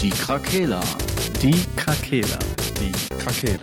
Die 0.00 0.10
Krakela. 0.10 0.80
Die 1.40 1.54
Krakela. 1.74 2.38
Die 2.78 2.92
Krakela. 3.16 3.58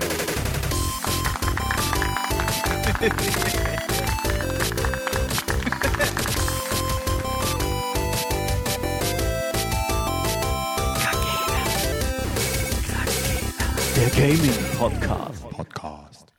Der 13.95 14.09
Gaming 14.15 14.51
Podcast. 14.77 15.49
Podcast. 15.51 16.33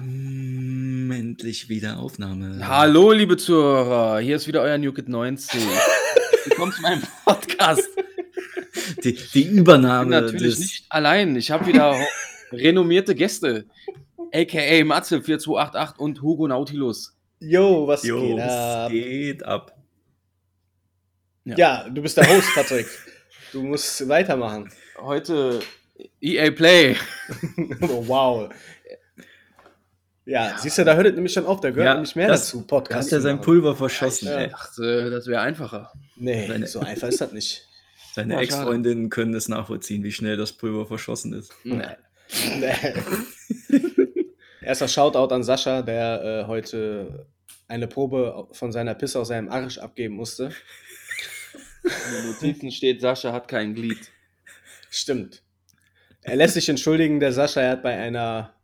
Mm, 0.00 1.10
endlich 1.10 1.68
wieder 1.68 1.98
Aufnahme. 1.98 2.66
Hallo, 2.66 3.12
liebe 3.12 3.36
Zuhörer, 3.36 4.20
hier 4.20 4.36
ist 4.36 4.46
wieder 4.46 4.62
euer 4.62 4.78
NewKid 4.78 5.08
90. 5.10 5.60
Willkommen 6.46 6.72
zu 6.72 6.80
meinem 6.80 7.02
Podcast. 7.24 7.95
Die, 9.06 9.12
die 9.34 9.40
Ich 9.42 9.48
bin 9.48 9.58
Übernahme 9.58 10.10
natürlich 10.10 10.54
des, 10.56 10.58
nicht 10.58 10.84
allein. 10.88 11.36
Ich 11.36 11.50
habe 11.50 11.66
wieder 11.66 11.96
renommierte 12.52 13.14
Gäste. 13.14 13.66
AKA 14.32 14.84
Matze 14.84 15.22
4288 15.22 15.98
und 16.00 16.20
Hugo 16.22 16.48
Nautilus. 16.48 17.14
Jo, 17.40 17.86
was 17.86 18.02
Jo, 18.02 18.20
geht 18.20 18.38
es 18.38 18.52
ab? 18.52 18.90
geht 18.90 19.44
ab. 19.44 19.76
Ja, 21.44 21.88
du 21.88 22.02
bist 22.02 22.16
der 22.16 22.28
Host, 22.28 22.48
Patrick. 22.54 22.86
Du 23.52 23.62
musst 23.62 24.08
weitermachen. 24.08 24.70
Heute 25.00 25.60
EA 26.20 26.50
Play. 26.50 26.96
oh, 27.82 28.02
wow. 28.08 28.48
Ja, 30.24 30.56
siehst 30.58 30.76
du, 30.78 30.84
da 30.84 30.94
hört 30.96 31.06
es 31.06 31.14
nämlich 31.14 31.32
schon 31.32 31.46
auf. 31.46 31.60
Da 31.60 31.70
gehört 31.70 31.86
Ja, 31.86 31.94
nämlich 31.94 32.16
mehr 32.16 32.26
das- 32.28 32.46
dazu, 32.46 32.60
Da 32.62 32.66
Podcast. 32.66 33.06
hat 33.06 33.12
er 33.12 33.18
zu 33.18 33.22
sein. 33.22 33.40
Pulver 33.40 33.76
verschossen. 33.76 34.26
Ja. 34.28 34.38
ey. 34.38 34.46
Ich 34.46 34.52
dachte, 34.52 35.10
das 35.10 35.26
wäre 35.28 35.40
einfacher. 35.42 35.92
Nee, 36.16 36.48
Seine- 36.48 36.66
so 36.66 36.80
einfach 36.80 37.08
ist 37.08 37.20
das 37.20 37.30
nicht. 37.32 37.62
Seine 38.16 38.32
Oh, 38.32 38.36
schade. 38.38 38.44
Ex-Freundinnen 38.44 39.10
können 39.10 39.34
es 39.34 39.46
nachvollziehen, 39.46 40.02
wie 40.02 40.10
schnell 40.10 40.38
das 40.38 40.54
Pulver 40.54 40.86
verschossen 40.86 41.34
ist. 41.34 41.52
Nee. 41.64 41.82
Nee. 42.58 42.94
Erster 44.62 44.88
Shoutout 44.88 45.34
an 45.34 45.42
Sascha, 45.42 45.82
der 45.82 46.24
äh, 46.24 46.46
heute 46.46 47.26
eine 47.68 47.86
Probe 47.86 48.48
von 48.52 48.72
seiner 48.72 48.94
Pisse 48.94 49.20
aus 49.20 49.28
seinem 49.28 49.50
Arsch 49.50 49.76
abgeben 49.76 50.14
musste. 50.14 50.50
In 51.84 52.14
den 52.14 52.26
Notizen 52.28 52.72
steht, 52.72 53.02
Sascha 53.02 53.34
hat 53.34 53.48
kein 53.48 53.74
Glied. 53.74 54.10
Stimmt. 54.88 55.42
Er 56.22 56.36
lässt 56.36 56.54
sich 56.54 56.70
entschuldigen, 56.70 57.20
der 57.20 57.34
Sascha, 57.34 57.60
er 57.60 57.72
hat 57.72 57.82
bei 57.82 57.98
einer 57.98 58.54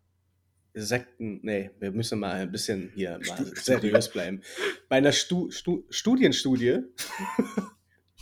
Sekten, 0.73 1.41
nee, 1.43 1.71
wir 1.79 1.93
müssen 1.93 2.19
mal 2.21 2.37
ein 2.37 2.51
bisschen 2.51 2.91
hier 2.95 3.21
mal 3.29 3.53
seriös 3.55 4.09
bleiben. 4.09 4.41
Bei 4.89 4.97
einer 4.97 5.13
Stu, 5.13 5.51
Stu, 5.51 5.83
Studienstudie. 5.91 6.79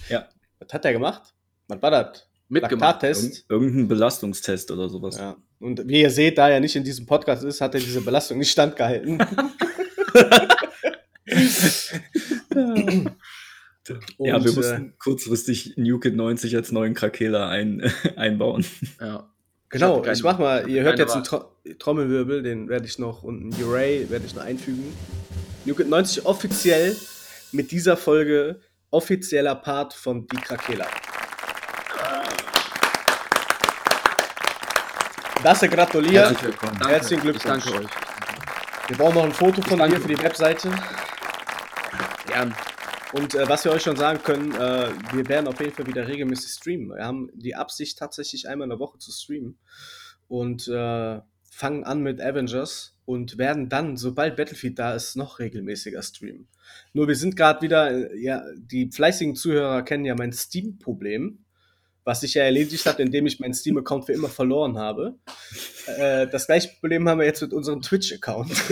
Ja. 0.09 0.29
Was 0.61 0.73
hat 0.73 0.85
er 0.85 0.93
gemacht? 0.93 1.35
Was 1.69 1.83
war 1.83 1.91
das? 1.91 2.27
Mitgemacht. 2.49 3.03
Laktattest. 3.03 3.25
Irgend- 3.25 3.45
Irgendein 3.49 3.89
Belastungstest 3.89 4.71
oder 4.71 4.89
sowas. 4.89 5.17
Ja. 5.19 5.37
Und 5.61 5.87
wie 5.89 6.01
ihr 6.01 6.11
seht, 6.11 6.39
da 6.39 6.49
er 6.49 6.61
nicht 6.61 6.75
in 6.77 6.85
diesem 6.85 7.07
Podcast 7.07 7.45
ist, 7.45 7.61
hat 7.61 7.75
er 7.75 7.81
diese 7.81 8.01
Belastung 8.01 8.39
nicht 8.39 8.51
standgehalten. 8.51 9.19
ja, 14.19 14.37
Und, 14.37 14.45
wir 14.45 14.53
äh, 14.53 14.55
mussten 14.55 14.95
kurzfristig 14.99 15.75
New 15.77 15.99
Kid 15.99 16.17
90 16.17 16.57
als 16.57 16.73
neuen 16.73 16.95
Krakela 16.95 17.49
ein, 17.49 17.83
einbauen. 18.17 18.65
Ja. 19.01 19.31
Genau, 19.69 20.01
keine- 20.03 20.17
ich 20.17 20.23
mach 20.25 20.39
mal, 20.39 20.69
ihr 20.69 20.83
hört 20.83 20.99
jetzt 20.99 21.15
einen 21.15 21.25
Tro 21.25 21.45
Trommelwirbel, 21.79 22.43
den 22.43 22.69
werde 22.69 22.87
ich 22.87 22.99
noch 22.99 23.23
und 23.23 23.41
einen 23.55 23.63
Uray 23.65 24.11
werde 24.11 24.27
ich 24.27 24.35
noch 24.35 24.43
einfügen. 24.43 24.83
New 25.65 25.75
Kid 25.75 25.89
90 25.89 26.27
offiziell 26.27 26.97
mit 27.53 27.71
dieser 27.71 27.97
Folge 27.97 28.61
offizieller 28.91 29.55
Part 29.55 29.95
von 29.95 30.27
Die 30.27 30.37
Krakela. 30.37 30.87
Das 35.43 35.61
gratuliert. 35.61 36.27
Herzlich 36.27 36.43
willkommen. 36.43 36.77
Danke. 36.79 36.95
Herzlichen 36.95 37.23
Glückwunsch. 37.23 37.65
Ich 37.65 37.73
danke 37.73 37.85
euch. 37.85 37.91
Wir 38.89 38.97
brauchen 38.97 39.15
noch 39.15 39.25
ein 39.25 39.33
Foto 39.33 39.63
von 39.63 39.79
dir 39.79 40.01
für 40.01 40.09
die 40.09 40.23
Webseite. 40.23 40.71
Gern. 42.27 42.55
Und 43.13 43.35
äh, 43.35 43.49
was 43.49 43.65
wir 43.65 43.73
euch 43.73 43.83
schon 43.83 43.97
sagen 43.97 44.23
können, 44.23 44.53
äh, 44.55 44.91
wir 45.13 45.29
werden 45.29 45.49
auf 45.49 45.59
jeden 45.61 45.73
Fall 45.73 45.87
wieder 45.87 46.07
regelmäßig 46.07 46.53
streamen. 46.53 46.91
Wir 46.91 47.05
haben 47.05 47.31
die 47.35 47.55
Absicht, 47.55 47.99
tatsächlich 47.99 48.49
einmal 48.49 48.67
in 48.67 48.71
der 48.71 48.79
Woche 48.79 48.99
zu 48.99 49.11
streamen. 49.11 49.59
Und 50.29 50.69
äh, 50.69 51.21
fangen 51.51 51.85
an 51.85 52.01
mit 52.01 52.21
Avengers 52.21 52.97
und 53.05 53.37
werden 53.37 53.69
dann, 53.69 53.97
sobald 53.97 54.37
Battlefield 54.37 54.79
da 54.79 54.95
ist, 54.95 55.17
noch 55.17 55.41
regelmäßiger 55.41 56.03
streamen. 56.03 56.49
Nur 56.93 57.09
wir 57.09 57.17
sind 57.17 57.37
gerade 57.37 57.61
wieder, 57.61 57.91
äh, 57.91 58.19
ja, 58.19 58.43
die 58.57 58.91
fleißigen 58.91 59.35
Zuhörer 59.35 59.83
kennen 59.83 60.05
ja 60.05 60.15
mein 60.15 60.33
Steam-Problem, 60.33 61.45
was 62.05 62.21
sich 62.21 62.35
ja 62.35 62.45
erledigt 62.45 62.87
hat, 62.87 63.01
indem 63.01 63.27
ich 63.27 63.41
meinen 63.41 63.53
Steam-Account 63.53 64.07
für 64.07 64.13
immer 64.13 64.29
verloren 64.29 64.79
habe. 64.79 65.19
Äh, 65.87 66.29
das 66.29 66.47
gleiche 66.47 66.71
Problem 66.79 67.09
haben 67.09 67.19
wir 67.19 67.27
jetzt 67.27 67.43
mit 67.43 67.53
unserem 67.53 67.83
Twitch-Account. 67.83 68.53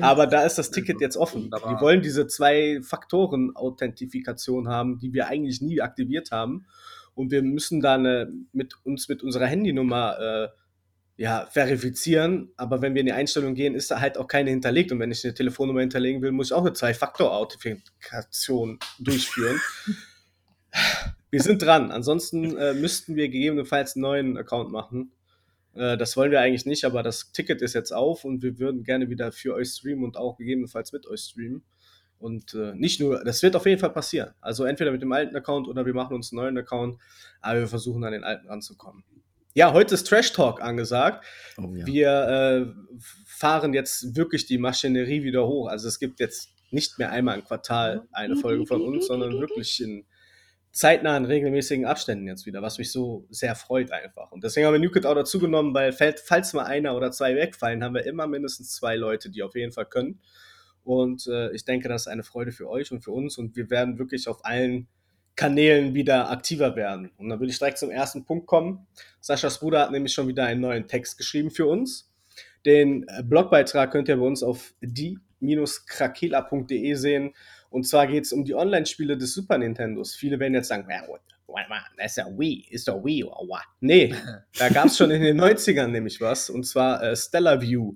Aber 0.00 0.28
da 0.28 0.44
ist 0.44 0.58
das 0.58 0.70
Ticket 0.70 1.00
jetzt 1.00 1.16
offen. 1.16 1.50
Die 1.50 1.80
wollen 1.80 2.00
diese 2.00 2.28
zwei 2.28 2.80
Faktoren-Authentifikation 2.82 4.68
haben, 4.68 4.98
die 4.98 5.12
wir 5.12 5.26
eigentlich 5.26 5.60
nie 5.60 5.80
aktiviert 5.80 6.30
haben. 6.30 6.66
Und 7.14 7.32
wir 7.32 7.42
müssen 7.42 7.80
da 7.80 7.94
eine, 7.94 8.32
mit 8.52 8.74
uns 8.84 9.08
mit 9.08 9.24
unserer 9.24 9.46
Handynummer 9.46 10.18
äh, 10.20 10.48
ja, 11.16 11.46
verifizieren. 11.50 12.50
Aber 12.56 12.82
wenn 12.82 12.94
wir 12.94 13.00
in 13.00 13.06
die 13.06 13.12
Einstellung 13.12 13.54
gehen, 13.54 13.74
ist 13.74 13.90
da 13.90 14.00
halt 14.00 14.18
auch 14.18 14.28
keine 14.28 14.50
hinterlegt. 14.50 14.92
Und 14.92 14.98
wenn 14.98 15.10
ich 15.10 15.24
eine 15.24 15.32
Telefonnummer 15.34 15.80
hinterlegen 15.80 16.20
will, 16.22 16.32
muss 16.32 16.48
ich 16.48 16.52
auch 16.52 16.60
eine 16.60 16.74
Zwei-Faktor-Authentifikation 16.74 18.78
durchführen. 18.98 19.60
wir 21.30 21.42
sind 21.42 21.62
dran. 21.62 21.90
Ansonsten 21.90 22.56
äh, 22.56 22.74
müssten 22.74 23.16
wir 23.16 23.28
gegebenenfalls 23.28 23.96
einen 23.96 24.02
neuen 24.02 24.36
Account 24.36 24.70
machen. 24.70 25.12
Äh, 25.74 25.96
Das 25.96 26.16
wollen 26.16 26.30
wir 26.30 26.40
eigentlich 26.40 26.66
nicht, 26.66 26.84
aber 26.84 27.02
das 27.02 27.32
Ticket 27.32 27.62
ist 27.62 27.74
jetzt 27.74 27.92
auf 27.92 28.24
und 28.24 28.42
wir 28.42 28.58
würden 28.58 28.84
gerne 28.84 29.08
wieder 29.08 29.32
für 29.32 29.54
euch 29.54 29.70
streamen 29.70 30.04
und 30.04 30.16
auch 30.18 30.36
gegebenenfalls 30.36 30.92
mit 30.92 31.06
euch 31.06 31.20
streamen. 31.20 31.64
Und 32.18 32.54
äh, 32.54 32.74
nicht 32.74 33.00
nur, 33.00 33.24
das 33.24 33.42
wird 33.42 33.56
auf 33.56 33.66
jeden 33.66 33.78
Fall 33.78 33.92
passieren. 33.92 34.30
Also 34.40 34.64
entweder 34.64 34.90
mit 34.90 35.02
dem 35.02 35.12
alten 35.12 35.36
Account 35.36 35.68
oder 35.68 35.84
wir 35.84 35.94
machen 35.94 36.14
uns 36.14 36.32
einen 36.32 36.42
neuen 36.42 36.58
Account, 36.58 36.98
aber 37.40 37.60
wir 37.60 37.68
versuchen 37.68 38.04
an 38.04 38.12
den 38.12 38.24
alten 38.24 38.48
ranzukommen. 38.48 39.04
Ja, 39.56 39.72
heute 39.72 39.94
ist 39.94 40.06
Trash 40.06 40.34
Talk 40.34 40.60
angesagt. 40.60 41.24
Oh, 41.56 41.74
ja. 41.74 41.86
Wir 41.86 42.10
äh, 42.10 43.00
fahren 43.26 43.72
jetzt 43.72 44.14
wirklich 44.14 44.44
die 44.44 44.58
Maschinerie 44.58 45.22
wieder 45.22 45.46
hoch. 45.46 45.68
Also 45.68 45.88
es 45.88 45.98
gibt 45.98 46.20
jetzt 46.20 46.50
nicht 46.70 46.98
mehr 46.98 47.10
einmal 47.10 47.38
im 47.38 47.44
Quartal 47.44 48.06
eine 48.12 48.36
Folge 48.36 48.66
von 48.66 48.82
uns, 48.82 49.06
sondern 49.06 49.40
wirklich 49.40 49.82
in 49.82 50.04
zeitnahen, 50.72 51.24
regelmäßigen 51.24 51.86
Abständen 51.86 52.26
jetzt 52.26 52.44
wieder, 52.44 52.60
was 52.60 52.76
mich 52.76 52.92
so 52.92 53.26
sehr 53.30 53.54
freut 53.54 53.92
einfach. 53.92 54.30
Und 54.30 54.44
deswegen 54.44 54.66
haben 54.66 54.74
wir 54.74 54.78
Newkit 54.78 55.06
auch 55.06 55.14
dazu 55.14 55.38
genommen, 55.38 55.72
weil 55.72 55.94
falls 55.94 56.52
mal 56.52 56.64
einer 56.64 56.94
oder 56.94 57.10
zwei 57.10 57.34
wegfallen, 57.34 57.82
haben 57.82 57.94
wir 57.94 58.04
immer 58.04 58.26
mindestens 58.26 58.74
zwei 58.74 58.94
Leute, 58.94 59.30
die 59.30 59.42
auf 59.42 59.54
jeden 59.54 59.72
Fall 59.72 59.86
können. 59.86 60.20
Und 60.84 61.26
äh, 61.28 61.50
ich 61.52 61.64
denke, 61.64 61.88
das 61.88 62.02
ist 62.02 62.08
eine 62.08 62.24
Freude 62.24 62.52
für 62.52 62.68
euch 62.68 62.92
und 62.92 63.02
für 63.02 63.12
uns. 63.12 63.38
Und 63.38 63.56
wir 63.56 63.70
werden 63.70 63.98
wirklich 63.98 64.28
auf 64.28 64.44
allen 64.44 64.86
Kanälen 65.36 65.92
wieder 65.94 66.30
aktiver 66.30 66.74
werden. 66.76 67.10
Und 67.18 67.28
dann 67.28 67.38
würde 67.38 67.50
ich 67.52 67.58
direkt 67.58 67.76
zum 67.78 67.90
ersten 67.90 68.24
Punkt 68.24 68.46
kommen. 68.46 68.86
Saschas 69.20 69.60
Bruder 69.60 69.80
hat 69.82 69.90
nämlich 69.92 70.14
schon 70.14 70.26
wieder 70.28 70.46
einen 70.46 70.62
neuen 70.62 70.88
Text 70.88 71.18
geschrieben 71.18 71.50
für 71.50 71.66
uns. 71.66 72.10
Den 72.64 73.06
äh, 73.08 73.22
Blogbeitrag 73.22 73.90
könnt 73.92 74.08
ihr 74.08 74.16
bei 74.16 74.24
uns 74.26 74.42
auf 74.42 74.72
die-krakela.de 74.80 76.94
sehen. 76.94 77.34
Und 77.70 77.86
zwar 77.86 78.06
geht 78.06 78.24
es 78.24 78.32
um 78.32 78.44
die 78.44 78.54
Online-Spiele 78.54 79.16
des 79.18 79.34
Super 79.34 79.58
Nintendos. 79.58 80.14
Viele 80.14 80.38
werden 80.40 80.54
jetzt 80.54 80.68
sagen, 80.68 80.86
"Ja, 80.90 81.06
what- 81.08 81.20
what- 81.46 81.64
what, 81.68 81.78
das 81.96 82.12
ist 82.12 82.16
ja 82.16 82.26
Wii, 82.38 82.66
ist 82.70 82.88
doch 82.88 83.04
Wii 83.04 83.24
oder 83.24 83.36
what? 83.48 83.62
Nee, 83.80 84.14
da 84.58 84.68
gab 84.68 84.86
es 84.86 84.96
schon 84.96 85.10
in 85.10 85.22
den 85.22 85.40
90ern 85.40 85.88
nämlich 85.88 86.20
was. 86.20 86.48
Und 86.50 86.64
zwar 86.66 87.02
äh, 87.02 87.16
Stellar 87.16 87.60
View. 87.60 87.94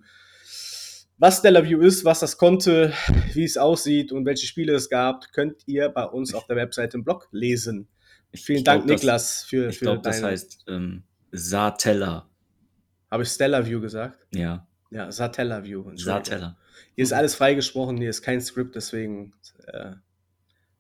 Was 1.23 1.39
Stellar 1.41 1.63
View 1.65 1.81
ist, 1.83 2.03
was 2.07 2.21
das 2.21 2.39
konnte, 2.39 2.95
wie 3.35 3.45
es 3.45 3.59
aussieht 3.59 4.11
und 4.11 4.25
welche 4.25 4.47
Spiele 4.47 4.73
es 4.75 4.89
gab, 4.89 5.31
könnt 5.33 5.63
ihr 5.67 5.91
bei 5.91 6.05
uns 6.05 6.33
auf 6.33 6.47
der 6.47 6.57
Webseite 6.57 6.97
im 6.97 7.05
Blog 7.05 7.29
lesen. 7.31 7.89
Vielen 8.33 8.59
Ich 8.59 8.65
Dank, 8.65 8.87
glaub, 8.87 8.97
das- 8.97 9.01
Niklas, 9.03 9.43
für, 9.45 9.69
Ich 9.69 9.79
für 9.79 9.85
glaube, 9.85 10.01
das 10.03 10.17
deine- 10.17 10.29
heißt 10.33 10.65
ähm, 10.69 11.03
Satella. 11.31 12.27
Habe 13.11 13.23
ich 13.25 13.29
Stellar 13.29 13.67
View 13.67 13.81
gesagt? 13.83 14.27
Ja, 14.35 14.67
Ja, 14.91 15.13
Satella 15.13 15.63
View. 15.63 15.81
Entschuldigung. 15.91 16.25
Satella. 16.25 16.57
Hier 16.97 17.05
ist 17.05 17.13
alles 17.13 17.35
freigesprochen, 17.35 17.99
hier 17.99 18.09
ist 18.11 18.23
kein 18.23 18.41
Skript, 18.41 18.75
deswegen 18.75 19.35
äh, 19.67 19.73
halt 19.73 19.97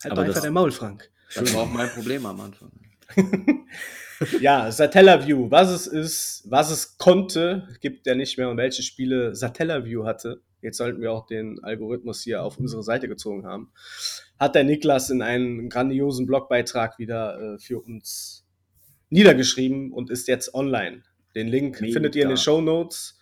Aber 0.05 0.15
doch 0.15 0.19
einfach 0.23 0.35
das- 0.35 0.43
der 0.43 0.51
Maul, 0.53 0.73
Frank. 0.73 1.11
Das 1.35 1.53
war 1.55 1.63
auch 1.65 1.71
mein 1.71 1.89
Problem 1.91 2.25
am 2.27 2.41
Anfang. 2.41 2.73
ja, 4.41 4.71
Satellaview, 4.71 5.51
was 5.51 5.71
es 5.71 5.87
ist, 5.87 6.45
was 6.47 6.71
es 6.71 6.99
konnte, 6.99 7.69
gibt 7.81 8.07
ja 8.07 8.15
nicht 8.15 8.39
mehr 8.39 8.49
und 8.49 8.57
welche 8.57 8.83
Spiele 8.83 9.35
Satellaview 9.35 10.05
hatte. 10.05 10.43
Jetzt 10.63 10.77
sollten 10.77 11.01
wir 11.01 11.13
auch 11.13 11.27
den 11.27 11.63
Algorithmus 11.65 12.23
hier 12.23 12.43
auf 12.43 12.59
unsere 12.59 12.83
Seite 12.83 13.09
gezogen 13.09 13.47
haben. 13.47 13.73
Hat 14.39 14.55
der 14.55 14.65
Niklas 14.65 15.11
in 15.11 15.23
einem 15.23 15.69
grandiosen 15.69 16.27
Blogbeitrag 16.27 16.99
wieder 16.99 17.55
äh, 17.55 17.59
für 17.59 17.81
uns 17.81 18.47
niedergeschrieben 19.09 19.93
und 19.93 20.11
ist 20.11 20.29
jetzt 20.29 20.55
online. 20.55 21.03
Den 21.35 21.49
Link 21.49 21.81
Mega. 21.81 21.93
findet 21.93 22.17
ihr 22.17 22.25
in 22.25 22.29
den 22.29 22.37
Show 22.37 22.61
Notes. 22.61 23.19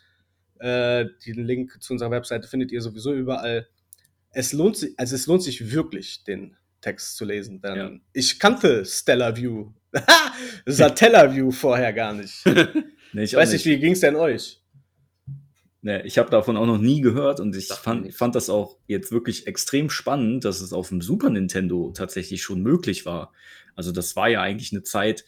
Äh, 0.59 1.07
den 1.27 1.45
Link 1.45 1.81
zu 1.81 1.93
unserer 1.93 2.11
Webseite 2.11 2.49
findet 2.49 2.73
ihr 2.73 2.81
sowieso 2.81 3.15
überall. 3.15 3.69
Es 4.33 4.53
lohnt 4.53 4.77
sich, 4.77 4.95
also 4.99 5.15
es 5.15 5.27
lohnt 5.27 5.43
sich 5.43 5.73
wirklich, 5.73 6.25
den 6.25 6.57
Text 6.81 7.17
zu 7.17 7.25
lesen. 7.25 7.61
Dann, 7.61 7.77
Ja. 7.77 7.91
Ich 8.13 8.39
kannte 8.39 8.85
Stellar 8.85 9.37
View. 9.37 9.73
Satella 10.67 11.35
View 11.35 11.51
vorher 11.51 11.93
gar 11.93 12.13
nicht. 12.13 12.45
Nee, 13.15 13.23
Ich 13.25 13.33
weiß 13.33 13.53
nicht, 13.53 13.65
wie 13.65 13.79
ging 13.79 13.93
es 13.93 14.01
denn 14.01 14.17
euch? 14.17 14.61
Nee, 15.81 16.03
ich 16.03 16.19
habe 16.19 16.29
davon 16.29 16.59
auch 16.59 16.67
noch 16.67 16.77
nie 16.77 17.01
gehört 17.01 17.41
und 17.41 17.57
ich 17.57 17.69
fand, 17.69 18.13
fand 18.13 18.35
das 18.35 18.51
auch 18.51 18.77
jetzt 18.87 19.13
wirklich 19.13 19.47
extrem 19.47 19.89
spannend, 19.89 20.45
dass 20.45 20.61
es 20.61 20.75
auf 20.75 20.91
dem 20.91 21.01
Super 21.01 21.31
Nintendo 21.31 21.91
tatsächlich 21.97 22.43
schon 22.43 22.63
möglich 22.63 23.07
war. 23.07 23.33
Also 23.75 23.93
das 23.93 24.15
war 24.15 24.29
ja 24.29 24.43
eigentlich 24.43 24.73
eine 24.73 24.83
Zeit, 24.83 25.25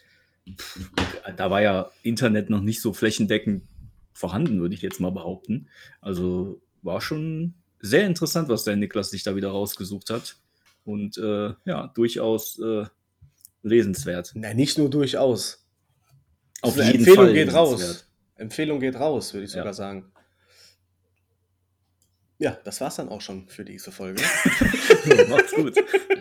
pff, 0.55 0.91
da 1.37 1.51
war 1.51 1.63
ja 1.63 1.91
Internet 2.03 2.51
noch 2.51 2.61
nicht 2.61 2.83
so 2.83 2.93
flächendeckend 2.93 3.63
vorhanden, 4.13 4.61
würde 4.61 4.75
ich 4.75 4.83
jetzt 4.83 5.01
mal 5.01 5.13
behaupten. 5.13 5.69
Also 6.03 6.61
war 6.83 7.01
schon 7.01 7.55
sehr 7.79 8.07
interessant, 8.07 8.49
was 8.49 8.65
der 8.65 8.77
Niklas 8.77 9.11
sich 9.11 9.23
da 9.23 9.37
wieder 9.37 9.51
rausgesucht 9.51 10.11
hat. 10.11 10.37
Und 10.85 11.17
äh, 11.17 11.55
ja, 11.65 11.87
durchaus 11.95 12.59
äh, 12.59 12.85
lesenswert. 13.63 14.33
Na, 14.35 14.55
nicht 14.55 14.79
nur 14.79 14.91
durchaus. 14.91 15.67
Auf 16.63 16.77
jeden 16.77 16.91
Empfehlung 16.99 17.17
Fall 17.27 17.33
geht 17.33 17.53
raus. 17.55 18.07
Empfehlung 18.37 18.81
geht 18.81 18.97
raus, 18.97 19.33
würde 19.35 19.45
ich 19.47 19.53
Ja. 19.53 19.59
sogar 19.61 19.75
sagen. 19.75 20.13
Ja, 22.39 22.59
das 22.65 22.81
war's 22.81 22.97
dann 22.97 23.11
auch 23.11 23.21
schon 23.21 23.49
für 23.49 23.67
diese 23.67 23.93
Folge. 23.93 24.23
Macht's 25.29 25.53
gut. 25.53 25.75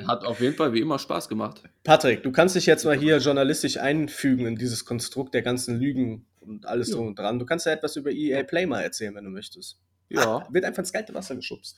Hat 0.06 0.26
auf 0.26 0.42
jeden 0.42 0.56
Fall 0.56 0.74
wie 0.74 0.82
immer 0.82 1.00
Spaß 1.00 1.30
gemacht. 1.30 1.64
Patrick, 1.86 2.24
du 2.24 2.32
kannst 2.34 2.56
dich 2.58 2.66
jetzt 2.66 2.84
mal 2.84 2.98
hier 2.98 3.18
journalistisch 3.20 3.78
einfügen 3.78 4.46
in 4.46 4.58
dieses 4.58 4.84
Konstrukt 4.84 5.34
der 5.34 5.44
ganzen 5.44 5.80
Lügen 5.80 6.26
und 6.42 6.66
alles 6.66 6.90
Ja. 6.90 6.96
drum 6.96 7.08
und 7.08 7.20
dran. 7.20 7.40
Du 7.40 7.46
kannst 7.46 7.66
ja 7.66 7.72
etwas 7.72 7.96
über 7.96 8.12
EA 8.12 8.44
Play 8.44 8.66
mal 8.66 8.82
erzählen, 8.82 9.16
wenn 9.16 9.24
du 9.24 9.30
möchtest. 9.30 9.80
Ja. 10.10 10.46
Wird 10.52 10.66
einfach 10.66 10.80
ins 10.80 10.92
kalte 10.92 11.14
Wasser 11.14 11.38
geschubst. 11.38 11.78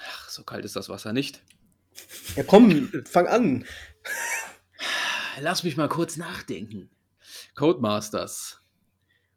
Ach, 0.00 0.28
so 0.28 0.44
kalt 0.44 0.64
ist 0.64 0.76
das 0.76 0.88
Wasser 0.88 1.12
nicht. 1.12 1.40
Ja, 2.36 2.42
komm, 2.42 2.90
fang 3.04 3.26
an. 3.26 3.64
Lass 5.40 5.64
mich 5.64 5.76
mal 5.76 5.88
kurz 5.88 6.16
nachdenken. 6.16 6.90
Codemasters. 7.54 8.60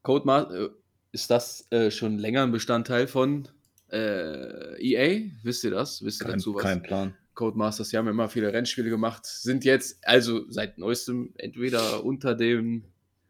Codemasters, 0.01 0.71
ist 1.11 1.29
das 1.29 1.67
äh, 1.71 1.91
schon 1.91 2.17
länger 2.17 2.43
ein 2.43 2.51
Bestandteil 2.51 3.07
von 3.07 3.47
äh, 3.91 4.81
EA? 4.81 5.29
Wisst 5.43 5.63
ihr 5.63 5.71
das? 5.71 6.03
Wisst 6.03 6.21
ihr 6.21 6.25
Kein, 6.25 6.33
dazu 6.39 6.55
was? 6.55 6.63
kein 6.63 6.81
Plan. 6.81 7.15
Codemasters, 7.35 7.89
die 7.89 7.97
haben 7.97 8.07
immer 8.07 8.29
viele 8.29 8.53
Rennspiele 8.53 8.89
gemacht, 8.89 9.25
sind 9.25 9.65
jetzt 9.65 10.05
also 10.07 10.49
seit 10.49 10.77
neuestem 10.77 11.33
entweder 11.37 12.03
unter 12.03 12.35
den 12.35 12.85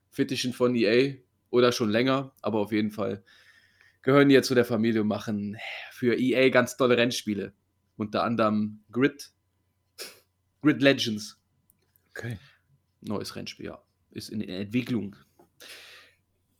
Fittichen 0.09 0.53
von 0.53 0.75
EA 0.75 1.15
oder 1.49 1.71
schon 1.71 1.89
länger, 1.89 2.33
aber 2.41 2.59
auf 2.59 2.71
jeden 2.71 2.91
Fall 2.91 3.23
gehören 4.01 4.27
die 4.27 4.35
jetzt 4.35 4.47
zu 4.47 4.55
der 4.55 4.65
Familie 4.65 5.01
und 5.01 5.07
machen 5.07 5.57
für 5.91 6.15
EA 6.19 6.49
ganz 6.49 6.75
tolle 6.75 6.97
Rennspiele. 6.97 7.53
Unter 7.97 8.23
anderem 8.23 8.83
Grid, 8.91 9.31
Grid 10.61 10.81
Legends, 10.81 11.37
Okay. 12.11 12.37
neues 13.01 13.35
Rennspiel, 13.35 13.67
ja, 13.67 13.81
ist 14.11 14.29
in 14.29 14.41
Entwicklung. 14.41 15.15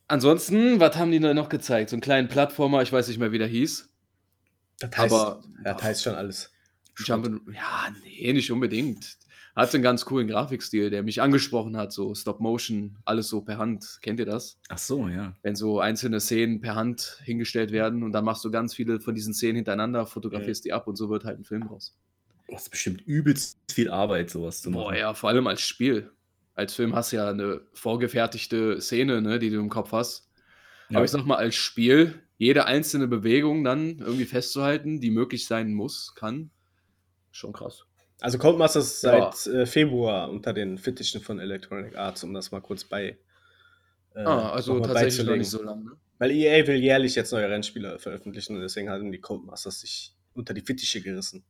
Ansonsten, 0.08 0.80
was 0.80 0.96
haben 0.98 1.12
die 1.12 1.20
noch 1.20 1.50
gezeigt? 1.50 1.90
So 1.90 1.96
einen 1.96 2.02
kleinen 2.02 2.28
Plattformer, 2.28 2.82
ich 2.82 2.92
weiß 2.92 3.08
nicht 3.08 3.18
mehr, 3.20 3.32
wie 3.32 3.38
der 3.40 3.48
hieß. 3.48 3.90
Das 4.80 4.98
heißt, 4.98 5.14
Aber- 5.14 5.44
das 5.64 5.82
heißt 5.82 6.04
schon 6.04 6.16
alles. 6.16 6.52
Jump 6.98 7.42
ja, 7.52 7.90
nee, 8.04 8.34
nicht 8.34 8.52
unbedingt. 8.52 9.18
Hat 9.56 9.74
einen 9.74 9.84
ganz 9.84 10.06
coolen 10.06 10.28
Grafikstil, 10.28 10.90
der 10.90 11.04
mich 11.04 11.22
angesprochen 11.22 11.78
hat, 11.78 11.92
so 11.94 12.16
Stop 12.16 12.40
Motion, 12.40 12.98
alles 13.06 13.28
so 13.30 13.42
per 13.42 13.60
Hand. 13.60 14.00
Kennt 14.02 14.20
ihr 14.20 14.26
das? 14.26 14.60
Ach 14.70 14.80
so, 14.80 15.08
ja. 15.08 15.36
Wenn 15.44 15.56
so 15.56 15.80
einzelne 15.80 16.20
Szenen 16.20 16.60
per 16.60 16.74
Hand 16.74 17.20
hingestellt 17.24 17.72
werden 17.72 18.02
und 18.02 18.14
dann 18.14 18.26
machst 18.26 18.44
du 18.44 18.50
ganz 18.50 18.74
viele 18.74 19.00
von 19.00 19.14
diesen 19.14 19.34
Szenen 19.34 19.58
hintereinander, 19.58 20.08
fotografierst 20.08 20.66
die 20.66 20.74
ab 20.74 20.88
und 20.88 20.96
so 20.96 21.10
wird 21.10 21.24
halt 21.24 21.40
ein 21.40 21.44
Film 21.44 21.64
raus. 21.64 21.96
Das 22.48 22.64
ist 22.64 22.70
bestimmt 22.70 23.02
übelst 23.02 23.60
viel 23.72 23.92
Arbeit, 23.92 24.32
sowas 24.32 24.62
zu 24.62 24.72
machen. 24.72 24.84
Boah, 24.86 24.96
ja, 24.96 25.14
vor 25.14 25.30
allem 25.30 25.46
als 25.46 25.62
Spiel. 25.62 26.12
Als 26.56 26.74
Film 26.74 26.96
hast 26.96 27.12
du 27.12 27.18
ja 27.18 27.30
eine 27.30 27.62
vorgefertigte 27.74 28.82
Szene, 28.82 29.22
ne, 29.22 29.38
die 29.38 29.52
du 29.52 29.60
im 29.60 29.70
Kopf 29.70 29.92
hast. 29.92 30.30
Ja. 30.90 30.98
Aber 30.98 31.06
ich 31.06 31.12
sag 31.12 31.26
mal, 31.26 31.38
als 31.38 31.56
Spiel, 31.56 32.24
jede 32.38 32.66
einzelne 32.66 33.08
Bewegung 33.08 33.64
dann 33.64 34.00
irgendwie 34.00 34.26
festzuhalten, 34.26 35.00
die 35.00 35.12
möglich 35.12 35.46
sein 35.46 35.74
muss, 35.74 36.14
kann, 36.16 36.50
schon 37.32 37.54
krass. 37.54 37.86
Also 38.24 38.38
Codemasters 38.38 38.86
ist 38.96 39.04
Ja. 39.04 39.32
seit 39.34 39.54
äh, 39.54 39.66
Februar 39.66 40.30
unter 40.30 40.54
den 40.54 40.78
Fittichen 40.78 41.20
von 41.20 41.40
Electronic 41.40 41.98
Arts, 41.98 42.24
um 42.24 42.34
das 42.34 42.52
mal 42.52 42.62
kurz 42.62 42.86
bei. 42.86 43.18
Äh, 44.16 44.22
ah, 44.24 44.52
also 44.54 44.80
tatsächlich 44.80 45.26
noch 45.28 45.36
nicht 45.36 45.50
so 45.50 45.62
lange. 45.62 45.84
Ne? 45.84 45.92
Weil 46.20 46.32
EA 46.32 46.66
will 46.66 46.78
jährlich 46.78 47.16
jetzt 47.16 47.34
neue 47.34 47.50
Rennspiele 47.50 48.00
veröffentlichen 48.00 48.56
und 48.56 48.62
deswegen 48.62 48.90
haben 48.90 49.12
die 49.12 49.20
Codemasters 49.20 49.82
sich 49.82 50.16
unter 50.34 50.54
die 50.54 50.62
Fittiche 50.62 51.02
gerissen. 51.02 51.44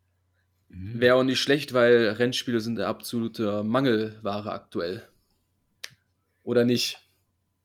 Mhm. 0.69 0.99
Wäre 0.99 1.15
auch 1.15 1.23
nicht 1.23 1.39
schlecht, 1.39 1.73
weil 1.73 2.09
Rennspiele 2.09 2.59
sind 2.59 2.77
der 2.77 2.87
absolute 2.87 3.63
Mangelware 3.63 4.51
aktuell. 4.51 5.07
Oder 6.41 6.65
nicht? 6.65 6.97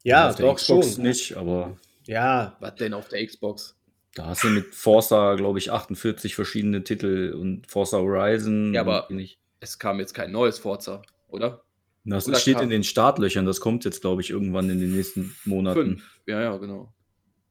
Ja, 0.03 0.29
auf 0.29 0.37
der 0.37 0.47
doch 0.47 0.57
Xbox 0.57 0.95
schon. 0.97 1.03
nicht, 1.05 1.35
aber 1.35 1.79
Ja, 2.07 2.57
Was 2.61 2.75
denn 2.75 2.93
auf 2.93 3.09
der 3.09 3.27
Xbox? 3.27 3.78
Da 4.15 4.27
hast 4.27 4.43
du 4.45 4.49
mit 4.49 4.75
Forza, 4.75 5.35
glaube 5.37 5.59
ich, 5.59 5.71
48 5.71 6.35
verschiedene 6.35 6.83
Titel 6.85 7.35
und 7.39 7.67
Forza 7.71 7.99
Horizon. 7.99 8.75
Ja, 8.75 8.81
aber-. 8.83 9.09
Es 9.61 9.79
kam 9.79 9.99
jetzt 10.01 10.15
kein 10.15 10.31
neues 10.33 10.59
Forza, 10.59 11.03
oder? 11.29 11.63
Das 12.05 12.27
oder 12.29 12.39
steht 12.39 12.55
kam- 12.55 12.65
in 12.65 12.71
den 12.71 12.85
Startlöchern, 12.85 13.45
das 13.45 13.61
kommt 13.61 13.85
jetzt, 13.85 14.01
glaube 14.01 14.23
ich, 14.23 14.31
irgendwann 14.31 14.71
in 14.71 14.81
den 14.81 14.95
nächsten 14.95 15.35
Monaten. 15.45 15.81
Fünf. 15.99 16.21
Ja, 16.27 16.41
ja, 16.41 16.57
genau. 16.57 16.93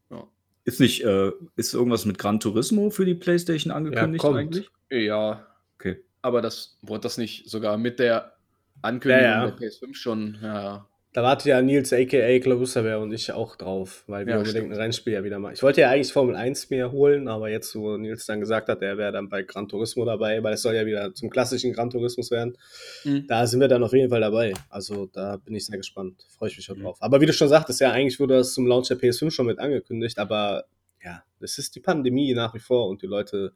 Ja, 0.09 0.27
Ist 0.63 0.79
nicht, 0.79 1.03
äh, 1.03 1.31
ist 1.57 1.73
irgendwas 1.73 2.05
mit 2.05 2.17
Gran 2.17 2.39
Turismo 2.39 2.89
für 2.89 3.05
die 3.05 3.13
PlayStation 3.15 3.71
angekündigt 3.71 4.21
kommt. 4.21 4.37
eigentlich? 4.37 4.69
ja 4.89 5.45
Okay. 5.79 6.01
aber 6.21 6.41
das 6.41 6.79
wurde 6.81 7.01
das 7.01 7.17
nicht 7.17 7.49
sogar 7.49 7.77
mit 7.77 7.99
der 7.99 8.33
Ankündigung 8.81 9.25
Ja, 9.25 9.45
ja. 9.45 9.51
der 9.51 9.57
PS5 9.69 9.93
schon. 9.95 10.37
Ja, 10.41 10.63
ja. 10.63 10.87
Da 11.17 11.23
wartet 11.23 11.47
ja 11.47 11.59
Nils 11.63 11.91
aka 11.91 12.37
Klausaber 12.39 12.99
und 12.99 13.11
ich 13.11 13.31
auch 13.31 13.55
drauf, 13.55 14.03
weil 14.05 14.27
wir 14.27 14.33
Ja, 14.33 14.37
unbedingt 14.37 14.65
stimmt. 14.65 14.73
ein 14.75 14.79
Rennspiel 14.79 15.13
ja 15.13 15.23
wieder 15.23 15.39
machen. 15.39 15.55
Ich 15.55 15.63
wollte 15.63 15.81
ja 15.81 15.89
eigentlich 15.89 16.13
Formel 16.13 16.35
1 16.35 16.69
mir 16.69 16.91
holen, 16.91 17.27
aber 17.27 17.49
jetzt, 17.49 17.75
wo 17.75 17.97
Nils 17.97 18.27
dann 18.27 18.39
gesagt 18.39 18.69
hat, 18.69 18.83
er 18.83 18.99
wäre 18.99 19.11
dann 19.11 19.27
bei 19.27 19.41
Gran 19.41 19.67
Turismo 19.67 20.05
dabei, 20.05 20.43
weil 20.43 20.53
es 20.53 20.61
soll 20.61 20.75
ja 20.75 20.85
wieder 20.85 21.15
zum 21.15 21.31
klassischen 21.31 21.73
Gran 21.73 21.89
Turismus 21.89 22.29
werden, 22.29 22.55
Mhm. 23.03 23.25
da 23.27 23.47
sind 23.47 23.59
wir 23.61 23.67
dann 23.67 23.83
auf 23.83 23.93
jeden 23.93 24.11
Fall 24.11 24.21
dabei. 24.21 24.53
Also 24.69 25.07
da 25.07 25.37
bin 25.37 25.55
ich 25.55 25.65
sehr 25.65 25.77
gespannt. 25.77 26.23
Freue 26.37 26.49
ich 26.49 26.57
mich 26.57 26.65
schon 26.67 26.77
Mhm. 26.77 26.83
drauf. 26.83 26.97
Aber 27.01 27.19
wie 27.19 27.25
du 27.25 27.33
schon 27.33 27.47
sagtest, 27.49 27.81
ja, 27.81 27.91
eigentlich 27.91 28.19
wurde 28.19 28.35
das 28.35 28.53
zum 28.53 28.67
Launch 28.67 28.89
der 28.89 28.97
PS5 28.99 29.31
schon 29.31 29.47
mit 29.47 29.57
angekündigt, 29.57 30.19
aber 30.19 30.65
ja, 31.03 31.23
es 31.39 31.57
ist 31.57 31.73
die 31.75 31.79
Pandemie 31.79 32.35
nach 32.35 32.53
wie 32.53 32.59
vor 32.59 32.87
und 32.89 33.01
die 33.01 33.07
Leute 33.07 33.53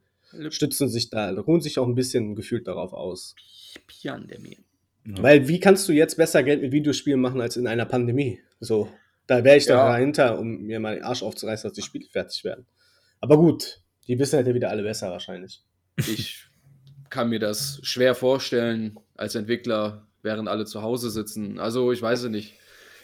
stützen 0.48 0.88
sich 0.88 1.10
da, 1.10 1.30
ruhen 1.30 1.60
sich 1.60 1.78
auch 1.78 1.86
ein 1.86 1.94
bisschen 1.94 2.34
gefühlt 2.34 2.66
darauf 2.66 2.92
aus. 2.92 3.36
Pandemie. 4.02 4.58
Ja. 5.04 5.22
Weil 5.22 5.48
wie 5.48 5.58
kannst 5.60 5.88
du 5.88 5.92
jetzt 5.92 6.16
besser 6.16 6.42
Geld 6.42 6.62
mit 6.62 6.72
Videospielen 6.72 7.20
machen 7.20 7.40
als 7.40 7.56
in 7.56 7.66
einer 7.66 7.86
Pandemie? 7.86 8.40
So, 8.60 8.88
da 9.26 9.42
wäre 9.44 9.56
ich 9.56 9.66
doch 9.66 9.74
Ja. 9.74 9.88
dahinter, 9.92 10.38
um 10.38 10.62
mir 10.62 10.78
mal 10.80 10.94
den 10.94 11.04
Arsch 11.04 11.22
aufzureißen, 11.22 11.68
dass 11.68 11.74
die 11.74 11.82
Spiele 11.82 12.06
fertig 12.08 12.44
werden. 12.44 12.66
Aber 13.20 13.36
gut, 13.36 13.80
die 14.06 14.18
wissen 14.18 14.36
halt 14.36 14.46
ja 14.46 14.54
wieder 14.54 14.70
alle 14.70 14.82
besser 14.82 15.10
wahrscheinlich. 15.10 15.62
Ich 15.96 16.46
kann 17.10 17.28
mir 17.28 17.38
das 17.38 17.80
schwer 17.82 18.14
vorstellen 18.14 18.98
als 19.16 19.34
Entwickler, 19.34 20.06
während 20.22 20.48
alle 20.48 20.64
zu 20.64 20.82
Hause 20.82 21.10
sitzen. 21.10 21.58
Also 21.58 21.92
ich 21.92 22.00
weiß 22.00 22.22
es 22.22 22.30
nicht. 22.30 22.54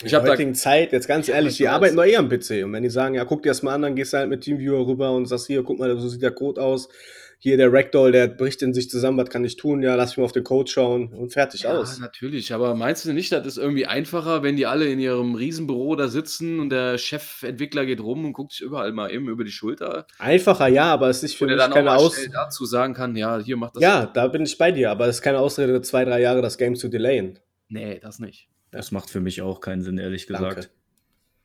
Ich 0.05 0.15
habe 0.15 0.27
da 0.27 0.33
heutigen 0.33 0.55
Zeit, 0.55 0.93
jetzt 0.93 1.09
ganz 1.09 1.29
ehrlich, 1.29 1.53
ich 1.53 1.57
die 1.59 1.69
arbeiten 1.69 1.97
doch 1.97 2.05
eh 2.05 2.17
am 2.17 2.29
PC. 2.29 2.63
Und 2.65 2.73
wenn 2.73 2.85
die 2.85 2.91
sagen, 2.91 3.17
ja, 3.17 3.25
guck 3.25 3.43
dir 3.43 3.49
das 3.49 3.63
mal 3.63 3.75
an, 3.75 3.83
dann 3.83 3.97
gehst 3.97 4.13
du 4.13 4.19
halt 4.19 4.29
mit 4.29 4.43
Teamviewer 4.43 4.87
rüber 4.87 5.11
und 5.13 5.27
sagst, 5.27 5.49
hier, 5.49 5.65
guck 5.65 5.79
mal, 5.81 5.99
so 5.99 6.09
sieht 6.09 6.23
der 6.23 6.31
Code 6.31 6.63
aus. 6.63 6.89
Hier, 7.41 7.57
der 7.57 7.73
Ragdoll, 7.73 8.11
der 8.11 8.27
bricht 8.27 8.63
in 8.63 8.75
sich 8.75 8.91
zusammen, 8.91 9.17
was 9.17 9.31
kann 9.31 9.45
ich 9.45 9.57
tun? 9.57 9.81
Ja, 9.81 9.95
lass 9.95 10.11
mich 10.11 10.17
mal 10.19 10.25
auf 10.25 10.33
den 10.33 10.43
Code 10.43 10.69
schauen 10.69 11.13
und 11.13 11.33
fertig 11.33 11.63
Ja, 11.63 11.79
aus. 11.79 12.01
natürlich, 12.01 12.53
aber 12.53 12.75
meinst 12.75 13.05
du 13.05 13.13
nicht, 13.13 13.31
das 13.31 13.47
ist 13.47 13.59
irgendwie 13.59 13.87
einfacher, 13.87 14.43
wenn 14.43 14.57
die 14.57 14.67
alle 14.67 14.87
in 14.89 14.99
ihrem 14.99 15.37
Riesenbüro 15.37 15.95
da 15.95 16.09
sitzen 16.09 16.59
und 16.59 16.71
der 16.71 16.99
Chefentwickler 16.99 17.87
geht 17.87 18.01
rum 18.01 18.25
und 18.25 18.33
guckt 18.33 18.53
sich 18.53 18.63
überall 18.63 18.91
mal 18.93 19.13
eben 19.13 19.29
über 19.29 19.45
die 19.45 19.53
Schulter? 19.53 20.09
Einfacher, 20.19 20.67
ja, 20.67 20.87
aber 20.93 21.11
es 21.11 21.23
ist 21.23 21.37
für 21.37 21.45
Und 21.45 21.51
mich 21.51 21.59
dann 21.59 21.71
keine 21.73 21.91
mal 21.91 21.97
Aus... 21.99 22.17
schnell 22.17 22.31
dazu 22.33 22.65
sagen 22.65 22.95
kann, 22.95 23.15
ja, 23.15 23.39
hier 23.39 23.57
macht 23.57 23.77
das. 23.77 23.85
Ja, 23.85 24.07
da 24.07 24.27
bin 24.27 24.43
ich 24.43 24.59
bei 24.59 24.73
dir, 24.73 24.91
aber 24.91 25.07
es 25.07 25.17
ist 25.17 25.23
keine 25.23 25.39
Ausrede, 25.39 25.81
zwei, 25.83 26.05
drei 26.05 26.21
Jahre 26.21 26.43
das 26.43 26.59
Game 26.59 26.75
zu 26.75 26.89
delayen. 26.89 27.39
Nee, 27.69 28.01
das 28.01 28.19
nicht. 28.19 28.49
Das 28.73 28.91
macht 28.91 29.11
für 29.11 29.21
mich 29.21 29.43
auch 29.43 29.61
keinen 29.61 29.83
Sinn, 29.83 29.99
ehrlich 29.99 30.27
gesagt. 30.27 30.57
Danke. 30.57 30.71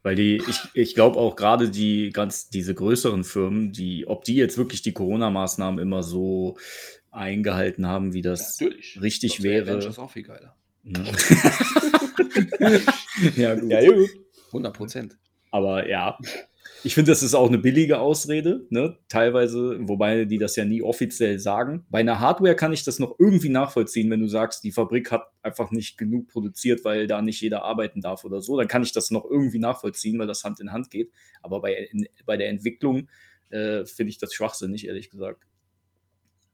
Weil 0.04 0.16
die, 0.16 0.36
ich, 0.36 0.60
ich 0.74 0.96
glaube 0.96 1.18
auch 1.18 1.36
gerade 1.36 1.70
die 1.70 2.12
ganz, 2.12 2.50
diese 2.50 2.76
größeren 2.76 3.24
Firmen, 3.24 3.72
die, 3.72 4.06
ob 4.06 4.26
die 4.26 4.36
jetzt 4.36 4.58
wirklich 4.58 4.82
die 4.82 4.94
Corona-Maßnahmen 4.94 5.80
immer 5.80 6.04
so 6.04 6.58
eingehalten 7.10 7.88
haben, 7.88 8.14
wie 8.14 8.22
das 8.22 8.60
Natürlich. 8.60 9.02
richtig 9.02 9.32
Sonst 9.32 9.44
wäre 9.44 9.66
wäre. 9.66 9.78
Avengers 9.78 10.00
auch 10.00 10.12
viel 10.12 10.24
geiler. 10.24 10.56
Ne? 10.84 11.04
ja, 13.38 13.56
gut. 13.56 13.72
Ja, 13.72 13.92
gut. 13.92 14.10
100 14.48 14.76
Prozent. 14.76 15.18
Aber 15.52 15.88
ja, 15.88 16.18
ich 16.84 16.96
finde, 16.96 17.12
das 17.12 17.24
ist 17.24 17.34
auch 17.34 17.48
eine 17.48 17.58
billige 17.58 18.00
Ausrede, 18.00 18.66
ne? 18.70 18.98
Teilweise, 19.08 19.78
wobei 19.82 20.26
die 20.26 20.38
das 20.38 20.56
ja 20.56 20.66
nie 20.66 20.82
offiziell 20.82 21.40
sagen. 21.40 21.86
Bei 21.90 22.00
einer 22.00 22.20
Hardware 22.20 22.56
kann 22.56 22.74
ich 22.74 22.84
das 22.84 23.00
noch 23.00 23.16
irgendwie 23.20 23.50
nachvollziehen, 23.50 24.10
wenn 24.10 24.20
du 24.20 24.28
sagst, 24.28 24.64
die 24.64 24.72
Fabrik 24.72 25.12
hat 25.12 25.28
einfach 25.42 25.72
nicht 25.72 25.98
genug 25.98 26.28
produziert, 26.28 26.84
weil 26.84 27.08
da 27.08 27.22
nicht 27.22 27.42
jeder 27.42 27.64
arbeiten 27.64 28.02
darf 28.02 28.26
oder 28.26 28.42
so. 28.42 28.58
Dann 28.58 28.68
kann 28.68 28.84
ich 28.84 28.92
das 28.92 29.12
noch 29.12 29.26
irgendwie 29.30 29.60
nachvollziehen, 29.60 30.20
weil 30.20 30.28
das 30.28 30.44
Hand 30.44 30.60
in 30.60 30.72
Hand 30.72 30.90
geht. 30.90 31.12
Aber 31.42 31.62
bei, 31.62 31.74
in, 31.92 32.08
bei 32.26 32.38
der 32.38 32.50
Entwicklung 32.50 33.08
äh, 33.50 33.86
finde 33.86 34.10
ich 34.10 34.18
das 34.18 34.34
schwachsinnig, 34.34 34.88
ehrlich 34.88 35.10
gesagt. 35.10 35.44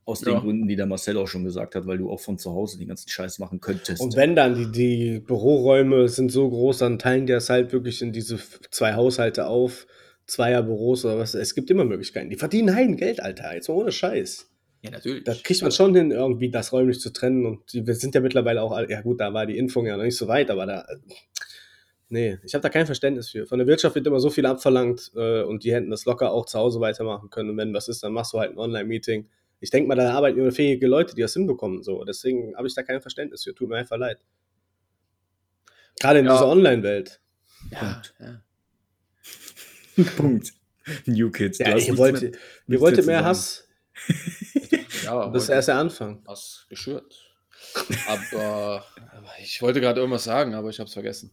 Aus 0.06 0.22
den 0.22 0.34
Ja. 0.34 0.40
Gründen, 0.40 0.68
die 0.68 0.76
der 0.76 0.88
Marcel 0.88 1.18
auch 1.18 1.28
schon 1.28 1.44
gesagt 1.44 1.76
hat, 1.76 1.86
weil 1.86 2.00
du 2.00 2.10
auch 2.10 2.20
von 2.20 2.40
zu 2.40 2.52
Hause 2.52 2.80
den 2.80 2.88
ganzen 2.88 3.10
Scheiß 3.10 3.38
machen 3.38 3.62
könntest. 3.62 4.02
Und 4.02 4.16
wenn 4.16 4.36
dann 4.36 4.56
die, 4.56 4.72
die 4.72 5.20
Büroräume 5.20 6.08
sind 6.10 6.32
so 6.32 6.50
groß, 6.50 6.80
dann 6.80 6.98
teilen 6.98 7.28
die 7.28 7.34
das 7.34 7.50
halt 7.50 7.72
wirklich 7.74 8.02
in 8.02 8.12
diese 8.12 8.40
zwei 8.72 8.96
Haushalte 8.96 9.46
auf, 9.46 9.86
Zweierbüros 10.30 11.06
oder 11.06 11.18
was. 11.20 11.34
Es 11.34 11.56
gibt 11.56 11.70
immer 11.72 11.86
Möglichkeiten. 11.86 12.30
Die 12.30 12.36
verdienen 12.38 12.76
Heiden 12.76 12.98
Geld, 12.98 13.22
Alter. 13.22 13.54
Jetzt 13.54 13.68
mal 13.70 13.76
ohne 13.76 13.92
Scheiß. 13.92 14.50
Ja, 14.82 14.92
natürlich. 14.92 15.24
Da 15.26 15.34
kriegt 15.34 15.62
man 15.62 15.72
schon 15.72 15.94
hin, 15.96 16.12
irgendwie 16.12 16.50
das 16.50 16.72
räumlich 16.72 17.00
zu 17.02 17.12
trennen. 17.12 17.46
Und 17.46 17.62
wir 17.74 17.96
sind 17.96 18.16
ja 18.16 18.22
mittlerweile 18.22 18.62
auch, 18.62 18.78
ja 18.88 19.02
gut, 19.02 19.20
da 19.20 19.34
war 19.34 19.46
die 19.46 19.58
Impfung 19.58 19.86
ja 19.86 19.98
noch 19.98 20.04
nicht 20.04 20.16
so 20.18 20.28
weit, 20.28 20.50
aber 20.50 20.66
da. 20.66 20.86
Nee, 22.12 22.40
ich 22.44 22.54
habe 22.56 22.62
da 22.64 22.70
kein 22.70 22.86
Verständnis 22.86 23.30
für. 23.30 23.46
Von 23.46 23.60
der 23.60 23.68
Wirtschaft 23.68 23.94
wird 23.96 24.08
immer 24.08 24.20
so 24.20 24.30
viel 24.30 24.46
abverlangt 24.46 25.12
äh, 25.16 25.44
und 25.44 25.64
die 25.64 25.74
hätten 25.74 25.92
das 25.92 26.06
locker 26.06 26.32
auch 26.32 26.46
zu 26.46 26.58
Hause 26.58 26.80
weitermachen 26.80 27.30
können. 27.30 27.52
Und 27.52 27.58
wenn 27.58 27.74
was 27.74 27.88
ist, 27.88 28.02
dann 28.04 28.14
machst 28.14 28.34
du 28.34 28.40
halt 28.40 28.52
ein 28.52 28.58
Online-Meeting. 28.58 29.28
Ich 29.60 29.70
denke 29.70 29.88
mal, 29.90 29.96
da 29.96 30.14
arbeiten 30.14 30.40
immer 30.40 30.52
fähige 30.52 30.88
Leute, 30.88 31.14
die 31.14 31.22
das 31.22 31.34
hinbekommen. 31.34 31.84
So. 31.84 32.04
Deswegen 32.06 32.56
habe 32.56 32.68
ich 32.68 32.74
da 32.74 32.82
kein 32.82 33.02
Verständnis 33.02 33.44
für. 33.44 33.54
Tut 33.54 33.70
mir 33.70 33.76
einfach 33.76 33.98
leid. 33.98 34.20
Gerade 36.00 36.20
in 36.20 36.26
Ja. 36.26 36.32
dieser 36.34 36.48
Online-Welt. 36.48 37.20
ja, 37.72 38.02
ja. 38.20 38.42
Punkt. 40.18 40.53
New 41.06 41.29
Kids. 41.32 41.58
Ja, 41.60 41.68
hast 41.68 41.74
ihr 41.74 41.94
nichts 41.94 41.98
wollt, 41.98 42.22
mehr- 42.22 42.32
ihr 42.68 42.79
wolltet 42.79 43.06
mehr. 43.06 43.24
Hass. 43.24 43.68
ja 45.03 45.29
Das 45.29 45.44
ist 45.44 45.50
erst 45.50 45.68
der 45.68 45.75
Anfang. 45.77 46.22
was 46.25 46.65
geschürt. 46.70 47.25
Aber, 48.08 48.84
ich 49.41 49.62
wollte 49.62 49.82
gerade 49.82 50.00
irgendwas 50.00 50.24
sagen, 50.24 50.53
aber 50.56 50.70
ich 50.70 50.79
habe 50.79 50.88
es 50.88 50.94
vergessen. 50.94 51.32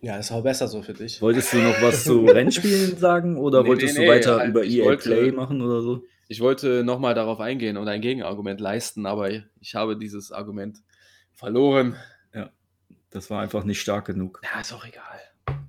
Ja, 0.00 0.18
ist 0.18 0.30
auch 0.32 0.42
besser 0.42 0.68
so 0.68 0.82
für 0.82 0.92
dich. 0.94 1.20
Wolltest 1.22 1.52
du 1.52 1.58
noch 1.58 1.80
was 1.80 2.04
zu 2.04 2.24
Rennspielen 2.26 2.96
sagen 2.98 3.36
oder 3.38 3.62
Nee, 3.62 3.68
wolltest 3.68 3.96
nee, 3.98 4.04
du 4.06 4.10
weiter 4.10 4.34
nee, 4.34 4.40
halt, 4.40 4.50
über 4.50 4.64
ich 4.64 4.74
EA 4.76 4.84
wollte- 4.84 5.08
Play 5.10 5.32
machen 5.32 5.60
oder 5.62 5.80
so? 5.82 6.04
Ich 6.28 6.40
wollte 6.40 6.82
nochmal 6.84 7.14
darauf 7.14 7.40
eingehen 7.40 7.76
und 7.76 7.88
ein 7.88 8.00
Gegenargument 8.00 8.60
leisten, 8.60 9.06
aber 9.06 9.30
ich 9.60 9.74
habe 9.74 9.96
dieses 9.96 10.32
Argument 10.32 10.78
verloren. 11.32 11.96
Das 13.10 13.28
war 13.28 13.42
einfach 13.42 13.64
nicht 13.64 13.78
stark 13.78 14.06
genug. 14.06 14.40
Ja, 14.42 14.60
ist 14.62 14.72
auch 14.72 14.86
egal. 14.86 15.20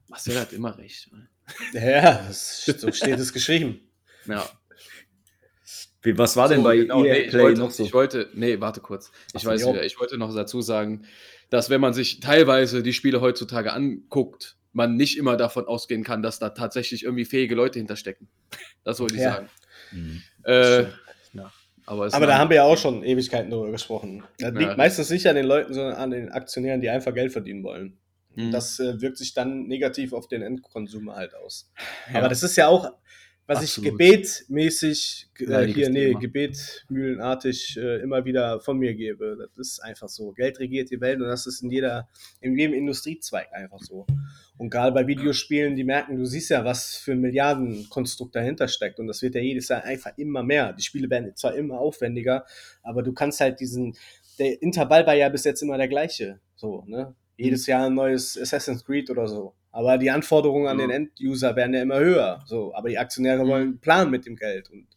Marcel 0.07 0.39
hat 0.39 0.53
immer 0.53 0.77
recht. 0.77 1.11
ne? 1.11 1.27
Ja, 1.73 2.27
so 2.31 2.91
steht 2.91 3.19
es 3.19 3.33
geschrieben. 3.33 3.79
Ja. 4.25 4.47
Wie, 6.01 6.17
was 6.17 6.35
war 6.37 6.47
denn 6.49 6.59
So, 6.59 6.63
bei 6.63 6.77
genau, 6.77 7.03
EA 7.03 7.13
nee, 7.13 7.19
ich 7.23 7.29
Play 7.29 7.41
wollte, 7.43 7.59
noch 7.61 7.71
so? 7.71 7.83
Ich 7.83 7.93
wollte, 7.93 8.29
nee, 8.33 8.59
warte 8.59 8.81
kurz. 8.81 9.11
Ich 9.29 9.35
Ach 9.35 9.41
so, 9.41 9.49
weiß 9.49 9.67
wieder, 9.67 9.83
ich 9.85 9.99
wollte 9.99 10.17
noch 10.17 10.33
dazu 10.33 10.61
sagen, 10.61 11.05
dass 11.49 11.69
wenn 11.69 11.79
man 11.81 11.93
sich 11.93 12.19
teilweise 12.19 12.83
die 12.83 12.93
Spiele 12.93 13.21
heutzutage 13.21 13.71
anguckt, 13.73 14.57
man 14.73 14.95
nicht 14.95 15.17
immer 15.17 15.37
davon 15.37 15.65
ausgehen 15.65 16.03
kann, 16.03 16.21
dass 16.23 16.39
da 16.39 16.49
tatsächlich 16.49 17.03
irgendwie 17.03 17.25
fähige 17.25 17.55
Leute 17.55 17.79
hinterstecken. 17.79 18.27
Das 18.85 18.99
wollte 18.99 19.15
ich 19.15 19.21
Ja. 19.21 19.33
sagen. 19.35 19.49
Mhm. 19.91 20.21
Äh, 20.43 20.81
ja, 21.33 21.51
aber 21.85 22.13
Aber 22.13 22.25
da 22.27 22.37
haben 22.37 22.49
wir 22.49 22.57
ja 22.57 22.63
auch 22.63 22.77
schon 22.77 23.01
Ewigkeiten 23.03 23.49
darüber 23.49 23.71
gesprochen. 23.71 24.23
Das 24.39 24.51
liegt 24.53 24.71
Ja. 24.71 24.75
meistens 24.75 25.09
nicht 25.09 25.25
an 25.27 25.35
den 25.37 25.45
Leuten, 25.45 25.73
sondern 25.73 25.95
an 25.95 26.11
den 26.11 26.29
Aktionären, 26.31 26.81
die 26.81 26.89
einfach 26.89 27.13
Geld 27.13 27.31
verdienen 27.31 27.63
wollen. 27.63 27.97
Mhm. 28.35 28.51
Das 28.51 28.79
äh, 28.79 29.01
wirkt 29.01 29.17
sich 29.17 29.33
dann 29.33 29.67
negativ 29.67 30.13
auf 30.13 30.27
den 30.27 30.41
Endkonsumer 30.41 31.15
halt 31.15 31.35
aus. 31.35 31.71
Ja. 32.11 32.19
Aber 32.19 32.29
das 32.29 32.43
ist 32.43 32.55
ja 32.55 32.67
auch, 32.67 32.91
was 33.45 33.59
Absolut. 33.59 33.87
ich 33.87 33.91
gebetmäßig, 33.91 35.29
äh, 35.39 35.65
hier, 35.65 35.89
nee, 35.89 36.07
Thema. 36.07 36.19
gebetmühlenartig 36.19 37.75
äh, 37.77 38.01
immer 38.01 38.23
wieder 38.23 38.61
von 38.61 38.77
mir 38.77 38.93
gebe. 38.93 39.49
Das 39.55 39.67
ist 39.67 39.79
einfach 39.83 40.07
so. 40.07 40.31
Geld 40.31 40.59
regiert 40.59 40.91
die 40.91 41.01
Welt 41.01 41.19
und 41.19 41.27
das 41.27 41.45
ist 41.45 41.61
in 41.61 41.69
jeder, 41.69 42.07
in 42.39 42.57
jedem 42.57 42.73
Industriezweig 42.73 43.51
einfach 43.51 43.79
so. 43.79 44.05
Und 44.57 44.69
gerade 44.69 44.93
bei 44.93 45.07
Videospielen, 45.07 45.75
die 45.75 45.83
merken, 45.83 46.17
du 46.17 46.25
siehst 46.25 46.51
ja, 46.51 46.63
was 46.63 46.95
für 46.95 47.11
ein 47.11 47.19
Milliardenkonstrukt 47.19 48.33
dahinter 48.33 48.69
steckt. 48.69 48.99
Und 48.99 49.07
das 49.07 49.21
wird 49.21 49.35
ja 49.35 49.41
jedes 49.41 49.67
Jahr 49.67 49.83
einfach 49.83 50.17
immer 50.17 50.41
mehr. 50.43 50.71
Die 50.71 50.83
Spiele 50.83 51.09
werden 51.09 51.35
zwar 51.35 51.55
immer 51.55 51.79
aufwendiger, 51.79 52.45
aber 52.81 53.03
du 53.03 53.11
kannst 53.11 53.41
halt 53.41 53.59
diesen, 53.59 53.97
der 54.39 54.61
Intervall 54.61 55.05
war 55.05 55.15
ja 55.15 55.27
bis 55.27 55.43
jetzt 55.43 55.61
immer 55.61 55.77
der 55.77 55.89
gleiche. 55.89 56.39
So, 56.55 56.85
ne? 56.87 57.13
Jedes 57.37 57.65
Jahr 57.67 57.87
ein 57.87 57.93
neues 57.95 58.37
Assassin's 58.39 58.85
Creed 58.85 59.09
oder 59.09 59.27
so. 59.27 59.53
Aber 59.71 59.97
die 59.97 60.11
Anforderungen 60.11 60.67
an 60.67 60.79
Ja. 60.79 60.87
den 60.87 61.09
Enduser 61.17 61.55
werden 61.55 61.73
ja 61.73 61.81
immer 61.81 61.99
höher. 61.99 62.43
So, 62.45 62.73
aber 62.75 62.89
die 62.89 62.97
Aktionäre 62.97 63.43
Mhm. 63.43 63.47
wollen 63.47 63.61
einen 63.63 63.79
Plan 63.79 64.11
mit 64.11 64.25
dem 64.25 64.35
Geld. 64.35 64.69
Und 64.69 64.87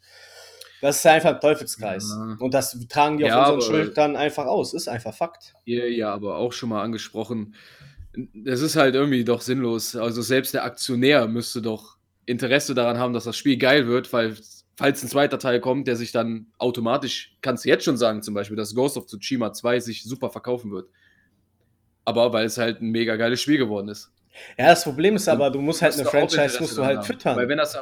das 0.82 0.98
ist 0.98 1.06
einfach 1.06 1.34
ein 1.34 1.40
Teufelskreis. 1.40 2.10
Ja. 2.14 2.36
Und 2.38 2.52
das 2.52 2.78
tragen 2.88 3.16
die 3.16 3.24
auf 3.24 3.30
Ja, 3.30 3.48
unseren 3.50 3.62
Schultern 3.74 4.16
einfach 4.16 4.44
aus. 4.46 4.74
Ist 4.74 4.88
einfach 4.88 5.14
Fakt. 5.14 5.54
ihr 5.64 5.90
ja 5.90 6.12
aber 6.12 6.36
auch 6.36 6.52
schon 6.52 6.68
mal 6.68 6.82
angesprochen. 6.82 7.54
Das 8.34 8.60
ist 8.60 8.76
halt 8.76 8.94
irgendwie 8.94 9.24
doch 9.24 9.40
sinnlos. 9.40 9.96
Also 9.96 10.22
selbst 10.22 10.52
der 10.54 10.64
Aktionär 10.64 11.26
müsste 11.28 11.62
doch 11.62 11.96
Interesse 12.26 12.74
daran 12.74 12.98
haben, 12.98 13.12
dass 13.14 13.24
das 13.24 13.36
Spiel 13.36 13.56
geil 13.56 13.86
wird, 13.86 14.12
weil 14.12 14.36
falls 14.76 15.02
ein 15.02 15.08
zweiter 15.08 15.38
Teil 15.38 15.60
kommt, 15.60 15.86
der 15.88 15.96
sich 15.96 16.12
dann 16.12 16.48
automatisch, 16.58 17.36
kannst 17.40 17.64
du 17.64 17.68
jetzt 17.70 17.84
schon 17.84 17.96
sagen, 17.96 18.22
zum 18.22 18.34
Beispiel, 18.34 18.56
dass 18.56 18.74
Ghost 18.74 18.96
of 18.98 19.06
Tsushima 19.06 19.52
2 19.52 19.80
sich 19.80 20.02
super 20.04 20.28
verkaufen 20.30 20.70
wird. 20.70 20.90
Aber 22.06 22.32
weil 22.32 22.46
es 22.46 22.56
halt 22.56 22.80
ein 22.80 22.90
mega 22.90 23.16
geiles 23.16 23.42
Spiel 23.42 23.58
geworden 23.58 23.88
ist. 23.88 24.10
Ja, 24.56 24.68
das 24.68 24.84
Problem 24.84 25.16
ist 25.16 25.28
aber, 25.28 25.50
du 25.50 25.60
musst 25.60 25.82
halt 25.82 25.92
Musst 25.96 26.00
eine 26.14 26.28
Franchise 26.28 26.60
musst 26.60 26.78
du 26.78 26.84
halt 26.84 26.98
haben. 26.98 27.04
füttern. 27.04 27.36
Weil 27.36 27.48
wenn 27.48 27.58
das, 27.58 27.76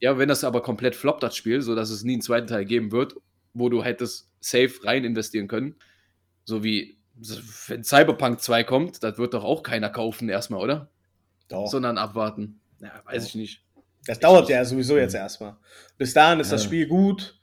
ja, 0.00 0.16
wenn 0.18 0.28
das 0.28 0.44
aber 0.44 0.62
komplett 0.62 0.94
floppt, 0.96 1.22
das 1.22 1.36
Spiel, 1.36 1.60
sodass 1.60 1.90
es 1.90 2.02
nie 2.04 2.14
einen 2.14 2.22
zweiten 2.22 2.46
Teil 2.46 2.64
geben 2.64 2.92
wird, 2.92 3.14
wo 3.54 3.68
du 3.68 3.82
hättest 3.84 4.30
safe 4.40 4.72
rein 4.84 5.04
investieren 5.04 5.48
können, 5.48 5.74
so 6.44 6.62
wie 6.62 6.96
wenn 7.66 7.82
Cyberpunk 7.82 8.40
2 8.40 8.64
kommt, 8.64 9.02
das 9.02 9.18
wird 9.18 9.34
doch 9.34 9.42
auch 9.44 9.62
keiner 9.62 9.88
kaufen 9.90 10.28
erstmal, 10.28 10.60
oder? 10.60 10.90
Doch. 11.48 11.66
Sondern 11.66 11.96
abwarten. 11.98 12.60
Ja, 12.80 12.92
weiß 13.06 13.22
Doch. 13.22 13.28
ich 13.30 13.34
nicht. 13.36 13.62
Das 14.06 14.20
dauert 14.20 14.48
ja 14.48 14.64
sowieso 14.64 14.98
jetzt 14.98 15.14
erstmal. 15.14 15.56
Bis 15.98 16.12
dahin 16.12 16.40
ist 16.40 16.52
das 16.52 16.62
Ja. 16.62 16.66
Spiel 16.66 16.86
gut 16.86 17.40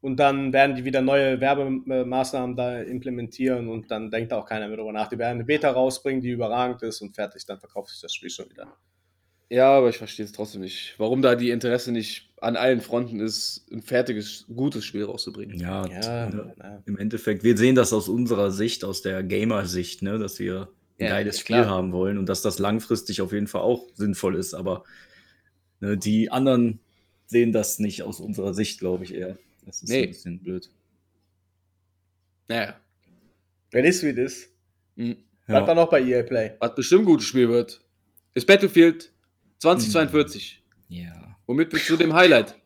und 0.00 0.18
dann 0.18 0.52
werden 0.52 0.76
die 0.76 0.84
wieder 0.84 1.02
neue 1.02 1.40
Werbemaßnahmen 1.40 2.56
da 2.56 2.80
implementieren 2.82 3.68
und 3.68 3.90
dann 3.90 4.10
denkt 4.10 4.32
auch 4.32 4.46
keiner 4.46 4.68
mehr 4.68 4.76
drüber 4.76 4.92
nach. 4.92 5.08
Die 5.08 5.18
werden 5.18 5.36
eine 5.36 5.44
Beta 5.44 5.70
rausbringen, 5.70 6.20
die 6.22 6.30
überragend 6.30 6.82
ist 6.82 7.00
und 7.00 7.14
fertig, 7.14 7.44
dann 7.46 7.58
verkauft 7.58 7.90
sich 7.90 8.00
das 8.00 8.14
Spiel 8.14 8.30
schon 8.30 8.48
wieder. 8.50 8.76
Ja, 9.48 9.70
aber 9.78 9.88
ich 9.90 9.98
verstehe 9.98 10.24
es 10.24 10.32
trotzdem 10.32 10.60
nicht. 10.62 10.94
Warum 10.98 11.22
da 11.22 11.36
die 11.36 11.50
Interesse 11.50 11.92
nicht 11.92 12.30
an 12.40 12.56
allen 12.56 12.80
Fronten 12.80 13.20
ist, 13.20 13.64
ein 13.70 13.80
fertiges, 13.80 14.44
gutes 14.54 14.84
Spiel 14.84 15.04
rauszubringen. 15.04 15.58
Ja, 15.58 15.86
Ja, 15.86 16.28
ja. 16.28 16.82
im 16.84 16.98
Endeffekt, 16.98 17.44
wir 17.44 17.56
sehen 17.56 17.76
das 17.76 17.92
aus 17.92 18.08
unserer 18.08 18.50
Sicht, 18.50 18.84
aus 18.84 19.02
der 19.02 19.22
Gamer-Sicht, 19.22 20.02
ne, 20.02 20.18
dass 20.18 20.38
wir 20.40 20.68
ein 20.98 21.04
Ja, 21.04 21.10
geiles 21.10 21.38
Spiel 21.40 21.56
klar. 21.56 21.68
haben 21.70 21.92
wollen 21.92 22.18
und 22.18 22.28
dass 22.28 22.42
das 22.42 22.58
langfristig 22.58 23.20
auf 23.20 23.32
jeden 23.32 23.46
Fall 23.46 23.60
auch 23.62 23.86
sinnvoll 23.94 24.34
ist. 24.34 24.52
Aber 24.52 24.82
ne, 25.80 25.96
die 25.96 26.30
anderen 26.32 26.80
sehen 27.26 27.52
das 27.52 27.78
nicht 27.78 28.02
aus 28.02 28.18
unserer 28.20 28.52
Sicht, 28.52 28.80
glaube 28.80 29.04
ich 29.04 29.14
eher. 29.14 29.38
Das 29.66 29.82
ist 29.82 29.88
Nee. 29.90 30.04
ein 30.04 30.08
bisschen 30.08 30.40
blöd. 30.42 30.70
Naja. 32.48 32.80
Wenn 33.72 33.84
ist 33.84 34.02
wie 34.02 34.14
das. 34.14 34.46
Hm. 34.96 35.16
Was 35.48 35.66
war 35.66 35.74
noch 35.74 35.90
bei 35.90 36.00
EA 36.02 36.22
Play? 36.22 36.56
Was 36.60 36.74
bestimmt 36.74 37.02
ein 37.02 37.06
gutes 37.06 37.26
Spiel 37.26 37.48
wird, 37.48 37.80
ist 38.34 38.46
Battlefield 38.46 39.12
2042. 39.58 40.62
ja. 40.88 41.22
Womit 41.48 41.72
wir 41.72 41.78
zu 41.80 41.96
dem 41.96 42.12
Highlight. 42.12 42.56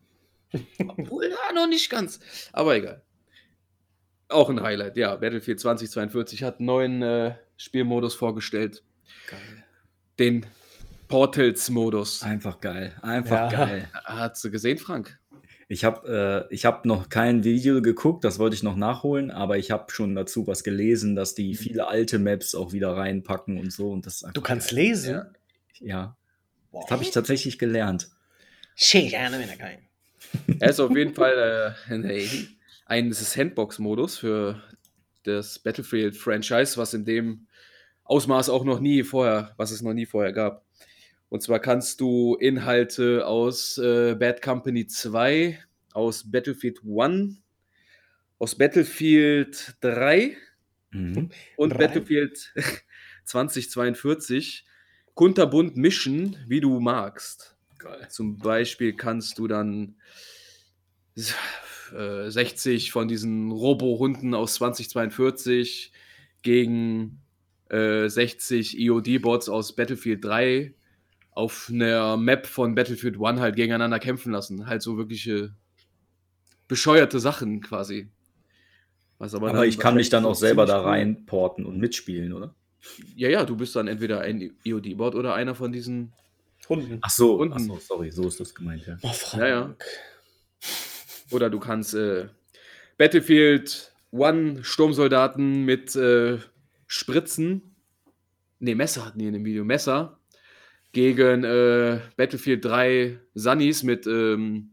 Obwohl, 0.86 1.26
ja, 1.28 1.52
noch 1.54 1.66
nicht 1.68 1.90
ganz. 1.90 2.18
Aber 2.52 2.74
egal. 2.76 3.02
Auch 4.28 4.48
ein 4.48 4.62
Highlight, 4.62 4.96
ja. 4.96 5.14
Battlefield 5.16 5.60
2042 5.60 6.42
hat 6.44 6.58
einen 6.60 6.66
neuen 6.66 7.02
äh, 7.02 7.34
Spielmodus 7.58 8.14
vorgestellt. 8.14 8.82
Geil. 9.28 9.64
Den 10.18 10.46
Portals-Modus. 11.08 12.22
Einfach 12.22 12.58
geil. 12.60 12.96
Einfach 13.02 13.52
Ja. 13.52 13.64
geil. 13.66 13.90
Hast 14.04 14.42
du 14.44 14.50
gesehen, 14.50 14.78
Frank? 14.78 15.19
Ich 15.70 15.84
habe 15.84 16.48
äh, 16.50 16.52
ich 16.52 16.64
hab 16.64 16.84
noch 16.84 17.08
kein 17.10 17.44
Video 17.44 17.80
geguckt, 17.80 18.24
das 18.24 18.40
wollte 18.40 18.56
ich 18.56 18.64
noch 18.64 18.74
nachholen, 18.74 19.30
aber 19.30 19.56
ich 19.56 19.70
habe 19.70 19.92
schon 19.92 20.16
dazu 20.16 20.48
was 20.48 20.64
gelesen, 20.64 21.14
dass 21.14 21.36
die 21.36 21.54
viele 21.54 21.86
alte 21.86 22.18
Maps 22.18 22.56
auch 22.56 22.72
wieder 22.72 22.96
reinpacken 22.96 23.56
und 23.56 23.72
so. 23.72 23.92
Und 23.92 24.04
das 24.04 24.22
ist 24.22 24.36
Du 24.36 24.40
kannst 24.40 24.70
geil. 24.70 24.80
lesen? 24.80 25.14
Ja. 25.14 25.30
Ja, 25.78 26.16
das 26.72 26.90
habe 26.90 27.04
ich 27.04 27.12
tatsächlich 27.12 27.56
gelernt. 27.56 28.10
Er. 30.48 30.58
Er 30.60 30.70
ist 30.70 30.80
auf 30.80 30.90
jeden 30.96 31.14
Fall 31.14 31.76
äh, 31.88 31.98
nee, 31.98 32.28
ein 32.86 33.12
Sandbox-Modus 33.12 34.18
für 34.18 34.60
das 35.22 35.60
Battlefield-Franchise, 35.60 36.78
was 36.78 36.94
in 36.94 37.04
dem 37.04 37.46
Ausmaß 38.02 38.48
auch 38.48 38.64
noch 38.64 38.80
nie 38.80 39.04
vorher, 39.04 39.54
was 39.56 39.70
es 39.70 39.82
noch 39.82 39.94
nie 39.94 40.06
vorher 40.06 40.32
gab. 40.32 40.64
Und 41.30 41.42
zwar 41.42 41.60
kannst 41.60 42.00
du 42.00 42.34
Inhalte 42.36 43.26
aus 43.26 43.78
äh, 43.78 44.14
Bad 44.18 44.42
Company 44.42 44.86
2, 44.86 45.58
aus 45.94 46.30
Battlefield 46.30 46.80
1, 46.84 47.36
aus 48.38 48.56
Battlefield 48.56 49.74
3 49.80 50.36
Mhm. 50.92 51.30
und 51.56 51.70
Drei? 51.70 51.78
Battlefield 51.78 52.52
2042 53.24 54.64
kunterbunt 55.14 55.76
mischen, 55.76 56.36
wie 56.48 56.60
du 56.60 56.80
magst. 56.80 57.56
Zum 58.08 58.38
Beispiel 58.38 58.94
kannst 58.94 59.38
du 59.38 59.46
dann 59.46 59.94
äh, 61.92 62.28
60 62.28 62.90
von 62.92 63.08
diesen 63.08 63.50
Robo-Hunden 63.52 64.34
aus 64.34 64.54
2042 64.54 65.92
gegen 66.42 67.22
äh, 67.68 68.08
60 68.08 68.78
EOD-Bots 68.78 69.48
aus 69.48 69.76
Battlefield 69.76 70.24
3 70.24 70.74
auf 71.40 71.70
einer 71.72 72.18
Map 72.18 72.46
von 72.46 72.74
Battlefield 72.74 73.16
1 73.18 73.40
halt 73.40 73.56
gegeneinander 73.56 73.98
kämpfen 73.98 74.30
lassen. 74.30 74.66
Halt 74.66 74.82
so 74.82 74.98
wirkliche 74.98 75.54
bescheuerte 76.68 77.18
Sachen 77.18 77.62
quasi. 77.62 78.08
Was 79.18 79.34
aber, 79.34 79.48
Aber 79.48 79.66
ich 79.66 79.78
kann 79.78 79.94
mich 79.94 80.10
dann 80.10 80.26
auch 80.26 80.34
selber 80.34 80.66
da 80.66 80.82
reinporten 80.82 81.64
und 81.64 81.78
mitspielen, 81.78 82.34
oder? 82.34 82.54
Ja, 83.16 83.30
ja, 83.30 83.44
du 83.44 83.56
bist 83.56 83.74
dann 83.74 83.88
entweder 83.88 84.20
ein 84.20 84.52
EOD-Bot 84.64 85.14
oder 85.14 85.34
einer 85.34 85.54
von 85.54 85.72
diesen. 85.72 86.12
Hunden. 86.68 86.98
Ach 87.00 87.10
so, 87.10 87.36
Unten. 87.36 87.54
ach 87.54 87.60
so, 87.60 87.78
sorry, 87.78 88.10
so 88.10 88.28
ist 88.28 88.38
das 88.38 88.54
gemeint, 88.54 88.86
ja. 88.86 88.98
Oh. 89.02 89.38
Ja, 89.38 89.48
ja. 89.48 89.76
Oder 91.30 91.48
du 91.48 91.58
kannst 91.58 91.94
äh, 91.94 92.28
Battlefield 92.98 93.92
One 94.10 94.62
Sturmsoldaten 94.62 95.64
mit 95.64 95.96
äh, 95.96 96.38
Spritzen, 96.86 97.74
nee, 98.58 98.74
Messer 98.74 99.06
hatten 99.06 99.18
die 99.18 99.26
in 99.26 99.32
dem 99.32 99.44
Video, 99.44 99.64
Messer, 99.64 100.19
gegen 100.92 101.44
äh, 101.44 102.00
Battlefield 102.16 102.64
3 102.64 103.18
Sunnies 103.34 103.82
mit 103.82 104.06
ähm, 104.06 104.72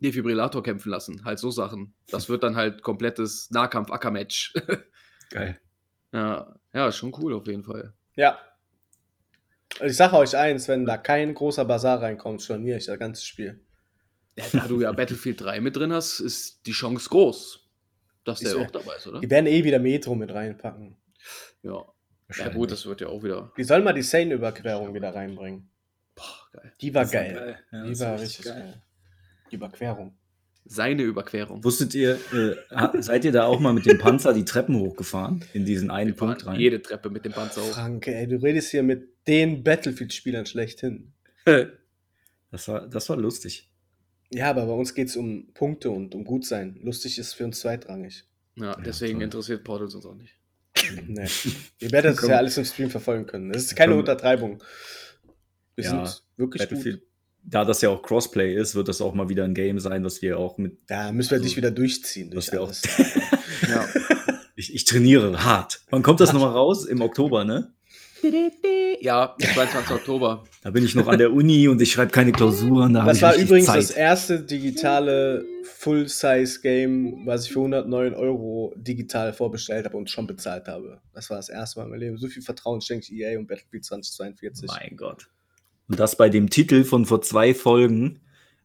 Defibrillator 0.00 0.62
kämpfen 0.62 0.90
lassen. 0.90 1.24
Halt 1.24 1.38
so 1.38 1.50
Sachen. 1.50 1.94
Das 2.10 2.28
wird 2.28 2.42
dann 2.42 2.56
halt 2.56 2.82
komplettes 2.82 3.50
Nahkampf-Acker-Match. 3.50 4.54
Geil. 5.30 5.60
ja, 6.12 6.54
ja, 6.72 6.92
schon 6.92 7.14
cool 7.18 7.34
auf 7.34 7.46
jeden 7.46 7.64
Fall. 7.64 7.94
Ja. 8.16 8.38
Also 9.74 9.86
Ich 9.86 9.96
sage 9.96 10.16
euch 10.16 10.36
eins, 10.36 10.68
wenn 10.68 10.84
da 10.84 10.98
kein 10.98 11.34
großer 11.34 11.64
Bazar 11.64 12.02
reinkommt, 12.02 12.42
storniere 12.42 12.78
ich 12.78 12.86
das 12.86 12.98
ganze 12.98 13.24
Spiel. 13.24 13.64
Ja, 14.36 14.44
da 14.52 14.66
du 14.66 14.80
ja 14.80 14.92
Battlefield 14.92 15.40
3 15.40 15.60
mit 15.60 15.76
drin 15.76 15.92
hast, 15.92 16.20
ist 16.20 16.66
die 16.66 16.72
Chance 16.72 17.08
groß, 17.08 17.68
dass 18.24 18.40
der 18.40 18.50
Ist 18.50 18.56
auch 18.56 18.70
dabei 18.70 18.96
ist, 18.96 19.06
oder? 19.06 19.20
Die 19.20 19.30
werden 19.30 19.46
eh 19.46 19.64
wieder 19.64 19.78
Metro 19.78 20.14
mit 20.14 20.32
reinpacken. 20.32 20.96
Ja. 21.62 21.91
Ja, 22.38 22.48
gut, 22.48 22.70
das 22.70 22.86
wird 22.86 23.00
ja 23.00 23.08
auch 23.08 23.22
wieder. 23.22 23.52
Die 23.56 23.64
sollen 23.64 23.84
mal 23.84 23.92
die 23.92 24.02
Seine-Überquerung 24.02 24.94
wieder 24.94 25.14
reinbringen. 25.14 25.68
Boah, 26.14 26.48
geil. 26.52 26.72
Die 26.80 26.94
war 26.94 27.06
geil. 27.06 27.34
geil. 27.34 27.58
Ja, 27.72 27.84
die 27.84 28.00
war 28.00 28.12
richtig 28.14 28.38
richtig 28.38 28.44
geil. 28.46 28.82
Die 29.50 29.56
Überquerung. 29.56 30.16
Seine 30.64 31.02
Überquerung. 31.02 31.64
Wusstet 31.64 31.94
ihr, 31.94 32.18
äh, 32.32 33.02
seid 33.02 33.24
ihr 33.24 33.32
da 33.32 33.46
auch 33.46 33.58
mal 33.58 33.72
mit 33.72 33.84
dem 33.84 33.98
Panzer 33.98 34.32
die 34.32 34.44
Treppen 34.44 34.76
hochgefahren? 34.76 35.44
In 35.52 35.64
diesen 35.64 35.90
einen 35.90 36.10
Wir 36.10 36.16
Punkt 36.16 36.46
rein? 36.46 36.60
Jede 36.60 36.80
Treppe 36.80 37.10
mit 37.10 37.24
dem 37.24 37.32
Panzer 37.32 37.62
hoch. 37.62 37.72
Frank, 37.72 38.06
ey, 38.06 38.28
du 38.28 38.36
redest 38.36 38.70
hier 38.70 38.84
mit 38.84 39.08
den 39.26 39.64
Battlefield-Spielern 39.64 40.46
schlechthin. 40.46 41.12
Das 42.52 42.68
war, 42.68 42.86
das 42.86 43.08
war 43.08 43.16
lustig. 43.16 43.72
Ja, 44.30 44.50
aber 44.50 44.66
bei 44.66 44.72
uns 44.72 44.94
geht 44.94 45.08
es 45.08 45.16
um 45.16 45.54
Punkte 45.54 45.90
und 45.90 46.14
um 46.14 46.24
Gutsein. 46.24 46.78
Lustig 46.82 47.18
ist 47.18 47.32
für 47.32 47.46
uns 47.46 47.60
zweitrangig. 47.60 48.24
Ja, 48.56 48.76
deswegen 48.76 49.14
toll. 49.14 49.22
interessiert 49.22 49.64
Portals 49.64 49.94
uns 49.94 50.04
auch 50.04 50.14
nicht. 50.14 50.34
Nee. 51.06 51.26
Ihr 51.80 51.90
werdet 51.92 52.18
es 52.18 52.26
ja 52.28 52.36
alles 52.36 52.56
im 52.58 52.64
Stream 52.64 52.90
verfolgen 52.90 53.26
können. 53.26 53.52
Das 53.52 53.62
ist 53.64 53.76
keine. 53.76 53.94
Untertreibung. 53.96 54.62
Wir 55.76 55.84
Ja, 55.84 56.06
sind 56.06 56.22
wirklich 56.36 56.62
Battlefield, 56.62 57.00
gut. 57.00 57.08
da 57.44 57.64
das 57.64 57.80
ja 57.82 57.88
auch 57.90 58.02
Crossplay 58.02 58.54
ist, 58.54 58.74
wird 58.74 58.88
das 58.88 59.00
auch 59.00 59.14
mal 59.14 59.28
wieder 59.28 59.44
ein 59.44 59.54
Game 59.54 59.78
sein, 59.80 60.04
was 60.04 60.20
wir 60.22 60.38
auch 60.38 60.58
mit. 60.58 60.78
Da 60.86 61.12
müssen 61.12 61.30
wir 61.30 61.36
Also, 61.36 61.44
dich 61.48 61.56
wieder 61.56 61.70
durchziehen. 61.70 62.30
Durch 62.30 62.46
was 62.48 62.52
wir 62.52 62.60
auch- 62.62 62.66
alles. 62.68 62.82
Ja. 63.68 63.86
Ich, 64.54 64.74
ich 64.74 64.84
trainiere 64.84 65.44
hart. 65.44 65.80
Wann 65.88 66.02
kommt 66.02 66.20
das 66.20 66.34
nochmal 66.34 66.50
raus? 66.52 66.84
Im 66.84 67.00
Oktober, 67.00 67.42
ne? 67.44 67.72
ja, 69.00 69.34
22. 69.40 69.90
Oktober. 69.96 70.44
Da 70.62 70.70
bin 70.70 70.84
ich 70.84 70.94
noch 70.94 71.08
an 71.08 71.18
der 71.18 71.32
Uni 71.32 71.66
und 71.66 71.82
ich 71.82 71.90
schreibe 71.90 72.12
keine 72.12 72.30
Klausuren. 72.30 72.94
Da 72.94 73.04
Das 73.04 73.20
war 73.20 73.34
übrigens 73.34 73.66
Zeit. 73.66 73.78
das 73.78 73.90
erste 73.90 74.40
digitale 74.40 75.44
Full-Size-Game, 75.64 77.26
was 77.26 77.46
ich 77.46 77.52
für 77.52 77.58
109 77.58 78.14
Euro 78.14 78.72
digital 78.76 79.32
vorbestellt 79.32 79.86
habe 79.86 79.96
und 79.96 80.08
schon 80.08 80.28
bezahlt 80.28 80.68
habe. 80.68 81.00
Das 81.12 81.30
war 81.30 81.36
das 81.36 81.48
erste 81.48 81.80
Mal 81.80 81.86
in 81.86 81.90
meinem 81.90 82.00
Leben. 82.00 82.16
So 82.16 82.28
viel 82.28 82.42
Vertrauen 82.42 82.80
schenke 82.80 83.06
ich 83.06 83.12
EA 83.12 83.40
und 83.40 83.48
Battlefield 83.48 83.84
2042. 83.84 84.68
Mein 84.68 84.96
Gott. 84.96 85.28
Und 85.88 85.98
das 85.98 86.16
bei 86.16 86.28
dem 86.28 86.48
Titel 86.48 86.84
von 86.84 87.06
vor 87.06 87.22
zwei 87.22 87.54
Folgen. 87.54 88.20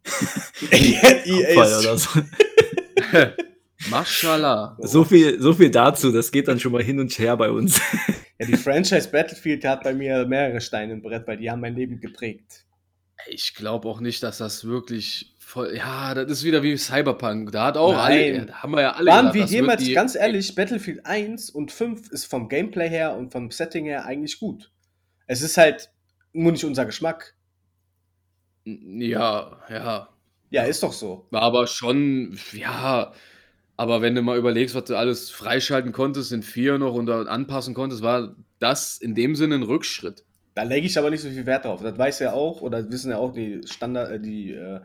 EA 0.72 1.56
oder 1.56 1.98
so. 1.98 2.10
Mashallah. 3.90 4.78
So 4.82 5.04
viel, 5.04 5.42
so 5.42 5.54
viel 5.54 5.72
dazu. 5.72 6.12
Das 6.12 6.32
geht 6.32 6.48
dann 6.48 6.60
schon 6.60 6.74
mal 6.74 6.84
hin 6.84 7.00
und 7.00 7.18
her 7.18 7.36
bei 7.38 7.50
uns. 7.50 7.82
Ja, 8.40 8.46
die 8.46 8.56
Franchise 8.58 9.10
Battlefield 9.10 9.66
hat 9.66 9.84
bei 9.84 9.94
mir 9.94 10.26
mehrere 10.26 10.62
Steine 10.62 10.94
im 10.94 11.02
Brett, 11.02 11.26
weil 11.28 11.38
die 11.38 11.50
haben 11.50 11.60
mein 11.62 11.76
Leben 11.76 12.00
geprägt. 12.00 12.66
Ich 13.30 13.56
glaube 13.56 13.88
auch 13.90 14.00
nicht, 14.00 14.22
dass 14.22 14.38
das 14.38 14.64
wirklich 14.66 15.34
voll. 15.40 15.76
Ja, 15.76 16.14
das 16.14 16.32
ist 16.32 16.44
wieder 16.44 16.62
wie 16.62 16.78
Cyberpunk. 16.78 17.52
Da 17.52 17.66
hat 17.66 17.78
auch 17.78 17.94
Nein. 17.94 18.36
alle. 18.36 18.46
Da 18.46 18.54
haben 18.62 18.72
wir 18.74 18.82
ja 18.82 18.92
alle. 18.92 19.10
Waren 19.12 19.32
gedacht, 19.32 19.50
wir 19.50 19.58
jemals, 19.58 19.84
die- 19.84 19.94
ganz 19.94 20.14
ehrlich, 20.16 20.54
Battlefield 20.54 21.06
1 21.06 21.50
und 21.50 21.72
5 21.72 22.12
ist 22.12 22.26
vom 22.26 22.48
Gameplay 22.48 22.90
her 22.90 23.16
und 23.18 23.32
vom 23.32 23.50
Setting 23.50 23.86
her 23.86 24.06
eigentlich 24.06 24.40
gut. 24.40 24.72
Es 25.26 25.42
ist 25.42 25.58
halt 25.58 25.90
nur 26.32 26.52
nicht 26.52 26.64
unser 26.64 26.86
Geschmack. 26.86 27.34
Ja, 28.66 29.58
ja. 29.70 30.10
Ja, 30.50 30.64
ist 30.64 30.84
doch 30.84 30.94
so. 30.94 31.28
War 31.32 31.42
aber 31.42 31.68
schon, 31.68 32.38
ja. 32.54 33.12
Aber 33.78 34.02
wenn 34.02 34.16
du 34.16 34.22
mal 34.24 34.38
überlegst, 34.38 34.74
was 34.76 34.86
du 34.86 34.96
alles 34.98 35.30
freischalten 35.30 35.92
konntest 35.92 36.32
in 36.32 36.42
vier 36.44 36.78
noch 36.80 36.94
und 36.96 37.10
anpassen 37.10 37.74
konntest, 37.76 38.02
war 38.02 38.36
das 38.60 38.98
in 38.98 39.14
dem 39.14 39.36
Sinne 39.36 39.56
ein 39.56 39.64
Rückschritt. 39.64 40.24
Da 40.56 40.64
lege 40.64 40.88
ich 40.88 40.98
aber 40.98 41.12
nicht 41.12 41.22
so 41.22 41.30
viel 41.30 41.46
Wert 41.46 41.66
drauf. 41.66 41.84
Das 41.84 41.96
weiß 41.98 42.20
ja 42.20 42.34
auch, 42.34 42.62
oder 42.62 42.90
wissen 42.92 43.12
ja 43.12 43.18
auch 43.18 43.32
die 43.34 43.62
Standard, 43.66 44.12
äh, 44.12 44.20
die 44.20 44.54
äh, 44.54 44.80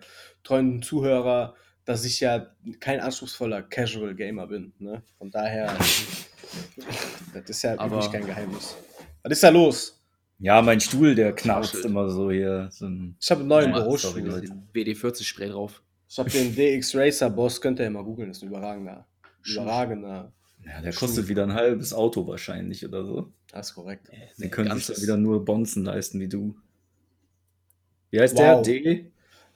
treuen 0.44 0.82
Zuhörer, 0.82 1.54
dass 1.86 2.04
ich 2.04 2.20
ja 2.20 2.48
kein 2.80 3.00
anspruchsvoller 3.00 3.62
Casual 3.62 4.14
Gamer 4.14 4.46
bin. 4.46 4.72
Ne? 4.78 5.02
Von 5.16 5.30
daher, 5.30 5.74
das 7.34 7.44
ist 7.48 7.62
ja 7.62 7.78
Aber- 7.78 7.92
wirklich 7.96 8.12
kein 8.12 8.26
Geheimnis. 8.26 8.76
Was 9.22 9.32
ist 9.32 9.42
da 9.42 9.48
los? 9.48 9.98
Ja, 10.38 10.60
mein 10.60 10.80
Stuhl, 10.80 11.14
der 11.14 11.32
knarzt 11.34 11.76
immer 11.84 12.08
so 12.10 12.30
hier. 12.30 12.68
So 12.72 12.86
ein 12.86 13.16
Ich 13.20 13.30
habe 13.30 13.40
einen 13.40 13.48
neuen 13.48 13.72
Bürostuhl. 13.72 14.10
sorry, 14.10 14.22
Leute. 14.22 14.52
WD-40-Spray 14.74 15.48
drauf. 15.50 15.82
Ich 16.12 16.18
habe 16.18 16.28
den 16.28 16.54
DX 16.54 16.94
Racer 16.94 17.30
Boss, 17.30 17.58
könnt 17.58 17.78
ihr 17.80 17.84
ja 17.84 17.90
mal 17.90 18.04
googeln, 18.04 18.30
ist 18.30 18.42
ein 18.42 18.48
überragender. 18.48 19.06
Überragender. 19.46 20.30
ja, 20.62 20.82
der 20.82 20.92
kostet 20.92 21.26
wieder 21.26 21.42
ein 21.44 21.54
halbes 21.54 21.94
Auto 21.94 22.26
wahrscheinlich 22.26 22.84
oder 22.84 23.02
so. 23.06 23.32
Das 23.50 23.68
ist 23.70 23.74
korrekt. 23.74 24.08
Den 24.38 24.50
können 24.50 24.66
sich 24.68 24.74
ganzes- 24.88 24.96
dann 24.96 25.02
wieder 25.02 25.16
nur 25.16 25.42
Bonzen 25.42 25.84
leisten 25.86 26.20
wie 26.20 26.28
du. 26.28 26.54
Wie 28.10 28.20
heißt 28.20 28.36
Wow. 28.36 28.62
der? 28.62 28.82
D? 28.82 29.10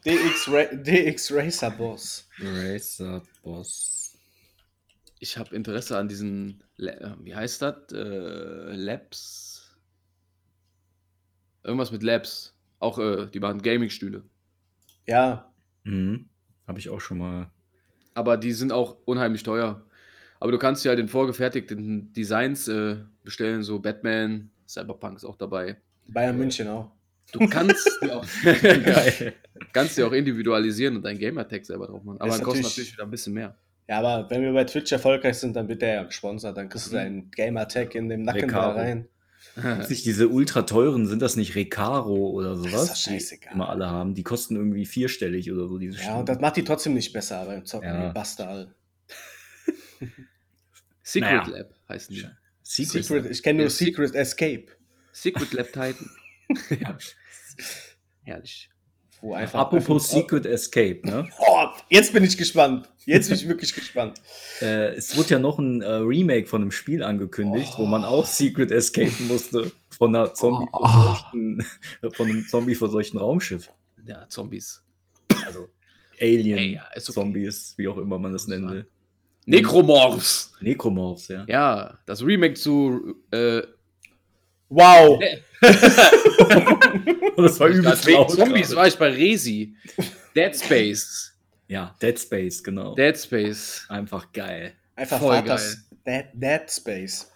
DX, 0.06 0.48
Ra 0.48 0.64
DX 0.74 1.32
Racer 1.32 1.70
Boss. 1.72 2.26
Racer 2.38 3.22
Boss. 3.42 4.16
Ich 5.18 5.36
habe 5.36 5.54
Interesse 5.54 5.98
an 5.98 6.08
diesen, 6.08 6.62
äh, 6.78 7.10
wie 7.20 7.34
heißt 7.34 7.60
das? 7.60 7.92
Äh, 7.92 8.74
Labs. 8.74 9.76
Irgendwas 11.64 11.92
mit 11.92 12.02
Labs. 12.02 12.54
Auch 12.78 12.98
äh, 12.98 13.26
die 13.26 13.40
machen 13.40 13.60
Gaming-Stühle. 13.60 14.24
Ja, 15.06 15.52
Mhm. 15.84 16.30
Habe 16.66 16.78
ich 16.78 16.88
auch 16.88 17.00
schon 17.00 17.18
mal. 17.18 17.50
Aber 18.14 18.36
die 18.36 18.52
sind 18.52 18.72
auch 18.72 18.96
unheimlich 19.04 19.42
teuer. 19.42 19.82
Aber 20.40 20.52
du 20.52 20.58
kannst 20.58 20.84
ja 20.84 20.90
halt 20.90 20.98
in 21.00 21.08
vorgefertigten 21.08 22.12
Designs 22.12 22.68
äh, 22.68 22.96
bestellen, 23.24 23.62
so 23.62 23.78
Batman, 23.80 24.50
Cyberpunk 24.68 25.16
ist 25.16 25.24
auch 25.24 25.36
dabei. 25.36 25.76
Bayern 26.08 26.36
München 26.36 26.68
auch. 26.68 26.90
Du 27.32 27.46
kannst 27.48 27.88
die 28.02 28.10
auch, 28.10 28.24
kannst 29.72 29.98
die 29.98 30.02
auch 30.02 30.12
individualisieren 30.12 30.96
und 30.96 31.02
deinen 31.04 31.18
Gamertag 31.18 31.64
selber 31.64 31.86
drauf 31.86 32.02
machen. 32.04 32.20
Aber 32.20 32.28
Das 32.28 32.36
dann 32.38 32.44
kostet 32.44 32.62
natürlich- 32.64 32.76
natürlich 32.76 32.92
wieder 32.94 33.04
ein 33.04 33.10
bisschen 33.10 33.32
mehr. 33.34 33.56
Ja, 33.88 33.98
aber 34.00 34.28
wenn 34.30 34.42
wir 34.42 34.52
bei 34.52 34.64
Twitch 34.64 34.90
erfolgreich 34.92 35.38
sind, 35.38 35.54
dann 35.54 35.68
wird 35.68 35.80
der 35.80 35.94
ja 35.94 36.02
gesponsert. 36.02 36.56
Dann 36.56 36.68
kriegst 36.68 36.88
du 36.88 36.96
deinen 36.96 37.30
Gamer-Tag 37.30 37.94
in 37.94 38.08
dem 38.08 38.22
Nacken 38.22 38.48
da 38.48 38.72
rein. 38.72 39.08
Sich 39.88 40.02
diese 40.02 40.28
ultra 40.28 40.62
teuren, 40.62 41.06
sind 41.06 41.22
das 41.22 41.36
nicht 41.36 41.54
Recaro 41.54 42.30
oder 42.30 42.50
Das 42.56 42.58
ist 42.66 42.70
sowas? 42.72 42.88
doch 42.88 42.96
scheißegal. 42.96 43.50
Die 43.50 43.54
immer 43.54 43.68
alle 43.70 43.88
haben. 43.90 44.14
Die 44.14 44.22
kosten 44.22 44.56
irgendwie 44.56 44.84
vierstellig 44.86 45.50
oder 45.50 45.66
so, 45.68 45.78
diese 45.78 45.98
Ja, 46.02 46.16
und 46.18 46.28
das 46.28 46.38
macht 46.40 46.56
die 46.56 46.64
trotzdem 46.64 46.94
nicht 46.94 47.12
besser 47.12 47.44
beim 47.46 47.64
Zocken, 47.64 47.88
Ja. 47.88 48.08
die 48.08 48.12
Bastard. 48.14 48.74
Secret 51.02 51.30
Naja. 51.30 51.46
Lab 51.46 51.70
heißen 51.88 52.14
die. 52.14 52.26
Secret. 52.62 53.04
Secret, 53.04 53.26
ich 53.30 53.42
kenne 53.42 53.58
nur 53.58 53.66
Ja, 53.66 53.70
Sec- 53.70 53.86
Secret 53.86 54.14
Escape, 54.14 54.66
Secret 55.12 55.52
Lab 55.52 55.66
Titan. 55.72 56.10
Ja. 56.80 56.98
Herrlich. 58.24 58.68
Wo 59.20 59.34
einfach. 59.34 59.60
Apropos 59.60 60.08
Secret 60.10 60.46
Escape, 60.46 61.00
ne? 61.04 61.28
Oh, 61.38 61.66
jetzt 61.88 62.12
bin 62.12 62.24
ich 62.24 62.36
gespannt. 62.36 62.88
Jetzt 63.04 63.28
bin 63.28 63.36
ich 63.36 63.48
wirklich 63.48 63.74
gespannt. 63.74 64.20
Äh, 64.60 64.94
es 64.94 65.16
wurde 65.16 65.30
ja 65.30 65.38
noch 65.38 65.58
ein 65.58 65.80
äh, 65.82 65.86
Remake 65.86 66.46
von 66.46 66.62
einem 66.62 66.70
Spiel 66.72 67.02
angekündigt, 67.02 67.74
wo 67.76 67.86
man 67.86 68.04
auch 68.04 68.26
Secret 68.26 68.70
escapen 68.70 69.28
musste 69.28 69.70
von 69.90 70.14
einer 70.14 70.34
Zombie 70.34 70.66
verseuchten, 70.70 71.66
von 72.12 72.28
einem 72.28 72.46
Zombie 72.46 72.74
verseuchten 72.74 73.20
Raumschiff. 73.20 73.70
Ja, 74.06 74.28
Zombies. 74.28 74.82
Also 75.46 75.68
Alien, 76.20 76.58
Ey, 76.58 76.74
ja, 76.74 76.86
okay. 76.90 77.00
Zombies, 77.00 77.74
wie 77.76 77.88
auch 77.88 77.98
immer 77.98 78.18
man 78.18 78.32
das 78.32 78.46
nennen 78.46 78.70
will. 78.70 78.86
Necromorphs. 79.46 80.52
Necromorphs, 80.60 81.28
ja. 81.28 81.44
Ja, 81.48 81.98
das 82.06 82.24
Remake 82.24 82.54
zu 82.54 83.14
äh, 83.30 83.62
Wow. 84.68 85.20
das 87.36 87.60
war 87.60 87.68
übelst 87.68 88.06
wegen 88.06 88.18
laut 88.18 88.30
Zombies 88.32 88.66
gerade. 88.68 88.76
war 88.76 88.86
ich 88.88 88.96
bei 88.98 89.10
Resi. 89.10 89.74
Dead 90.34 90.54
Space. 90.56 91.32
Ja, 91.68 91.94
Dead 92.00 92.18
Space, 92.18 92.62
genau. 92.62 92.94
Dead 92.94 93.16
Space. 93.18 93.84
Einfach 93.88 94.32
geil. 94.32 94.74
Einfach 94.94 95.18
Voll 95.18 95.34
Vaters 95.36 95.78
Dead, 96.06 96.26
Dead 96.34 96.70
Space. 96.70 97.30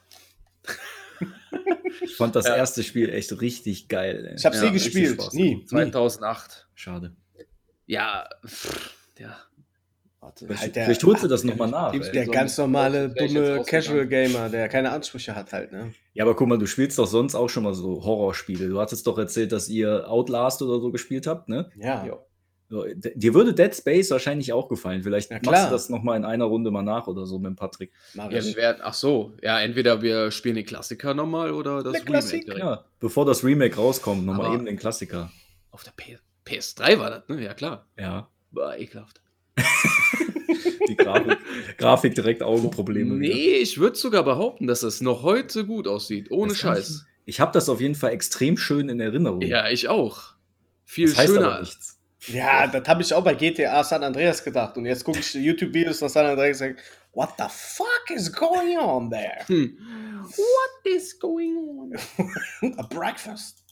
Ich 2.02 2.16
fand 2.16 2.34
das 2.36 2.46
Ja. 2.46 2.56
erste 2.56 2.82
Spiel 2.82 3.10
echt 3.10 3.38
richtig 3.40 3.88
geil. 3.88 4.26
Ey. 4.30 4.34
Ich 4.36 4.44
habe 4.46 4.56
Ja, 4.56 4.62
nie 4.64 4.72
gespielt. 4.72 5.20
Nie. 5.32 5.64
2008. 5.66 6.66
Schade. 6.74 7.14
Ja, 7.86 8.28
pff, 8.46 8.90
ja. 9.18 9.36
Warte. 10.20 10.44
Vielleicht, 10.44 10.62
Halt 10.62 10.76
der- 10.76 10.84
vielleicht 10.84 11.04
holst 11.04 11.22
du 11.24 11.28
das 11.28 11.44
nochmal 11.44 11.68
nach. 11.70 11.92
Der 11.92 12.26
So 12.26 12.30
ganz 12.30 12.58
normale, 12.58 13.08
dumme. 13.08 13.62
Casual-Gamer, 13.66 14.50
der 14.50 14.68
keine 14.68 14.92
Ansprüche 14.92 15.34
hat 15.34 15.52
halt, 15.52 15.72
ne? 15.72 15.92
Ja, 16.12 16.24
aber 16.24 16.36
guck 16.36 16.46
mal, 16.48 16.58
du 16.58 16.66
spielst 16.66 16.98
doch 16.98 17.06
sonst 17.06 17.34
auch 17.34 17.48
schon 17.48 17.62
mal 17.62 17.72
so 17.74 18.04
Horrorspiele. 18.04 18.68
Du 18.68 18.78
hattest 18.80 19.06
doch 19.06 19.16
erzählt, 19.18 19.52
dass 19.52 19.68
ihr 19.68 20.08
Outlast 20.10 20.60
oder 20.60 20.78
so 20.80 20.90
gespielt 20.92 21.26
habt, 21.26 21.48
ne? 21.48 21.70
Ja. 21.76 22.04
Ja. 22.04 22.18
So, 22.68 22.84
Dir 22.94 23.34
würde 23.34 23.52
Dead 23.52 23.74
Space 23.74 24.12
wahrscheinlich 24.12 24.52
auch 24.52 24.68
gefallen. 24.68 25.02
Vielleicht 25.02 25.30
Ja, 25.30 25.38
machst 25.42 25.66
du 25.66 25.70
das 25.70 25.88
nochmal 25.88 26.16
in 26.18 26.24
einer 26.24 26.44
Runde 26.44 26.70
mal 26.70 26.82
nach 26.82 27.08
oder 27.08 27.26
so 27.26 27.38
mit 27.40 27.48
dem 27.48 27.56
Patrick. 27.56 27.90
Ja, 28.14 28.30
werden, 28.30 28.78
ach 28.82 28.94
so, 28.94 29.32
ja, 29.42 29.58
entweder 29.60 30.02
wir 30.02 30.30
spielen 30.30 30.54
den 30.54 30.66
Klassiker 30.66 31.12
nochmal 31.14 31.50
oder 31.50 31.82
das 31.82 31.92
Der 31.94 32.02
Remake 32.02 32.04
Klassik, 32.12 32.44
direkt. 32.44 32.60
Ja, 32.62 32.84
bevor 33.00 33.24
das 33.26 33.42
Remake 33.42 33.74
rauskommt, 33.74 34.24
nochmal 34.24 34.54
eben 34.54 34.66
den 34.66 34.76
Klassiker. 34.76 35.32
Auf 35.72 35.82
der 35.82 35.90
P 35.96 36.18
PS3 36.44 36.98
war 37.00 37.10
das, 37.10 37.28
ne? 37.28 37.42
Ja, 37.42 37.54
klar. 37.54 37.86
Ja, 37.98 38.28
Boah, 38.52 38.76
ekelhaft. 38.76 39.20
die 40.88 40.96
Grafik, 40.96 41.38
Grafik 41.78 42.14
direkt 42.14 42.42
Augenprobleme. 42.42 43.18
wieder. 43.20 43.34
Nee, 43.34 43.56
ich 43.56 43.78
würde 43.78 43.96
sogar 43.96 44.22
behaupten, 44.24 44.66
dass 44.66 44.82
es 44.82 45.00
noch 45.00 45.22
heute 45.22 45.64
gut 45.64 45.86
aussieht. 45.88 46.30
Ohne 46.30 46.48
Das 46.52 46.58
Scheiß. 46.58 47.06
Ich, 47.24 47.34
ich 47.36 47.40
habe 47.40 47.52
das 47.52 47.68
auf 47.68 47.80
jeden 47.80 47.94
Fall 47.94 48.12
extrem 48.12 48.56
schön 48.56 48.88
in 48.88 49.00
Erinnerung. 49.00 49.42
Ja, 49.42 49.68
ich 49.68 49.88
auch. 49.88 50.34
Viel 50.84 51.08
das 51.08 51.18
heißt 51.18 51.32
schöner. 51.34 51.52
aber 51.52 51.60
nichts. 51.60 51.96
Ja, 52.26 52.66
das 52.66 52.86
habe 52.86 53.02
ich 53.02 53.14
auch 53.14 53.24
bei 53.24 53.34
GTA 53.34 53.82
San 53.82 54.02
Andreas 54.02 54.44
gedacht. 54.44 54.76
Und 54.76 54.84
jetzt 54.84 55.04
gucke 55.04 55.20
ich 55.20 55.32
YouTube-Videos 55.32 56.00
von 56.00 56.08
San 56.10 56.26
Andreas 56.26 56.60
und 56.60 56.68
sage, 56.68 56.76
what 57.14 57.30
the 57.38 57.44
fuck 57.48 58.10
is 58.14 58.30
going 58.30 58.76
on 58.76 59.10
there? 59.10 59.38
Hm. 59.46 59.78
What 60.26 60.92
is 60.92 61.18
going 61.18 61.56
on? 61.56 61.92
A 62.78 62.82
breakfast. 62.82 63.64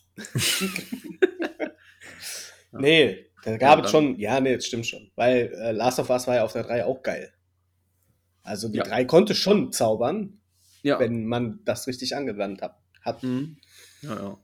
nee, 2.73 3.27
da 3.45 3.57
gab 3.57 3.79
Ja, 3.79 3.85
es 3.85 3.91
schon, 3.91 4.19
ja, 4.19 4.41
nee, 4.41 4.55
das 4.57 4.67
stimmt 4.67 4.87
schon. 4.87 5.11
Weil 5.17 5.53
äh, 5.55 5.73
Last 5.73 5.99
of 5.99 6.11
Us 6.11 6.27
war 6.27 6.37
ja 6.37 6.45
auf 6.45 6.53
der 6.53 6.65
3 6.65 6.85
auch 6.85 7.03
geil. 7.03 7.33
Also 8.43 8.69
die 8.69 8.79
Ja. 8.79 8.85
3 8.85 9.05
konnte 9.05 9.35
schon 9.35 9.73
zaubern, 9.73 10.41
Ja. 10.83 10.99
wenn 10.99 11.27
man 11.27 11.61
das 11.65 11.87
richtig 11.87 12.17
angewandt 12.17 12.63
hat. 12.63 12.77
hat. 13.03 13.23
Mhm. 13.23 13.57
Ja, 14.03 14.15
ja. 14.17 14.39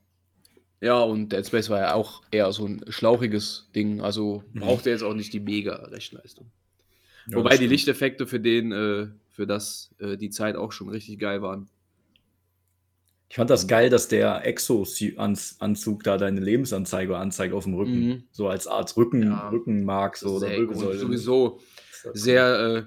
Ja, 0.80 0.98
und 1.00 1.33
Dead 1.33 1.46
Space 1.46 1.70
war 1.70 1.80
ja 1.80 1.94
auch 1.94 2.22
eher 2.30 2.52
so 2.52 2.66
ein 2.66 2.85
schlauchiges 2.88 3.70
Ding. 3.74 4.00
Also 4.02 4.44
Mhm. 4.52 4.61
brauchte 4.61 4.90
jetzt 4.90 5.02
auch 5.02 5.14
nicht 5.14 5.33
die 5.33 5.40
mega 5.40 5.74
Rechenleistung. 5.76 6.50
Ja, 7.28 7.38
Wobei 7.38 7.57
die. 7.57 7.66
Lichteffekte 7.66 8.26
für 8.26 8.38
den, 8.40 8.70
äh, 8.72 9.09
für 9.30 9.46
das, 9.46 9.94
äh, 9.98 10.16
die 10.18 10.28
Zeit 10.30 10.57
auch 10.57 10.72
schon 10.72 10.88
richtig 10.90 11.18
geil 11.18 11.40
waren. 11.40 11.68
Ich 13.35 13.37
fand 13.37 13.51
das 13.51 13.66
geil, 13.66 13.90
dass 13.90 14.07
der 14.07 14.47
Exo-Anzug 14.47 16.05
da 16.05 16.18
deine 16.18 16.38
Lebensanzeige 16.38 17.16
anzeigt 17.16 17.53
auf 17.53 17.64
dem 17.64 17.75
Rücken. 17.75 18.07
Mhm. 18.07 18.25
So 18.31 18.47
als 18.47 18.68
Art 18.68 18.97
Rücken, 18.97 19.25
Ja. 19.25 19.49
Rückenmark 19.49 20.16
so, 20.16 20.37
oder. 20.37 20.51
Wirbelsäule. 20.51 21.01
Sowieso 21.01 21.59
sehr 22.12 22.87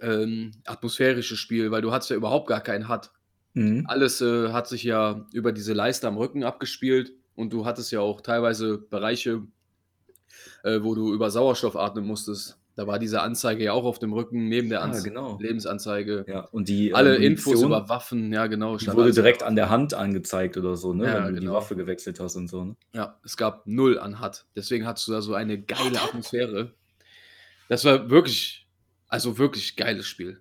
äh, 0.00 0.04
ähm, 0.04 0.50
atmosphärisches 0.64 1.38
Spiel, 1.38 1.70
weil 1.70 1.80
du 1.80 1.92
hattest 1.92 2.10
ja 2.10 2.16
überhaupt 2.16 2.48
gar 2.48 2.60
keinen 2.60 2.88
HUD. 2.88 3.08
Mhm. 3.54 3.84
Alles 3.86 4.20
äh, 4.20 4.48
hat 4.48 4.66
sich 4.66 4.82
ja 4.82 5.24
über 5.32 5.52
diese 5.52 5.74
Leiste 5.74 6.08
am 6.08 6.16
Rücken 6.16 6.42
abgespielt 6.42 7.12
und 7.36 7.52
du 7.52 7.64
hattest 7.64 7.92
ja 7.92 8.00
auch 8.00 8.22
teilweise 8.22 8.78
Bereiche, 8.78 9.42
äh, 10.64 10.80
wo 10.82 10.96
du 10.96 11.14
über 11.14 11.30
Sauerstoff 11.30 11.76
atmen 11.76 12.04
musstest. 12.04 12.59
Da 12.80 12.86
war 12.86 12.98
diese 12.98 13.20
Anzeige 13.20 13.62
ja 13.64 13.72
auch 13.74 13.84
auf 13.84 13.98
dem 13.98 14.14
Rücken 14.14 14.48
neben 14.48 14.70
der 14.70 14.80
Ah, 14.80 14.84
Anz 14.84 15.04
genau. 15.04 15.38
Lebensanzeige. 15.38 16.24
Ja, 16.26 16.46
und 16.46 16.66
die 16.70 16.94
Alle 16.94 17.18
äh, 17.18 17.26
Infos 17.26 17.60
über 17.60 17.90
Waffen, 17.90 18.32
ja 18.32 18.46
genau. 18.46 18.78
die 18.78 18.86
wurde 18.86 19.02
alles 19.02 19.16
direkt 19.16 19.42
an 19.42 19.54
der 19.54 19.68
Hand 19.68 19.92
angezeigt 19.92 20.56
oder 20.56 20.76
so, 20.76 20.94
ne? 20.94 21.04
Ja, 21.04 21.14
wenn 21.26 21.34
du 21.34 21.40
die 21.40 21.40
genau. 21.40 21.52
Waffe 21.56 21.76
gewechselt 21.76 22.20
hast 22.20 22.36
und 22.36 22.48
so. 22.48 22.64
Ne? 22.64 22.76
Ja, 22.94 23.20
es 23.22 23.36
gab 23.36 23.66
null 23.66 23.98
an 23.98 24.22
HUD. 24.22 24.46
Deswegen 24.56 24.86
hattest 24.86 25.06
du 25.08 25.12
da 25.12 25.20
so 25.20 25.34
eine 25.34 25.60
geile 25.60 26.00
Atmosphäre. 26.00 26.72
Das 27.68 27.84
war 27.84 28.08
wirklich, 28.08 28.66
also 29.08 29.36
wirklich 29.36 29.76
geiles 29.76 30.06
Spiel. 30.06 30.40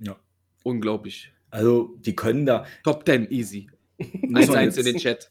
Ja. 0.00 0.16
Unglaublich. 0.64 1.32
Also, 1.50 1.94
die 2.00 2.16
können 2.16 2.44
da 2.44 2.66
Top 2.82 3.06
10, 3.06 3.30
easy. 3.30 3.70
Muss 4.22 4.48
man 4.48 4.56
1-1 4.56 4.62
jetzt- 4.64 4.78
in 4.78 4.84
den 4.86 4.96
Chat. 4.96 5.30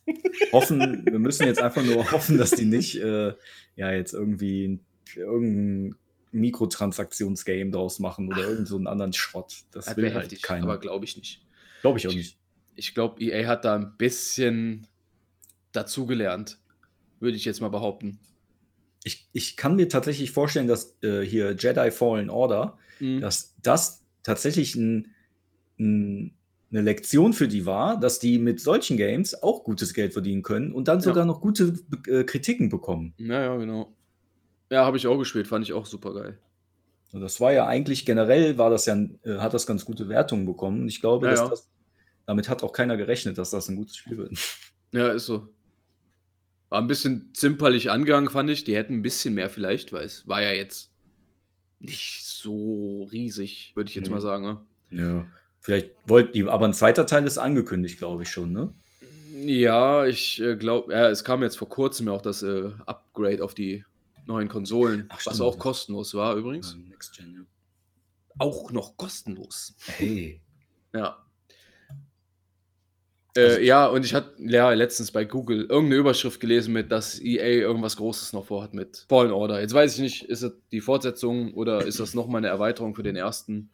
hoffen, 0.54 1.06
wir 1.06 1.20
müssen 1.20 1.46
jetzt 1.46 1.62
einfach 1.62 1.84
nur 1.84 2.10
hoffen, 2.10 2.38
dass 2.38 2.52
die 2.52 2.64
nicht 2.64 2.96
äh, 3.02 3.34
ja 3.76 3.92
jetzt 3.92 4.14
irgendwie 4.14 4.80
irgendein 5.14 5.96
Mikrotransaktionsgame 6.32 7.72
draus 7.72 8.00
machen 8.00 8.30
oder 8.30 8.48
irgend 8.48 8.68
so 8.68 8.76
einen 8.78 8.88
anderen 8.88 9.14
Schrott. 9.14 9.64
Das, 9.72 9.86
Das 9.86 9.98
will 9.98 10.06
wäre 10.06 10.16
halt 10.16 10.24
heftig, 10.26 10.42
keiner. 10.42 10.64
aber 10.64 10.80
glaube 10.80 11.06
ich 11.06 11.18
nicht. 11.18 11.46
Glaube 11.82 12.00
ich 12.00 12.08
auch 12.08 12.14
nicht. 12.14 12.38
Ich 12.76 12.94
glaube, 12.94 13.22
EA 13.22 13.48
hat 13.48 13.66
da 13.66 13.76
ein 13.76 13.98
bisschen 13.98 14.88
dazugelernt, 15.72 16.60
würde 17.20 17.38
ich 17.38 17.46
jetzt 17.46 17.62
mal 17.62 17.70
behaupten. 17.70 18.20
Ich, 19.04 19.28
ich 19.34 19.58
kann 19.58 19.76
mir 19.76 19.90
tatsächlich 19.90 20.32
vorstellen, 20.32 20.68
dass 20.68 20.98
äh, 21.02 21.22
hier 21.22 21.56
Jedi 21.58 21.92
Fallen 21.92 22.30
Order, 22.30 22.78
Mhm. 23.00 23.20
dass 23.20 23.56
das 23.64 24.04
tatsächlich 24.22 24.76
ein, 24.76 25.08
ein, 25.80 26.38
eine 26.70 26.82
Lektion 26.82 27.34
für 27.34 27.48
die 27.48 27.66
war, 27.66 28.00
dass 28.00 28.20
die 28.20 28.38
mit 28.38 28.60
solchen 28.60 28.96
Games 28.96 29.42
auch 29.42 29.64
gutes 29.64 29.96
Geld 29.96 30.14
verdienen 30.14 30.44
können 30.44 30.72
und 30.72 30.88
dann 30.88 31.00
Ja. 31.00 31.02
sogar 31.06 31.26
noch 31.26 31.42
gute 31.42 31.74
äh, 32.08 32.24
Kritiken 32.24 32.70
bekommen. 32.70 33.16
Ja, 33.18 33.42
ja, 33.42 33.58
genau. 33.58 33.92
Ja, 34.72 34.86
habe 34.86 34.98
ich 34.98 35.06
auch 35.06 35.18
gespielt, 35.18 35.48
fand 35.48 35.66
ich 35.66 35.74
auch 35.74 35.86
super 35.86 36.14
geil. 36.14 36.40
Und 37.12 37.20
das 37.22 37.42
war 37.42 37.52
ja 37.52 37.68
eigentlich 37.68 38.06
generell, 38.06 38.58
war 38.58 38.70
das 38.70 38.86
ja, 38.86 38.96
äh, 38.96 39.38
hat 39.40 39.54
das 39.54 39.68
ganz 39.68 39.84
gute 39.86 40.08
Wertungen 40.08 40.46
bekommen. 40.46 40.82
Und 40.84 40.88
ich 40.88 41.02
glaube, 41.02 41.26
Ja, 41.28 41.32
dass 41.32 41.40
ja. 41.42 41.50
das, 41.50 41.70
damit 42.26 42.48
hat 42.50 42.64
auch 42.64 42.72
keiner 42.72 42.96
gerechnet, 42.96 43.38
dass 43.38 43.52
das 43.52 43.68
ein 43.68 43.76
gutes 43.76 43.98
Spiel 43.98 44.18
wird. 44.18 44.32
Ja, 44.94 45.08
ist 45.08 45.26
so. 45.26 45.48
War 46.68 46.82
ein 46.82 46.88
bisschen 46.88 47.30
zimperlich 47.34 47.90
angegangen, 47.92 48.30
fand 48.30 48.50
ich. 48.50 48.66
Die 48.66 48.76
hätten 48.76 48.96
ein 48.96 49.02
bisschen 49.02 49.34
mehr 49.34 49.50
vielleicht, 49.50 49.94
weil 49.94 50.04
es 50.04 50.28
war 50.28 50.42
ja 50.42 50.52
jetzt 50.52 50.92
nicht 51.80 52.26
so 52.26 53.04
riesig, 53.12 53.72
würde 53.76 53.90
ich 53.90 53.96
jetzt 53.96 54.08
Nee. 54.08 54.16
mal 54.16 54.20
sagen. 54.22 54.44
Ne? 54.44 54.62
Ja. 54.90 55.28
Vielleicht 55.62 55.92
wollten 56.06 56.34
die, 56.34 56.44
aber 56.44 56.66
ein 56.66 56.74
zweiter 56.74 57.06
Teil 57.06 57.26
ist 57.26 57.38
angekündigt, 57.38 58.00
glaube 58.00 58.24
ich 58.24 58.30
schon, 58.30 58.52
ne? 58.52 58.74
Ja, 59.34 60.06
ich 60.06 60.42
äh, 60.42 60.58
glaube, 60.58 60.92
ja, 60.92 61.10
es 61.10 61.24
kam 61.24 61.42
jetzt 61.42 61.58
vor 61.58 61.70
kurzem 61.70 62.08
ja 62.08 62.14
auch 62.14 62.22
das 62.22 62.44
äh, 62.44 62.72
Upgrade 62.86 63.42
auf 63.44 63.54
die 63.54 63.86
neuen 64.32 64.48
Konsolen, 64.48 65.06
Ach, 65.10 65.26
was 65.26 65.42
auch 65.42 65.58
kostenlos 65.60 66.14
war 66.14 66.36
übrigens. 66.36 66.76
Next 66.90 67.16
Gen, 67.18 67.34
ja. 67.34 67.42
Auch 68.40 68.72
noch 68.72 68.98
kostenlos. 68.98 69.76
Hey. 69.86 70.42
Ja. 70.94 71.26
Also- 73.38 73.58
Äh, 73.60 73.66
ja, 73.66 73.88
und 73.88 74.04
ich 74.06 74.14
hatte 74.14 74.34
ja 74.40 74.72
letztens 74.74 75.10
bei 75.12 75.24
Google 75.24 75.62
irgendeine 75.62 75.96
Überschrift 75.96 76.42
gelesen 76.42 76.74
mit, 76.74 76.92
dass 76.92 77.18
EA 77.22 77.46
irgendwas 77.46 77.96
Großes 77.96 78.34
noch 78.34 78.46
vorhat 78.48 78.74
mit 78.74 79.06
Fallen 79.08 79.32
Order. 79.32 79.62
Jetzt 79.62 79.74
weiß 79.74 79.96
ich 79.96 80.02
nicht, 80.02 80.24
ist 80.24 80.44
das 80.44 80.52
die 80.72 80.82
Fortsetzung 80.82 81.54
oder 81.54 81.86
ist 81.86 82.02
das 82.02 82.14
nochmal 82.14 82.40
eine 82.40 82.48
Erweiterung 82.50 82.94
für 82.94 83.04
den 83.04 83.16
ersten? 83.16 83.72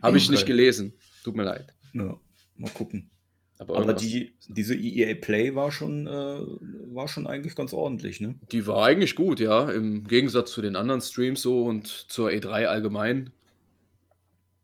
Habe 0.00 0.16
ich 0.16 0.30
nicht 0.30 0.42
Okay. 0.44 0.52
gelesen. 0.52 0.94
Tut 1.24 1.34
mir 1.34 1.42
leid. 1.42 1.74
Ja, 1.92 2.16
mal 2.56 2.70
gucken. 2.70 3.10
Aber, 3.58 3.78
Aber 3.78 3.94
die, 3.94 4.34
diese 4.48 4.74
EA 4.74 5.14
Play 5.14 5.54
war 5.54 5.70
schon, 5.70 6.06
äh, 6.06 6.10
war 6.10 7.06
schon 7.06 7.26
eigentlich 7.26 7.54
ganz 7.54 7.72
ordentlich, 7.72 8.20
ne? 8.20 8.34
die 8.50 8.66
war 8.66 8.84
eigentlich 8.84 9.14
gut, 9.14 9.38
ja. 9.38 9.70
Im 9.70 10.04
Gegensatz 10.04 10.50
zu 10.52 10.60
den 10.60 10.74
anderen 10.74 11.00
Streams 11.00 11.42
so 11.42 11.64
und 11.64 11.86
zur 11.86 12.30
E3 12.30 12.66
allgemein. 12.66 13.30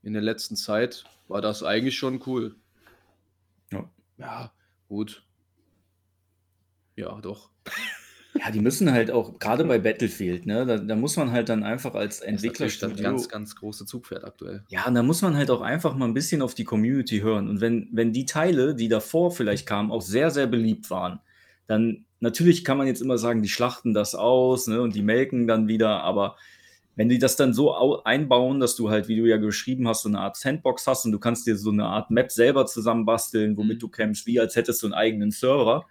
In 0.02 0.12
der 0.12 0.22
letzten 0.22 0.56
Zeit 0.56 1.04
war 1.28 1.40
das 1.40 1.62
eigentlich 1.62 1.96
schon 1.96 2.20
cool. 2.26 2.56
Ja. 3.70 3.88
Ja, 4.18 4.52
gut. 4.88 5.22
Ja, 6.96 7.20
doch. 7.20 7.50
Ja, 8.42 8.50
die 8.50 8.60
müssen 8.60 8.90
halt 8.90 9.10
auch, 9.10 9.38
gerade 9.38 9.64
bei 9.64 9.78
Battlefield, 9.78 10.46
ne, 10.46 10.64
da, 10.64 10.78
da 10.78 10.96
muss 10.96 11.16
man 11.16 11.30
halt 11.30 11.48
dann 11.48 11.62
einfach 11.62 11.94
als 11.94 12.20
Das 12.20 12.42
ist 12.42 12.82
das 12.82 12.96
ganz, 13.02 13.28
ganz 13.28 13.54
große 13.56 13.84
Zugpferd 13.86 14.24
aktuell. 14.24 14.64
Ja, 14.68 14.86
und 14.86 14.94
da 14.94 15.02
muss 15.02 15.20
man 15.20 15.36
halt 15.36 15.50
auch 15.50 15.60
einfach 15.60 15.94
mal 15.94 16.06
ein 16.06 16.14
bisschen 16.14 16.40
auf 16.40 16.54
die 16.54 16.64
Community 16.64 17.20
hören. 17.20 17.48
Und 17.48 17.60
wenn, 17.60 17.88
wenn 17.92 18.12
die 18.12 18.24
Teile, 18.24 18.74
die 18.74 18.88
davor 18.88 19.30
vielleicht 19.30 19.66
kamen, 19.66 19.90
auch 19.90 20.02
sehr, 20.02 20.30
sehr 20.30 20.46
beliebt 20.46 20.90
waren, 20.90 21.20
dann 21.66 22.06
natürlich 22.20 22.64
kann 22.64 22.78
man 22.78 22.86
jetzt 22.86 23.02
immer 23.02 23.18
sagen, 23.18 23.42
die 23.42 23.48
schlachten 23.48 23.92
das 23.94 24.14
aus 24.14 24.66
ne, 24.68 24.80
und 24.80 24.94
die 24.94 25.02
melken 25.02 25.46
dann 25.46 25.68
wieder, 25.68 26.02
aber 26.02 26.36
wenn 26.96 27.08
die 27.08 27.18
das 27.18 27.36
dann 27.36 27.54
so 27.54 27.74
au- 27.74 28.02
einbauen, 28.02 28.60
dass 28.60 28.74
du 28.76 28.90
halt, 28.90 29.08
wie 29.08 29.16
du 29.16 29.24
ja 29.24 29.36
geschrieben 29.38 29.86
hast, 29.88 30.02
so 30.02 30.08
eine 30.08 30.18
Art 30.18 30.36
Sandbox 30.36 30.86
hast 30.86 31.04
und 31.06 31.12
du 31.12 31.18
kannst 31.18 31.46
dir 31.46 31.56
so 31.56 31.70
eine 31.70 31.86
Art 31.86 32.10
Map 32.10 32.30
selber 32.32 32.66
zusammenbasteln, 32.66 33.56
womit 33.56 33.76
Mhm. 33.76 33.80
du 33.80 33.88
kämpfst, 33.88 34.26
wie 34.26 34.40
als 34.40 34.56
hättest 34.56 34.82
du 34.82 34.86
einen 34.88 34.94
eigenen 34.94 35.30
Server, 35.30 35.86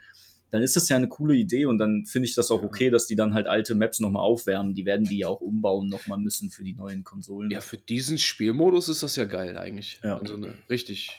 dann 0.51 0.61
ist 0.61 0.75
das 0.75 0.89
ja 0.89 0.95
eine 0.95 1.07
coole 1.07 1.35
Idee 1.35 1.65
und 1.65 1.77
dann 1.77 2.05
finde 2.05 2.27
ich 2.27 2.35
das 2.35 2.51
auch 2.51 2.63
okay, 2.63 2.89
dass 2.89 3.07
die 3.07 3.15
dann 3.15 3.33
halt 3.33 3.47
alte 3.47 3.75
Maps 3.75 3.99
nochmal 3.99 4.23
aufwärmen. 4.23 4.73
Die 4.73 4.85
werden 4.85 5.05
die 5.05 5.19
ja 5.19 5.27
auch 5.27 5.41
umbauen 5.41 5.89
nochmal 5.89 6.17
müssen 6.17 6.49
für 6.49 6.63
die 6.63 6.73
neuen 6.73 7.03
Konsolen. 7.03 7.51
Ja, 7.51 7.61
für 7.61 7.77
diesen 7.77 8.17
Spielmodus 8.17 8.89
ist 8.89 9.03
das 9.03 9.15
ja 9.15 9.25
geil 9.25 9.57
eigentlich. 9.57 9.99
Ja. 10.03 10.17
Also 10.17 10.35
eine 10.35 10.53
richtig 10.69 11.11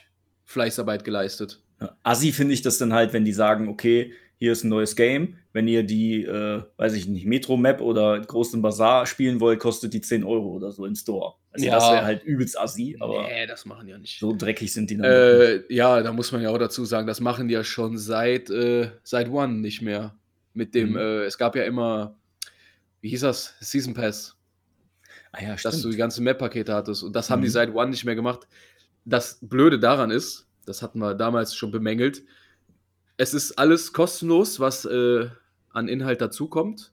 Fleißarbeit 0.44 1.04
geleistet. 1.04 1.62
Ja, 1.80 1.96
Assi 2.02 2.32
finde 2.32 2.54
ich 2.54 2.62
das 2.62 2.78
dann 2.78 2.92
halt, 2.92 3.12
wenn 3.12 3.24
die 3.24 3.32
sagen, 3.32 3.68
okay, 3.68 4.12
hier 4.40 4.53
ist 4.53 4.64
ein 4.64 4.70
neues 4.70 4.96
Game. 4.96 5.37
Wenn 5.53 5.68
ihr 5.68 5.83
die, 5.85 6.24
äh, 6.24 6.62
weiß 6.79 6.94
ich 6.94 7.07
nicht, 7.07 7.26
Metro-Map 7.26 7.81
oder 7.83 8.18
großen 8.18 8.61
Bazar 8.62 9.05
spielen 9.07 9.38
wollt, 9.38 9.61
kostet 9.61 9.92
die 9.92 10.00
10 10.00 10.24
Euro 10.24 10.48
oder 10.57 10.72
so 10.72 10.87
im 10.87 10.94
Store. 10.96 11.35
Also 11.53 11.66
Ja. 11.66 11.74
das 11.74 11.90
wäre 11.92 12.05
halt 12.05 12.24
übelst 12.24 12.59
Assi, 12.59 12.96
aber 12.98 13.24
nee, 13.24 13.46
das 13.46 13.66
machen 13.66 13.87
die 13.87 13.92
ja 13.92 13.98
nicht. 13.98 14.18
so 14.18 14.35
dreckig 14.35 14.72
sind 14.72 14.88
die 14.90 14.96
dann. 14.96 15.05
Äh, 15.05 15.62
ja, 15.72 16.03
da 16.03 16.12
muss 16.12 16.33
man 16.33 16.40
ja 16.42 16.48
auch 16.50 16.59
dazu 16.59 16.85
sagen, 16.85 17.07
das 17.07 17.20
machen 17.20 17.48
die 17.48 17.55
ja 17.55 17.62
schon 17.64 17.98
seit, 17.98 18.48
äh, 18.50 18.90
seit 19.05 19.29
One 19.31 19.55
nicht 19.61 19.83
mehr. 19.83 20.14
Mit 20.55 20.74
dem, 20.74 20.90
Mhm. 20.92 20.96
äh, 20.96 21.24
es 21.24 21.37
gab 21.38 21.55
ja 21.55 21.62
immer, 21.64 22.16
wie 23.03 23.11
hieß 23.11 23.20
das? 23.20 23.55
Season 23.61 23.92
Pass. 23.94 24.37
Ah 25.33 25.42
ja, 25.44 25.55
dass 25.62 25.83
du 25.83 25.90
die 25.90 25.96
ganzen 25.96 26.24
Map-Pakete 26.24 26.74
hattest. 26.74 27.03
Und 27.05 27.14
das 27.14 27.31
haben 27.31 27.42
die 27.42 27.48
Mhm. 27.48 27.53
seit 27.53 27.74
One 27.74 27.90
nicht 27.90 28.05
mehr 28.05 28.16
gemacht. 28.16 28.48
Das 29.05 29.38
Blöde 29.42 29.79
daran 29.79 30.11
ist, 30.11 30.46
das 30.66 30.83
hatten 30.83 30.98
wir 30.98 31.14
damals 31.14 31.55
schon 31.55 31.70
bemängelt, 31.70 32.22
es 33.20 33.35
ist 33.35 33.59
alles 33.59 33.92
kostenlos, 33.92 34.61
was 34.61 34.87
äh, 34.87 35.28
an 35.68 35.88
Inhalt 35.88 36.22
dazukommt. 36.22 36.90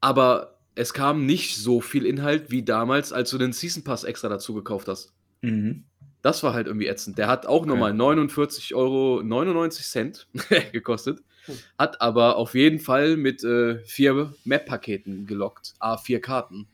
Aber 0.00 0.60
es 0.76 0.94
kam 0.94 1.26
nicht 1.26 1.56
so 1.56 1.80
viel 1.80 2.06
Inhalt 2.06 2.52
wie 2.52 2.62
damals, 2.62 3.12
als 3.12 3.30
du 3.30 3.38
den 3.38 3.52
Season 3.52 3.82
Pass 3.82 4.04
extra 4.04 4.28
dazu 4.28 4.54
gekauft 4.54 4.86
hast. 4.86 5.12
Mhm. 5.42 5.82
Das 6.22 6.44
war 6.44 6.54
halt 6.54 6.68
irgendwie 6.68 6.86
ätzend. 6.86 7.18
Der 7.18 7.26
hat 7.26 7.44
auch 7.44 7.66
nochmal 7.66 7.90
49,99 7.90 8.74
Euro 8.76 9.20
gekostet. 10.72 11.24
Hm. 11.46 11.58
Hat 11.76 12.00
aber 12.00 12.36
auf 12.36 12.54
jeden 12.54 12.78
Fall 12.78 13.16
mit 13.16 13.42
äh, 13.42 13.80
vier 13.80 14.32
Map-Paketen 14.44 15.26
gelockt. 15.26 15.74
A4 15.80 16.20
Karten. 16.20 16.68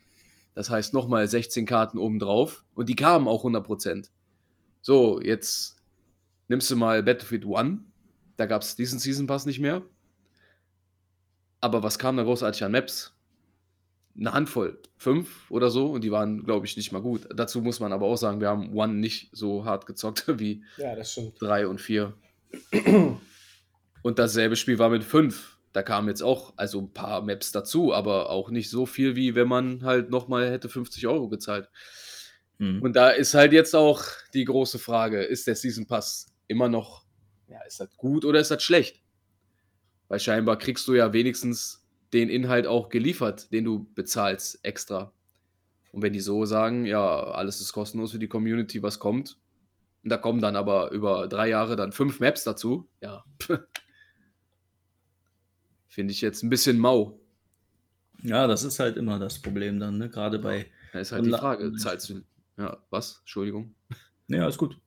Das 0.54 0.68
heißt 0.68 0.92
nochmal 0.92 1.26
16 1.26 1.64
Karten 1.64 1.96
obendrauf. 1.96 2.64
Und 2.74 2.90
die 2.90 2.96
kamen 2.96 3.28
auch 3.28 3.44
100%. 3.44 4.10
So, 4.82 5.22
jetzt 5.22 5.76
nimmst 6.48 6.70
du 6.70 6.76
mal 6.76 7.02
Battlefield 7.02 7.46
1. 7.46 7.80
Da 8.36 8.46
gab 8.46 8.62
es 8.62 8.76
diesen 8.76 8.98
Season 8.98 9.26
Pass 9.26 9.46
nicht 9.46 9.60
mehr. 9.60 9.82
Aber 11.60 11.82
was 11.82 11.98
kam 11.98 12.16
da 12.16 12.22
großartig 12.24 12.64
an 12.64 12.72
Maps? 12.72 13.14
Eine 14.16 14.32
Handvoll, 14.32 14.80
fünf 14.96 15.50
oder 15.50 15.70
so, 15.70 15.86
und 15.90 16.04
die 16.04 16.12
waren, 16.12 16.44
glaube 16.44 16.66
ich, 16.66 16.76
nicht 16.76 16.92
mal 16.92 17.02
gut. 17.02 17.26
Dazu 17.34 17.60
muss 17.60 17.80
man 17.80 17.92
aber 17.92 18.06
auch 18.06 18.16
sagen, 18.16 18.40
wir 18.40 18.48
haben 18.48 18.72
One 18.76 18.94
nicht 18.94 19.30
so 19.32 19.64
hart 19.64 19.86
gezockt 19.86 20.24
wie 20.38 20.62
Ja, 20.76 20.94
das 20.94 21.12
stimmt. 21.12 21.40
drei 21.40 21.66
und 21.66 21.80
vier. 21.80 22.14
Und 24.02 24.18
dasselbe 24.18 24.56
Spiel 24.56 24.78
war 24.78 24.90
mit 24.90 25.02
fünf. 25.02 25.58
Da 25.72 25.82
kamen 25.82 26.08
jetzt 26.08 26.22
auch 26.22 26.52
also 26.56 26.80
ein 26.80 26.92
paar 26.92 27.22
Maps 27.22 27.50
dazu, 27.50 27.92
aber 27.92 28.30
auch 28.30 28.50
nicht 28.50 28.70
so 28.70 28.86
viel, 28.86 29.16
wie 29.16 29.34
wenn 29.34 29.48
man 29.48 29.82
halt 29.82 30.10
nochmal 30.10 30.48
hätte 30.50 30.68
50 30.68 31.06
Euro 31.08 31.28
gezahlt. 31.28 31.68
Mhm. 32.58 32.80
Und 32.82 32.94
da 32.94 33.08
ist 33.10 33.34
halt 33.34 33.52
jetzt 33.52 33.74
auch 33.74 34.04
die 34.34 34.44
große 34.44 34.78
Frage: 34.78 35.22
Ist 35.24 35.48
der 35.48 35.56
Season 35.56 35.86
Pass 35.86 36.26
immer 36.46 36.68
noch, 36.68 37.03
ja, 37.48 37.60
ist 37.66 37.80
das 37.80 37.96
gut 37.96 38.24
oder 38.24 38.40
ist 38.40 38.50
das 38.50 38.62
schlecht? 38.62 39.02
Weil 40.08 40.20
scheinbar 40.20 40.58
kriegst 40.58 40.86
du 40.88 40.94
ja 40.94 41.12
wenigstens 41.12 41.86
den 42.12 42.28
Inhalt 42.28 42.66
auch 42.66 42.88
geliefert, 42.88 43.52
den 43.52 43.64
du 43.64 43.86
bezahlst 43.94 44.64
extra. 44.64 45.12
Und 45.92 46.02
wenn 46.02 46.12
die 46.12 46.20
so 46.20 46.44
sagen, 46.44 46.86
ja, 46.86 47.24
alles 47.24 47.60
ist 47.60 47.72
kostenlos 47.72 48.12
für 48.12 48.18
die 48.18 48.28
Community, 48.28 48.82
was 48.82 48.98
kommt, 48.98 49.38
und 50.04 50.10
da 50.10 50.18
kommen 50.18 50.40
dann 50.42 50.54
aber 50.54 50.90
über 50.90 51.28
drei 51.28 51.48
Jahre 51.48 51.76
dann 51.76 51.90
fünf 51.90 52.20
Maps 52.20 52.44
dazu, 52.44 52.88
ja, 53.00 53.24
finde 55.88 56.12
ich 56.12 56.20
jetzt 56.20 56.42
ein 56.42 56.50
bisschen 56.50 56.78
mau. 56.78 57.18
Ja, 58.22 58.46
das 58.46 58.64
ist 58.64 58.78
halt 58.80 58.98
immer 58.98 59.18
das 59.18 59.40
Problem 59.40 59.80
dann, 59.80 59.96
ne? 59.96 60.10
Gerade 60.10 60.38
bei. 60.38 60.66
Da 60.92 61.00
ist 61.00 61.12
halt 61.12 61.24
die 61.24 61.30
Frage, 61.30 61.72
zahlst 61.74 62.10
du, 62.10 62.22
ja, 62.58 62.76
was? 62.90 63.20
Entschuldigung. 63.20 63.74
Ja, 64.28 64.46
ist 64.46 64.58
gut. 64.58 64.78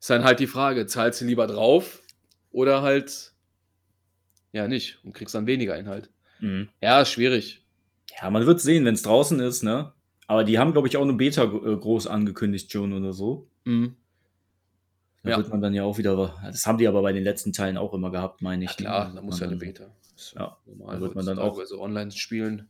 Ist 0.00 0.10
dann 0.10 0.24
halt 0.24 0.40
die 0.40 0.46
Frage, 0.46 0.86
zahlst 0.86 1.20
du 1.20 1.24
lieber 1.24 1.46
drauf 1.46 2.02
oder 2.52 2.82
halt 2.82 3.32
ja 4.52 4.68
nicht 4.68 5.04
und 5.04 5.12
kriegst 5.12 5.34
dann 5.34 5.46
weniger 5.46 5.76
Inhalt. 5.78 6.10
Mhm. 6.40 6.68
Ja, 6.82 7.04
schwierig. 7.04 7.62
Ja, 8.20 8.30
man 8.30 8.46
wird 8.46 8.60
sehen, 8.60 8.84
wenn 8.84 8.94
es 8.94 9.02
draußen 9.02 9.40
ist, 9.40 9.62
ne? 9.62 9.92
Aber 10.26 10.44
die 10.44 10.58
haben, 10.58 10.72
glaube 10.72 10.88
ich, 10.88 10.96
auch 10.96 11.02
eine 11.02 11.12
Beta 11.12 11.44
äh, 11.44 11.76
groß 11.76 12.06
angekündigt 12.06 12.70
schon 12.72 12.92
oder 12.92 13.12
so. 13.12 13.48
Mhm. 13.64 13.96
Da 15.22 15.30
Ja. 15.30 15.36
wird 15.38 15.48
man 15.50 15.60
dann 15.60 15.74
ja 15.74 15.82
auch 15.84 15.98
wieder. 15.98 16.34
Das 16.44 16.66
haben 16.66 16.78
die 16.78 16.86
aber 16.88 17.02
bei 17.02 17.12
den 17.12 17.24
letzten 17.24 17.52
Teilen 17.52 17.76
auch 17.76 17.92
immer 17.94 18.10
gehabt, 18.10 18.42
meine 18.42 18.64
ich. 18.64 18.70
Ja, 18.70 18.76
klar, 18.76 19.08
ne? 19.08 19.14
da 19.16 19.22
muss 19.22 19.40
ja 19.40 19.46
eine 19.46 19.56
Beta. 19.56 19.86
Ja, 20.34 20.56
normal, 20.66 20.94
da 20.96 21.00
wird 21.00 21.14
man 21.14 21.26
dann 21.26 21.38
auch- 21.38 21.56
heutzutage 21.56 21.62
bei 21.62 21.66
so 21.66 21.82
online 21.82 22.10
spielen. 22.12 22.68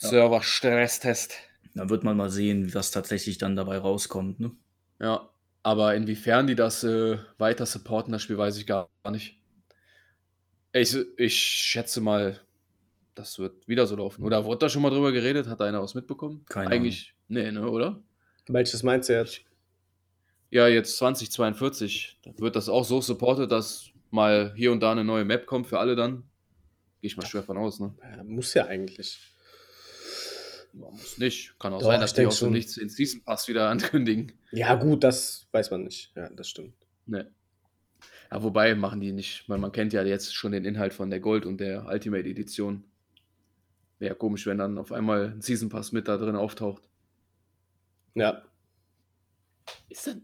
Ja. 0.00 0.08
Server-Stresstest. 0.08 1.34
Da 1.74 1.88
wird 1.88 2.04
man 2.04 2.16
mal 2.16 2.30
sehen, 2.30 2.74
was 2.74 2.90
tatsächlich 2.90 3.38
dann 3.38 3.54
dabei 3.56 3.78
rauskommt, 3.78 4.40
ne? 4.40 4.50
Ja, 5.00 5.29
aber 5.62 5.94
inwiefern 5.94 6.46
die 6.46 6.54
das 6.54 6.84
äh, 6.84 7.18
weiter 7.38 7.66
supporten, 7.66 8.12
das 8.12 8.22
Spiel 8.22 8.38
weiß 8.38 8.56
ich 8.56 8.66
gar 8.66 8.88
nicht. 9.10 9.38
Ich, 10.72 10.96
ich 11.16 11.36
schätze 11.36 12.00
mal, 12.00 12.40
das 13.14 13.38
wird 13.38 13.66
wieder 13.68 13.86
so 13.86 13.96
laufen. 13.96 14.22
Oder 14.22 14.44
wurde 14.44 14.60
da 14.60 14.68
schon 14.68 14.82
mal 14.82 14.90
drüber 14.90 15.12
geredet? 15.12 15.46
Hat 15.48 15.60
da 15.60 15.64
einer 15.64 15.82
was 15.82 15.94
mitbekommen? 15.94 16.44
Keine 16.48 16.70
Eigentlich, 16.70 17.14
nee, 17.28 17.50
ne, 17.50 17.68
oder? 17.68 18.02
Welches 18.48 18.82
meinst 18.82 19.08
du 19.08 19.14
jetzt? 19.14 19.42
Ja, 20.50 20.66
jetzt 20.68 20.96
2042. 20.96 22.18
Da 22.22 22.32
wird 22.38 22.56
das 22.56 22.68
auch 22.68 22.84
so 22.84 23.00
supportet, 23.00 23.52
dass 23.52 23.90
mal 24.10 24.52
hier 24.56 24.72
und 24.72 24.80
da 24.80 24.92
eine 24.92 25.04
neue 25.04 25.24
Map 25.24 25.46
kommt 25.46 25.66
für 25.66 25.78
alle 25.78 25.94
dann. 25.96 26.24
Gehe 27.00 27.08
ich 27.08 27.16
mal 27.16 27.26
schwer 27.26 27.42
von 27.42 27.56
aus, 27.56 27.80
ne? 27.80 27.94
Ja, 28.02 28.24
muss 28.24 28.54
ja 28.54 28.66
eigentlich. 28.66 29.29
Man 30.72 30.92
muss 30.92 31.18
nicht. 31.18 31.58
Kann 31.58 31.72
auch 31.72 31.80
Doch, 31.80 31.86
sein, 31.86 32.00
dass 32.00 32.14
die 32.14 32.22
dem 32.22 32.30
schon. 32.30 32.52
Nichts 32.52 32.74
den 32.74 32.88
Season 32.88 33.22
Pass 33.22 33.48
wieder 33.48 33.68
ankündigen. 33.70 34.32
Ja, 34.52 34.74
gut, 34.74 35.04
das 35.04 35.48
weiß 35.52 35.70
man 35.70 35.84
nicht. 35.84 36.12
Ja, 36.16 36.28
das 36.30 36.48
stimmt. 36.48 36.74
Ne. 37.06 37.30
Ja, 38.30 38.42
wobei 38.42 38.74
machen 38.74 39.00
die 39.00 39.12
nicht, 39.12 39.48
weil 39.48 39.58
man 39.58 39.72
kennt 39.72 39.92
ja 39.92 40.02
jetzt 40.04 40.34
schon 40.34 40.52
den 40.52 40.64
Inhalt 40.64 40.94
von 40.94 41.10
der 41.10 41.20
Gold 41.20 41.46
und 41.46 41.58
der 41.58 41.86
Ultimate 41.86 42.28
Edition. 42.28 42.84
Wäre 43.98 44.12
ja 44.12 44.14
komisch, 44.14 44.46
wenn 44.46 44.58
dann 44.58 44.78
auf 44.78 44.92
einmal 44.92 45.32
ein 45.32 45.40
Season 45.42 45.68
Pass 45.68 45.92
mit 45.92 46.08
da 46.08 46.16
drin 46.16 46.36
auftaucht. 46.36 46.82
Ja. 48.14 48.42
Ist 49.88 50.06
denn? 50.06 50.22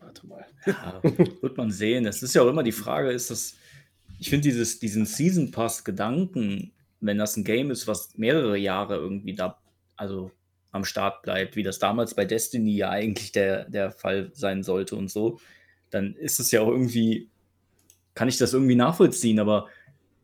Warte 0.00 0.26
mal. 0.26 0.46
Ja, 0.66 1.00
wird 1.02 1.56
man 1.56 1.70
sehen. 1.70 2.06
Es 2.06 2.22
ist 2.22 2.34
ja 2.34 2.42
auch 2.42 2.48
immer 2.48 2.62
die 2.62 2.72
Frage, 2.72 3.10
ist 3.10 3.30
das. 3.30 3.56
Ich 4.18 4.30
finde 4.30 4.44
dieses, 4.44 4.78
diesen 4.78 5.04
Season 5.04 5.50
Pass-Gedanken, 5.50 6.72
wenn 7.00 7.18
das 7.18 7.36
ein 7.36 7.44
Game 7.44 7.70
ist, 7.70 7.86
was 7.86 8.16
mehrere 8.16 8.56
Jahre 8.56 8.96
irgendwie 8.96 9.34
da, 9.34 9.60
also 9.96 10.30
am 10.72 10.84
Start 10.84 11.22
bleibt, 11.22 11.56
wie 11.56 11.62
das 11.62 11.78
damals 11.78 12.14
bei 12.14 12.24
Destiny 12.24 12.76
ja 12.76 12.90
eigentlich 12.90 13.32
der, 13.32 13.68
der 13.68 13.90
Fall 13.90 14.30
sein 14.34 14.62
sollte 14.62 14.96
und 14.96 15.10
so, 15.10 15.40
dann 15.90 16.14
ist 16.14 16.38
es 16.38 16.50
ja 16.50 16.60
auch 16.60 16.68
irgendwie, 16.68 17.28
kann 18.14 18.28
ich 18.28 18.38
das 18.38 18.52
irgendwie 18.52 18.74
nachvollziehen, 18.74 19.40
aber 19.40 19.68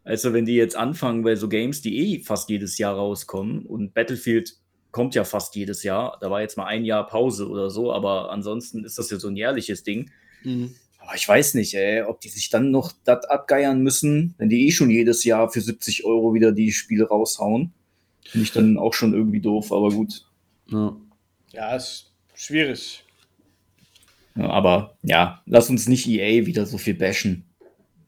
also 0.04 0.32
wenn 0.32 0.44
die 0.44 0.54
jetzt 0.54 0.76
anfangen 0.76 1.22
bei 1.22 1.36
so 1.36 1.48
Games, 1.48 1.80
die 1.80 2.16
eh 2.16 2.22
fast 2.22 2.50
jedes 2.50 2.76
Jahr 2.78 2.94
rauskommen 2.94 3.64
und 3.66 3.94
Battlefield 3.94 4.56
kommt 4.90 5.14
ja 5.14 5.24
fast 5.24 5.54
jedes 5.56 5.82
Jahr, 5.84 6.18
da 6.20 6.30
war 6.30 6.42
jetzt 6.42 6.56
mal 6.56 6.66
ein 6.66 6.84
Jahr 6.84 7.06
Pause 7.06 7.48
oder 7.48 7.70
so, 7.70 7.92
aber 7.92 8.30
ansonsten 8.30 8.84
ist 8.84 8.98
das 8.98 9.10
ja 9.10 9.18
so 9.18 9.28
ein 9.28 9.36
jährliches 9.36 9.84
Ding. 9.84 10.10
Aber 10.98 11.14
ich 11.16 11.26
weiß 11.26 11.54
nicht, 11.54 11.74
ey, 11.74 12.02
ob 12.02 12.20
die 12.20 12.28
sich 12.28 12.50
dann 12.50 12.70
noch 12.70 12.92
das 13.04 13.24
abgeiern 13.24 13.80
müssen, 13.82 14.34
wenn 14.38 14.48
die 14.48 14.66
eh 14.66 14.70
schon 14.70 14.90
jedes 14.90 15.24
Jahr 15.24 15.50
für 15.50 15.60
70 15.60 16.04
Euro 16.04 16.34
wieder 16.34 16.52
die 16.52 16.72
Spiele 16.72 17.08
raushauen. 17.08 17.72
Finde 18.32 18.44
ich 18.46 18.52
dann 18.52 18.78
auch 18.78 18.94
schon 18.94 19.12
irgendwie 19.12 19.40
doof, 19.40 19.72
aber 19.72 19.90
gut. 19.90 20.24
Ja. 20.70 20.96
Ja, 21.52 21.76
ist 21.76 22.10
schwierig. 22.34 23.04
Ja, 24.34 24.48
aber 24.48 24.96
ja, 25.02 25.42
lass 25.44 25.68
uns 25.68 25.86
nicht 25.86 26.06
EA 26.08 26.46
wieder 26.46 26.64
so 26.64 26.78
viel 26.78 26.94
bashen. 26.94 27.44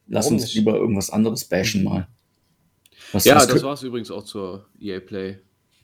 Lass 0.06 0.24
Warum 0.26 0.37
uns 0.37 0.44
nicht? 0.44 0.54
lieber 0.54 0.74
irgendwas 0.76 1.10
anderes 1.10 1.44
bashen 1.44 1.84
mal. 1.84 2.08
Was, 3.12 3.24
Ja, 3.24 3.37
was 3.37 3.46
das 3.46 3.62
war 3.62 3.74
es 3.74 3.82
übrigens 3.82 4.10
auch 4.10 4.24
zur 4.24 4.66
EA 4.80 5.00
Play. 5.00 5.38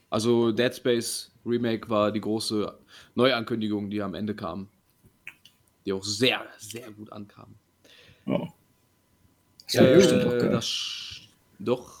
Also 0.09 0.51
Dead 0.51 0.73
Space 0.75 1.31
Remake 1.45 1.87
war 1.87 2.11
die 2.11 2.21
große 2.21 2.75
Neuankündigung, 3.13 3.91
die 3.91 4.01
am 4.01 4.15
Ende 4.15 4.35
kam. 4.35 4.69
Die 5.85 5.93
auch 5.93 6.03
sehr, 6.03 6.41
sehr 6.57 6.89
gut 6.91 7.11
ankam. 7.11 7.53
ja. 8.25 8.47
Das 9.67 9.75
war 9.75 9.83
Äh, 10.33 10.49
das 10.51 11.21
doch. 11.59 12.00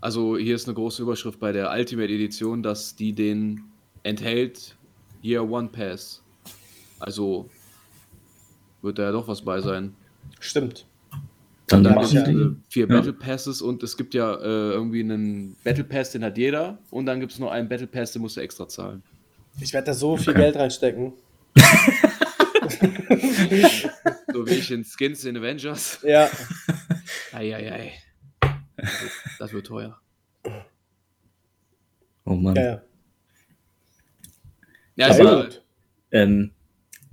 Also 0.00 0.36
hier 0.38 0.54
ist 0.56 0.66
eine 0.66 0.74
große 0.74 1.02
Überschrift 1.02 1.38
bei 1.40 1.52
der 1.52 1.70
Ultimate 1.70 2.12
Edition, 2.12 2.62
dass 2.62 2.96
die 2.96 3.12
den 3.12 3.64
enthält 4.02 4.76
Year 5.22 5.48
One 5.48 5.68
Pass. 5.68 6.22
Also 6.98 7.48
wird 8.82 8.98
da 8.98 9.04
ja 9.04 9.12
doch 9.12 9.28
was 9.28 9.42
bei 9.42 9.60
sein. 9.60 9.94
Stimmt. 10.38 10.86
Dann 11.66 11.84
da 11.84 11.94
machen 11.94 12.14
ja- 12.16 12.22
die. 12.22 12.32
Diese 12.32 12.56
vier 12.68 12.88
Ja. 12.88 12.94
Battle 12.96 13.12
Passes 13.12 13.60
und 13.62 13.82
es 13.82 13.96
gibt 13.96 14.14
ja 14.14 14.34
äh, 14.34 14.72
irgendwie 14.72 15.00
einen 15.00 15.56
Battle 15.64 15.84
Pass, 15.84 16.12
den 16.12 16.24
hat 16.24 16.38
jeder. 16.38 16.78
Und 16.90 17.06
dann 17.06 17.20
gibt 17.20 17.32
es 17.32 17.38
noch 17.38 17.50
einen 17.50 17.68
Battle 17.68 17.86
Pass, 17.86 18.12
den 18.12 18.22
musst 18.22 18.36
du 18.36 18.40
extra 18.40 18.66
zahlen. 18.68 19.02
Ich 19.60 19.72
werde 19.72 19.86
da 19.86 19.94
so 19.94 20.16
viel 20.16 20.32
Geld 20.34 20.56
reinstecken. 20.56 21.12
So 24.32 24.46
wie 24.46 24.54
ich 24.54 24.70
in 24.70 24.84
Skins 24.84 25.24
in 25.24 25.36
Avengers. 25.36 25.98
Ja. 26.04 26.30
Eieiei. 27.32 27.92
Das 27.92 27.92
wird, 27.92 28.09
das 29.38 29.52
wird 29.52 29.66
teuer. 29.66 29.98
Oh 32.24 32.34
Mann. 32.34 32.56
ja, 32.56 32.62
ja. 32.62 32.82
Ja, 34.96 35.10
Aber- 35.10 35.20
aber, 35.32 35.42
gut. 35.44 35.62
Ähm, 36.12 36.50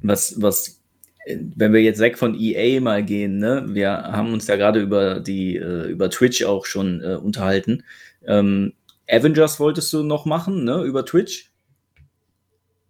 was, 0.01 0.41
was, 0.41 0.81
wenn 1.27 1.73
wir 1.73 1.81
jetzt 1.81 1.99
weg 1.99 2.17
von 2.17 2.35
EA 2.39 2.81
mal 2.81 3.03
gehen, 3.03 3.37
ne? 3.37 3.65
Wir 3.69 3.91
haben 3.91 4.33
uns 4.33 4.47
ja 4.47 4.55
gerade 4.55 4.81
über 4.81 5.19
die, 5.19 5.55
äh, 5.55 5.87
über 5.89 6.09
Twitch 6.09 6.43
auch 6.43 6.65
schon 6.65 7.01
äh, 7.01 7.15
unterhalten. 7.15 7.83
Ähm, 8.25 8.73
Avengers 9.09 9.59
wolltest 9.59 9.93
du 9.93 10.03
noch 10.03 10.25
machen, 10.25 10.63
ne? 10.63 10.81
Über 10.83 11.05
Twitch? 11.05 11.51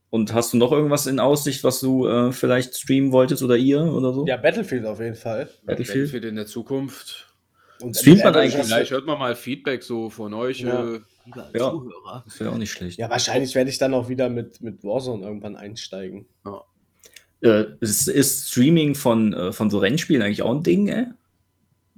Und 0.10 0.34
hast 0.34 0.54
du 0.54 0.58
noch 0.58 0.72
irgendwas 0.72 1.06
in 1.06 1.20
Aussicht, 1.20 1.64
was 1.64 1.80
du 1.82 2.08
äh, 2.08 2.32
vielleicht 2.32 2.76
streamen 2.78 3.12
wolltest 3.12 3.44
oder 3.44 3.58
ihr 3.58 3.82
oder 3.84 4.14
so? 4.14 4.26
ja, 4.26 4.38
Battlefield 4.38 4.86
auf 4.86 5.00
jeden 5.00 5.16
Fall. 5.16 5.50
Battlefield? 5.66 6.06
Battlefield 6.06 6.26
in 6.26 6.36
der 6.38 6.46
Zukunft. 6.48 7.34
Und 7.82 7.96
Streamt 7.96 8.24
man 8.24 8.36
eigentlich 8.36 8.56
Vielleicht 8.66 8.92
hört 8.92 9.06
man 9.06 9.20
mal 9.20 9.36
Feedback 9.36 9.84
so 9.84 10.10
von 10.10 10.34
euch. 10.34 10.62
Ja. 10.62 10.96
Äh, 10.96 11.00
Ja. 11.54 11.72
Zuhörer. 11.72 12.24
Das 12.26 12.40
wäre 12.40 12.52
auch 12.52 12.58
nicht 12.58 12.72
schlecht. 12.72 12.98
Ja, 12.98 13.10
wahrscheinlich 13.10 13.54
werde 13.54 13.70
ich 13.70 13.78
dann 13.78 13.94
auch 13.94 14.10
wieder 14.10 14.30
mit, 14.30 14.62
mit 14.62 14.84
Warzone 14.84 15.26
irgendwann 15.26 15.56
einsteigen. 15.56 16.26
Äh, 17.42 17.66
ist, 17.82 18.08
ist 18.08 18.50
Streaming 18.50 18.96
von, 18.96 19.34
äh, 19.34 19.52
von 19.52 19.70
so 19.70 19.78
Rennspielen 19.78 20.22
eigentlich 20.22 20.42
auch 20.42 20.56
ein 20.56 20.64
Ding, 20.64 20.88
ey? 20.88 21.06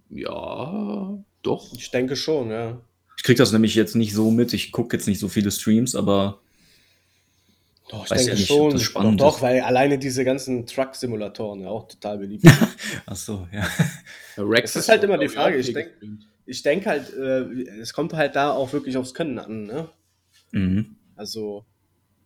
Ja, 0.09 1.17
doch. 1.43 1.73
Ich 1.73 1.91
denke 1.91 2.15
schon, 2.15 2.49
ja. 2.49 2.81
Ich 3.17 3.23
krieg 3.23 3.37
das 3.37 3.51
nämlich 3.51 3.75
jetzt 3.75 3.95
nicht 3.95 4.13
so 4.13 4.31
mit. 4.31 4.53
Ich 4.53 4.71
gucke 4.71 4.95
jetzt 4.97 5.07
nicht 5.07 5.19
so 5.19 5.27
viele 5.27 5.51
Streams, 5.51 5.95
aber 5.95 6.39
Doch, 7.89 8.05
ich 8.05 8.11
Weiß 8.11 8.17
denke 8.19 8.31
ja 8.33 8.37
nicht, 8.37 8.47
schon. 8.47 8.71
das 8.71 8.83
spannend 8.83 9.19
doch, 9.19 9.25
doch, 9.31 9.35
ist. 9.37 9.41
weil 9.41 9.61
alleine 9.61 9.97
diese 9.97 10.23
ganzen 10.23 10.65
Truck-Simulatoren 10.67 11.61
ja 11.61 11.69
auch 11.69 11.87
total 11.87 12.19
beliebt 12.19 12.43
sind. 12.43 12.55
ach 13.07 13.15
so, 13.15 13.47
ja. 13.51 13.67
Rex 14.37 14.75
Es 14.75 14.83
ist 14.83 14.89
halt 14.89 14.99
hat, 14.99 15.05
immer 15.09 15.17
die 15.17 15.27
Frage, 15.27 15.57
ich 15.57 15.73
denk- 15.73 15.89
gestreamt. 15.99 16.27
ich 16.45 16.61
denke 16.61 16.89
halt, 16.89 17.11
äh, 17.13 17.79
es 17.81 17.91
kommt 17.93 18.13
halt 18.13 18.35
da 18.35 18.51
auch 18.51 18.71
wirklich 18.73 18.95
aufs 18.95 19.13
Können 19.15 19.39
an, 19.39 19.63
ne? 19.65 19.89
Mhm. 20.51 20.97
Also, 21.15 21.65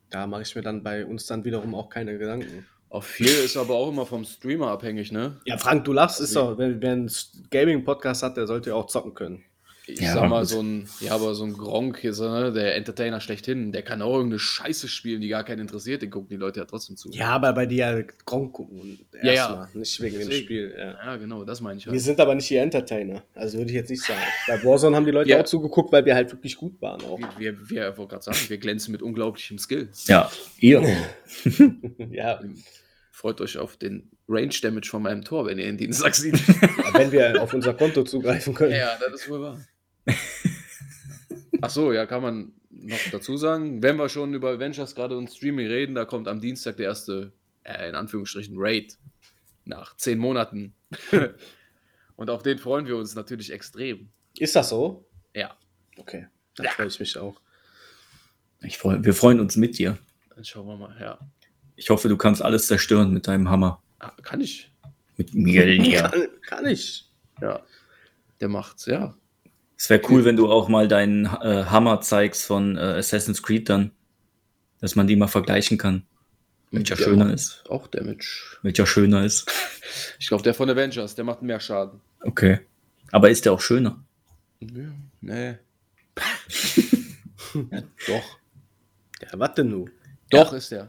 da 0.09 0.27
mache 0.27 0.41
ich 0.41 0.53
mir 0.53 0.61
dann 0.63 0.83
bei 0.83 1.05
uns 1.05 1.25
dann 1.27 1.45
wiederum 1.45 1.73
auch 1.75 1.89
keine 1.89 2.17
Gedanken. 2.17 2.65
Auch 2.89 3.03
viel 3.03 3.25
ist 3.27 3.57
aber 3.57 3.73
auch 3.73 3.89
immer 3.89 4.05
vom 4.05 4.23
Streamer 4.25 4.67
abhängig, 4.67 5.11
ne? 5.11 5.39
Ja, 5.45 5.57
Frank, 5.57 5.85
du 5.85 5.93
lachst, 5.93 6.19
ist 6.21 6.35
doch, 6.35 6.57
wenn, 6.57 6.79
wer 6.81 6.91
einen 6.91 7.09
Gaming-Podcast 7.49 8.21
hat, 8.21 8.37
der 8.37 8.45
sollte 8.47 8.69
ja 8.71 8.75
auch 8.75 8.85
zocken 8.87 9.13
können. 9.15 9.43
Ich 9.85 9.99
Ja, 9.99 10.13
sag 10.13 10.29
mal, 10.29 10.45
so 10.45 10.61
ein, 10.61 10.87
ja, 11.01 11.11
aber 11.13 11.35
so 11.35 11.43
ein 11.43 11.53
Gronk 11.53 11.99
hier, 11.99 12.13
so, 12.13 12.29
ne, 12.29 12.53
der 12.53 12.75
Entertainer 12.75 13.19
schlechthin, 13.19 13.73
der 13.73 13.81
kann 13.81 14.01
auch 14.01 14.13
irgendeine 14.15 14.39
Scheiße 14.39 14.87
spielen, 14.87 15.19
die 15.19 15.27
gar 15.27 15.43
keinen 15.43 15.59
interessiert, 15.59 16.01
den 16.01 16.09
gucken 16.09 16.29
die 16.29 16.37
Leute 16.37 16.61
ja 16.61 16.65
trotzdem 16.65 16.95
zu. 16.95 17.09
Ja, 17.11 17.31
aber 17.31 17.51
bei 17.51 17.65
dir 17.65 17.77
ja 17.99 18.01
Gronk 18.25 18.53
gucken. 18.53 18.99
Ja, 19.13 19.19
ja. 19.25 19.31
erstmal, 19.33 19.67
Nicht 19.73 20.01
wegen 20.01 20.19
dem. 20.19 20.31
Spiel. 20.31 20.73
Ja. 20.77 20.91
Ja, 21.05 21.15
genau, 21.17 21.43
das 21.43 21.59
meine 21.59 21.79
ich 21.79 21.85
Wir 21.85 21.91
halt. 21.91 22.01
sind 22.01 22.19
aber 22.21 22.33
nicht 22.33 22.49
die 22.49 22.55
Entertainer. 22.55 23.23
Also 23.35 23.57
würde 23.57 23.71
ich 23.71 23.75
jetzt 23.75 23.89
nicht 23.89 24.03
sagen. 24.03 24.21
Bei 24.47 24.63
Warzone 24.63 24.95
haben 24.95 25.05
die 25.05 25.11
Leute 25.11 25.29
Ja. 25.29 25.41
auch 25.41 25.45
zugeguckt, 25.45 25.91
weil 25.91 26.05
wir 26.05 26.15
halt 26.15 26.31
wirklich 26.31 26.55
gut 26.55 26.81
waren 26.81 27.01
auch. 27.01 27.19
Wir, 27.37 27.57
wir, 27.59 27.69
wir 27.69 27.97
wollte 27.97 28.11
gerade 28.11 28.23
sagen, 28.23 28.37
wir 28.47 28.57
glänzen 28.59 28.93
mit 28.93 29.01
unglaublichem 29.01 29.57
Skill. 29.57 29.89
Ja, 30.07 30.31
ihr. 30.59 30.81
ja, 32.09 32.39
Freut 33.11 33.41
euch 33.41 33.57
auf 33.57 33.77
den 33.77 34.09
Range 34.27 34.53
Damage 34.61 34.87
von 34.89 35.03
meinem 35.03 35.23
Tor, 35.23 35.45
wenn 35.45 35.59
ihr 35.59 35.67
in 35.67 35.77
den 35.77 35.93
Sack 35.93 36.15
seht. 36.15 36.33
wenn 36.93 37.11
wir 37.11 37.41
auf 37.41 37.53
unser 37.53 37.73
Konto 37.73 38.03
zugreifen 38.03 38.53
können. 38.53 38.73
ja, 38.73 38.97
das 38.99 39.21
ist 39.21 39.29
wohl 39.29 39.39
wahr. 39.41 39.59
Ach 41.61 41.69
so, 41.69 41.93
ja, 41.93 42.05
kann 42.05 42.21
man 42.21 42.51
noch 42.69 42.99
dazu 43.11 43.37
sagen, 43.37 43.81
wenn 43.81 43.95
wir 43.97 44.09
schon 44.09 44.33
über 44.33 44.49
Avengers 44.51 44.95
gerade 44.95 45.17
und 45.17 45.29
Streaming 45.31 45.67
reden, 45.67 45.95
da 45.95 46.05
kommt 46.05 46.27
am 46.27 46.41
Dienstag 46.41 46.77
der 46.77 46.87
erste, 46.87 47.31
äh, 47.63 47.87
in 47.89 47.95
Anführungsstrichen, 47.95 48.55
Raid 48.57 48.97
nach 49.65 49.95
zehn 49.97 50.17
Monaten. 50.19 50.73
und 52.17 52.29
auf 52.29 52.43
den 52.43 52.57
freuen 52.57 52.85
wir 52.87 52.97
uns 52.97 53.15
natürlich 53.15 53.51
extrem. 53.53 54.09
Ist 54.37 54.55
das 54.55 54.69
so? 54.69 55.05
Ja, 55.33 55.55
Okay, 55.97 56.27
dann 56.55 56.65
Ja. 56.65 56.71
freue 56.71 56.87
ich 56.87 56.99
mich 56.99 57.17
auch. 57.17 57.39
Ich 58.61 58.77
freu, 58.77 58.97
wir 59.01 59.13
freuen 59.13 59.39
uns 59.39 59.55
mit 59.55 59.77
dir. 59.77 59.97
dann 60.35 60.43
schauen 60.43 60.65
wir 60.67 60.75
mal. 60.75 60.95
Ja, 60.99 61.19
Ich 61.75 61.89
hoffe, 61.89 62.09
du 62.09 62.17
kannst 62.17 62.41
alles 62.41 62.67
zerstören 62.67 63.13
mit 63.13 63.27
deinem 63.27 63.49
Hammer. 63.49 63.81
ah, 63.99 64.11
kann 64.23 64.41
ich. 64.41 64.69
Mit 65.17 65.33
Mjölnir. 65.35 66.09
Kann, 66.09 66.27
kann 66.41 66.65
ich. 66.65 67.07
Ja, 67.41 67.61
der 68.41 68.49
macht's, 68.49 68.87
ja. 68.87 69.15
Es 69.83 69.89
wäre 69.89 70.01
cool, 70.09 70.23
wenn 70.23 70.37
du 70.37 70.49
auch 70.49 70.69
mal 70.69 70.87
deinen 70.87 71.25
äh, 71.25 71.65
Hammer 71.65 71.99
zeigst 71.99 72.45
von 72.45 72.77
äh, 72.77 72.79
Assassin's 72.79 73.43
Creed 73.43 73.67
dann. 73.67 73.91
Dass 74.79 74.95
man 74.95 75.07
die 75.07 75.17
mal 75.17 75.27
vergleichen 75.27 75.77
kann. 75.77 76.05
Welcher 76.71 76.95
Der 76.95 77.03
schöner 77.03 77.33
ist. 77.33 77.65
Auch 77.67 77.87
Damage. 77.87 78.59
Welcher 78.61 78.85
schöner 78.87 79.25
ist. 79.25 79.51
Ich 80.19 80.27
glaube, 80.27 80.41
der 80.41 80.53
von 80.53 80.69
Avengers, 80.69 81.15
der 81.15 81.25
macht 81.25 81.41
mehr 81.41 81.59
Schaden. 81.59 81.99
Okay. 82.21 82.61
Aber 83.11 83.29
ist 83.29 83.43
der 83.45 83.51
auch 83.51 83.59
schöner? 83.59 84.01
Ja, 84.61 84.91
nee. 85.19 85.49
ja, 87.53 87.83
doch. 88.07 88.39
Ja, 89.21 89.27
warte 89.33 89.65
nu. 89.65 89.89
Doch 90.29 90.53
ist 90.53 90.71
der. 90.71 90.87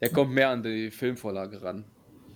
Der 0.00 0.08
kommt 0.08 0.32
mehr 0.32 0.48
an 0.48 0.62
die 0.62 0.90
Filmvorlage 0.90 1.62
ran. 1.62 1.84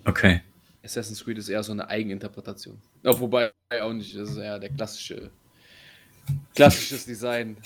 Okay. 0.05 0.41
Assassin's 0.83 1.25
Creed 1.25 1.39
ist 1.39 1.49
eher 1.49 1.63
so 1.63 1.71
eine 1.71 1.89
Eigeninterpretation. 1.89 2.79
Ja, 3.01 3.19
wobei 3.19 3.51
auch 3.81 3.91
nicht, 3.91 4.15
das 4.15 4.29
ist 4.29 4.37
eher 4.37 4.59
der 4.59 4.69
klassische, 4.69 5.31
klassisches 6.55 7.05
Design. 7.05 7.57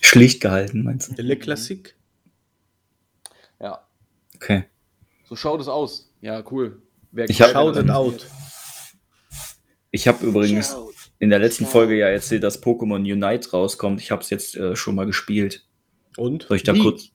Schlicht 0.00 0.40
gehalten, 0.40 0.82
meinst 0.84 1.16
du? 1.18 1.22
Le 1.22 1.36
Classique. 1.36 1.94
Ja, 3.60 3.86
Okay. 4.36 4.64
so 5.28 5.36
schaut 5.36 5.60
es 5.60 5.68
aus. 5.68 6.10
Ja, 6.20 6.42
cool. 6.50 6.82
Wer 7.12 7.28
Ich 7.30 7.40
hab- 7.40 7.50
Shout 7.52 7.72
it 7.78 7.84
ähm, 7.84 7.90
out. 7.90 8.26
Ich 9.90 10.08
habe 10.08 10.26
übrigens 10.26 10.76
in 11.20 11.30
der 11.30 11.38
letzten 11.38 11.66
Folge 11.66 11.96
ja 11.96 12.08
erzählt, 12.08 12.42
dass 12.42 12.60
Pokémon 12.62 12.96
Unite 13.00 13.50
rauskommt. 13.52 14.00
Ich 14.00 14.10
habe 14.10 14.22
es 14.22 14.30
jetzt 14.30 14.56
äh, 14.56 14.74
schon 14.74 14.94
mal 14.96 15.06
gespielt. 15.06 15.64
Und? 16.16 16.44
Soll 16.48 16.56
ich 16.56 16.62
da 16.64 16.74
Wie? 16.74 16.80
kurz. 16.80 17.10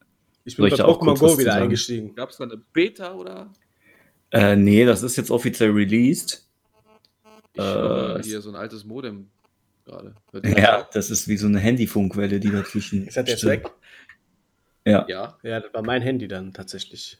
Ich 0.46 0.56
bin 0.56 0.70
bei 0.70 0.76
Pokémon 0.76 1.18
kurz 1.18 1.20
Go 1.20 1.38
wieder 1.38 1.56
eingestiegen. 1.56 2.16
Gab 2.16 2.30
es 2.30 2.38
da 2.38 2.46
eine 2.46 2.58
Beta 2.58 3.14
oder? 3.14 3.52
Äh, 4.32 4.56
nee, 4.56 4.86
das 4.86 5.04
ist 5.04 5.18
jetzt 5.18 5.30
offiziell 5.32 5.72
released. 5.72 6.48
Ich 7.54 7.60
Äh, 7.62 8.24
hier 8.24 8.42
so 8.42 8.50
ein 8.50 8.56
altes 8.56 8.86
Modem 8.86 9.30
gerade. 9.89 10.15
Ja, 10.43 10.88
das? 10.93 11.10
ist 11.10 11.28
wie 11.28 11.38
so 11.38 11.47
eine 11.47 11.60
Handyfunkwelle, 11.60 12.39
die 12.39 12.52
dazwischen. 12.52 13.08
Ist 13.08 13.17
das 13.17 13.28
jetzt 13.28 13.39
stimmt. 13.39 13.52
weg? 13.65 13.67
Ja. 14.86 15.06
Ja, 15.08 15.38
Ja, 15.43 15.60
das 15.60 15.73
war 15.73 15.84
mein 15.84 16.02
Handy 16.02 16.28
dann 16.28 16.54
tatsächlich. 16.54 17.17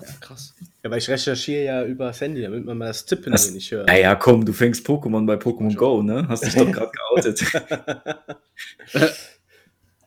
ja, 0.00 0.08
krass. 0.20 0.54
Ja, 0.82 0.90
weil 0.90 0.98
ich 0.98 1.08
recherchiere 1.08 1.64
ja 1.64 1.84
über 1.84 2.06
das 2.06 2.20
Handy, 2.20 2.42
damit 2.42 2.64
man 2.64 2.78
mal 2.78 2.86
das 2.86 3.04
Tippen 3.06 3.30
Das- 3.32 3.44
hier 3.44 3.52
nicht 3.54 3.70
hört. 3.72 3.86
Naja, 3.88 4.14
komm, 4.14 4.44
du 4.44 4.52
fängst 4.52 4.86
Pokémon 4.86 5.26
bei 5.26 5.34
Pokémon 5.34 5.74
Go, 5.76 6.02
ne? 6.02 6.26
Hast 6.28 6.44
dich 6.46 6.54
doch 6.54 6.70
gerade 6.72 6.90
geoutet. 6.92 7.42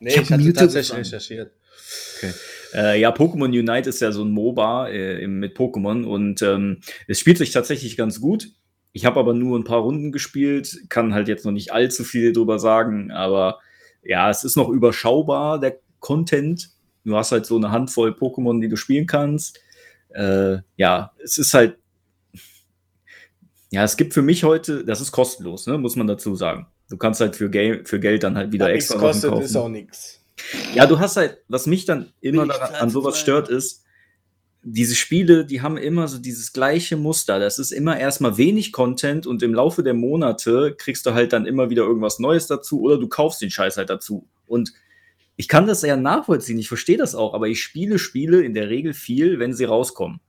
nee, 0.00 0.10
ich 0.10 0.16
hab 0.18 0.24
ich 0.24 0.30
hatte 0.30 0.52
tatsächlich 0.52 0.88
gefangen. 0.88 1.04
recherchiert. 1.04 1.52
Äh, 2.74 3.00
ja, 3.00 3.10
Pokémon 3.14 3.46
Unite 3.46 3.88
ist 3.88 4.00
ja 4.00 4.12
so 4.12 4.24
ein 4.24 4.30
MOBA 4.30 4.88
äh, 4.90 5.26
mit 5.26 5.56
Pokémon 5.56 6.04
und 6.04 6.42
ähm, 6.42 6.80
es 7.06 7.18
spielt 7.20 7.38
sich 7.38 7.50
tatsächlich 7.50 7.96
ganz 7.96 8.20
gut. 8.20 8.48
Ich 8.98 9.06
habe 9.06 9.20
aber 9.20 9.32
nur 9.32 9.56
ein 9.56 9.62
paar 9.62 9.78
Runden 9.78 10.10
gespielt, 10.10 10.76
kann 10.88 11.14
halt 11.14 11.28
jetzt 11.28 11.44
noch 11.44 11.52
nicht 11.52 11.72
allzu 11.72 12.02
viel 12.02 12.32
drüber 12.32 12.58
sagen, 12.58 13.12
aber 13.12 13.60
ja, 14.02 14.28
es 14.28 14.42
ist 14.42 14.56
noch 14.56 14.68
überschaubar, 14.68 15.60
der 15.60 15.78
Content. 16.00 16.70
Du 17.04 17.14
hast 17.14 17.30
halt 17.30 17.46
so 17.46 17.54
eine 17.54 17.70
Handvoll 17.70 18.10
Pokémon, 18.10 18.60
die 18.60 18.68
du 18.68 18.74
spielen 18.74 19.06
kannst. 19.06 19.60
Äh, 20.08 20.56
ja, 20.76 21.12
es 21.22 21.38
ist 21.38 21.54
halt. 21.54 21.78
Ja, 23.70 23.84
es 23.84 23.96
gibt 23.96 24.14
für 24.14 24.22
mich 24.22 24.42
heute, 24.42 24.84
das 24.84 25.00
ist 25.00 25.12
kostenlos, 25.12 25.68
ne, 25.68 25.78
muss 25.78 25.94
man 25.94 26.08
dazu 26.08 26.34
sagen. 26.34 26.66
Du 26.90 26.96
kannst 26.96 27.20
halt 27.20 27.36
für, 27.36 27.50
Gel 27.50 27.84
für 27.84 28.00
Geld 28.00 28.24
dann 28.24 28.36
halt 28.36 28.50
wieder 28.50 28.66
nichts 28.66 28.86
extra 28.86 28.98
Sachen 28.98 29.10
kostet, 29.12 29.30
kaufen. 29.30 29.44
ist 29.44 29.56
auch 29.56 29.68
nichts. 29.68 30.24
Ja, 30.74 30.86
du 30.86 30.98
hast 30.98 31.16
halt, 31.16 31.38
was 31.46 31.68
mich 31.68 31.84
dann 31.84 32.12
immer 32.20 32.48
daran, 32.48 32.74
an 32.74 32.90
sowas 32.90 33.16
stört, 33.16 33.48
ist, 33.48 33.84
diese 34.62 34.94
Spiele, 34.94 35.44
die 35.46 35.62
haben 35.62 35.76
immer 35.76 36.08
so 36.08 36.18
dieses 36.18 36.52
gleiche 36.52 36.96
Muster. 36.96 37.38
Das 37.38 37.58
ist 37.58 37.70
immer 37.70 37.98
erstmal 37.98 38.36
wenig 38.36 38.72
Content 38.72 39.26
und 39.26 39.42
im 39.42 39.54
Laufe 39.54 39.82
der 39.82 39.94
Monate 39.94 40.74
kriegst 40.76 41.06
du 41.06 41.14
halt 41.14 41.32
dann 41.32 41.46
immer 41.46 41.70
wieder 41.70 41.84
irgendwas 41.84 42.18
Neues 42.18 42.46
dazu 42.46 42.80
oder 42.80 42.98
du 42.98 43.08
kaufst 43.08 43.40
den 43.40 43.50
Scheiß 43.50 43.76
halt 43.76 43.90
dazu. 43.90 44.26
Und 44.46 44.72
ich 45.36 45.46
kann 45.46 45.66
das 45.66 45.82
ja 45.82 45.96
nachvollziehen, 45.96 46.58
ich 46.58 46.68
verstehe 46.68 46.96
das 46.96 47.14
auch, 47.14 47.34
aber 47.34 47.48
ich 47.48 47.62
spiele 47.62 47.98
Spiele 47.98 48.42
in 48.42 48.54
der 48.54 48.68
Regel 48.68 48.92
viel, 48.92 49.38
wenn 49.38 49.54
sie 49.54 49.64
rauskommen. 49.64 50.20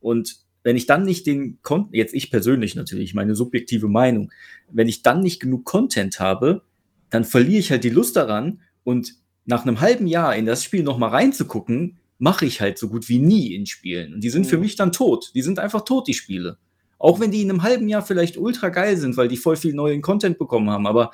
Und 0.00 0.38
wenn 0.64 0.76
ich 0.76 0.86
dann 0.86 1.04
nicht 1.04 1.26
den 1.28 1.62
Content, 1.62 1.94
jetzt 1.94 2.12
ich 2.12 2.32
persönlich 2.32 2.74
natürlich, 2.74 3.14
meine 3.14 3.36
subjektive 3.36 3.86
Meinung, 3.86 4.32
wenn 4.68 4.88
ich 4.88 5.02
dann 5.02 5.20
nicht 5.20 5.38
genug 5.38 5.64
Content 5.64 6.18
habe, 6.18 6.62
dann 7.08 7.24
verliere 7.24 7.60
ich 7.60 7.70
halt 7.70 7.84
die 7.84 7.90
Lust 7.90 8.16
daran 8.16 8.60
und 8.82 9.14
nach 9.44 9.62
einem 9.62 9.80
halben 9.80 10.08
Jahr 10.08 10.34
in 10.34 10.44
das 10.44 10.64
Spiel 10.64 10.82
nochmal 10.82 11.10
reinzugucken, 11.10 11.98
mache 12.18 12.46
ich 12.46 12.60
halt 12.60 12.78
so 12.78 12.88
gut 12.88 13.08
wie 13.08 13.18
nie 13.18 13.54
in 13.54 13.66
Spielen. 13.66 14.14
Und 14.14 14.20
die 14.24 14.30
sind 14.30 14.46
für 14.46 14.56
Mhm. 14.56 14.62
mich 14.62 14.76
dann 14.76 14.92
tot. 14.92 15.30
Die 15.34 15.42
sind 15.42 15.58
einfach 15.58 15.82
tot, 15.82 16.08
die 16.08 16.14
Spiele. 16.14 16.56
Auch 16.98 17.20
wenn 17.20 17.30
die 17.30 17.42
in 17.42 17.50
einem 17.50 17.62
halben 17.62 17.88
Jahr 17.88 18.02
vielleicht 18.02 18.38
ultra 18.38 18.70
geil 18.70 18.96
sind, 18.96 19.16
weil 19.18 19.28
die 19.28 19.36
voll 19.36 19.56
viel 19.56 19.74
neuen 19.74 20.00
Content 20.00 20.38
bekommen 20.38 20.70
haben. 20.70 20.86
Aber 20.86 21.10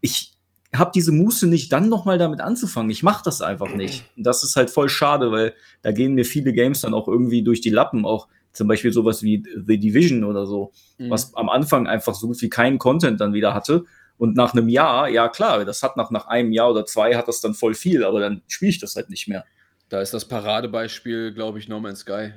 ich 0.00 0.32
habe 0.74 0.90
diese 0.94 1.12
Muße 1.12 1.46
nicht, 1.46 1.72
dann 1.72 1.88
nochmal 1.88 2.18
damit 2.18 2.40
anzufangen. 2.40 2.90
Ich 2.90 3.02
mache 3.02 3.22
das 3.24 3.40
einfach 3.40 3.74
nicht. 3.74 4.04
Und 4.16 4.26
das 4.26 4.44
ist 4.44 4.56
halt 4.56 4.70
voll 4.70 4.88
schade, 4.88 5.30
weil 5.32 5.54
da 5.82 5.92
gehen 5.92 6.14
mir 6.14 6.24
viele 6.24 6.52
Games 6.52 6.82
dann 6.82 6.92
auch 6.94 7.08
irgendwie 7.08 7.42
durch 7.42 7.60
die 7.60 7.70
Lappen. 7.70 8.04
Auch 8.04 8.28
zum 8.52 8.68
Beispiel 8.68 8.92
sowas 8.92 9.22
wie 9.22 9.42
The 9.66 9.78
Division 9.78 10.24
oder 10.24 10.46
so, 10.46 10.72
Mhm. 10.98 11.10
was 11.10 11.34
am 11.34 11.48
Anfang 11.48 11.86
einfach 11.86 12.14
so 12.14 12.26
gut 12.28 12.40
wie 12.42 12.48
keinen 12.50 12.78
Content 12.78 13.20
dann 13.20 13.32
wieder 13.32 13.54
hatte. 13.54 13.84
Und 14.18 14.36
nach 14.36 14.52
einem 14.52 14.68
Jahr, 14.68 15.08
ja 15.08 15.28
klar, 15.28 15.64
das 15.64 15.82
hat 15.82 15.96
nach, 15.96 16.10
nach 16.12 16.26
einem 16.28 16.52
Jahr 16.52 16.70
oder 16.70 16.84
zwei 16.86 17.16
hat 17.16 17.26
das 17.26 17.40
dann 17.40 17.54
voll 17.54 17.74
viel, 17.74 18.04
aber 18.04 18.20
dann 18.20 18.42
spiele 18.46 18.70
ich 18.70 18.78
das 18.78 18.94
halt 18.94 19.10
nicht 19.10 19.26
mehr. 19.26 19.44
Da 19.88 20.00
ist 20.00 20.14
das 20.14 20.26
Paradebeispiel, 20.26 21.32
glaube 21.34 21.58
ich, 21.58 21.68
No 21.68 21.80
Man's 21.80 22.00
Sky. 22.00 22.32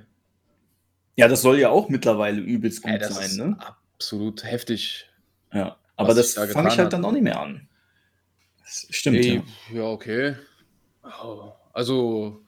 Ja, 1.15 1.27
das 1.27 1.41
soll 1.41 1.59
ja 1.59 1.69
auch 1.69 1.89
mittlerweile 1.89 2.39
übelst 2.39 2.83
gut 2.83 2.91
Ey, 2.91 2.99
das 2.99 3.15
sein, 3.15 3.25
ist 3.25 3.37
ne? 3.37 3.57
absolut 3.95 4.43
heftig. 4.43 5.09
Ja. 5.51 5.77
Aber 5.95 6.13
das 6.13 6.35
da 6.35 6.45
fange 6.47 6.69
ich 6.69 6.77
halt 6.77 6.87
hat. 6.87 6.93
dann 6.93 7.05
auch 7.05 7.11
nicht 7.11 7.23
mehr 7.23 7.39
an. 7.39 7.67
Das 8.63 8.85
stimmt, 8.91 9.17
Ey, 9.17 9.41
ja. 9.71 9.75
ja, 9.77 9.83
okay. 9.85 10.35
Oh, 11.23 11.53
Also, 11.73 12.43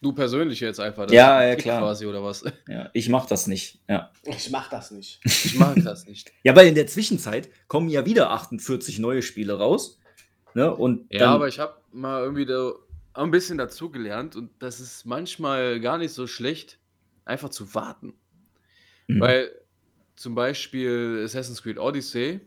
du 0.00 0.12
persönlich 0.14 0.60
jetzt 0.60 0.80
einfach. 0.80 1.10
Ja, 1.10 1.42
ja, 1.44 1.56
klar. 1.56 1.80
Quasi, 1.80 2.06
oder 2.06 2.22
was? 2.22 2.44
ja. 2.68 2.88
Ich 2.94 3.08
mache 3.10 3.28
das 3.28 3.46
nicht. 3.48 3.80
Ja. 3.88 4.10
Ich 4.22 4.50
mach 4.50 4.70
das 4.70 4.90
nicht. 4.90 5.20
Ich 5.44 5.54
mag 5.58 5.76
das 5.84 6.06
nicht. 6.06 6.32
ja, 6.42 6.56
weil 6.56 6.68
in 6.68 6.74
der 6.74 6.86
Zwischenzeit 6.86 7.50
kommen 7.68 7.88
ja 7.90 8.06
wieder 8.06 8.30
48 8.30 8.98
neue 9.00 9.20
Spiele 9.22 9.58
raus. 9.58 9.98
Ne? 10.54 10.74
Und 10.74 11.12
Ja, 11.12 11.34
aber 11.34 11.48
ich 11.48 11.58
habe 11.58 11.74
mal 11.92 12.22
irgendwie 12.22 12.46
da 12.46 12.72
ein 13.14 13.30
bisschen 13.30 13.58
dazugelernt 13.58 14.36
und 14.36 14.50
das 14.58 14.80
ist 14.80 15.06
manchmal 15.06 15.80
gar 15.80 15.98
nicht 15.98 16.12
so 16.12 16.26
schlecht, 16.26 16.78
einfach 17.24 17.48
zu 17.48 17.74
warten. 17.74 18.14
Mhm. 19.06 19.20
Weil 19.20 19.50
zum 20.16 20.34
Beispiel 20.34 21.22
Assassin's 21.24 21.62
Creed 21.62 21.78
Odyssey, 21.78 22.40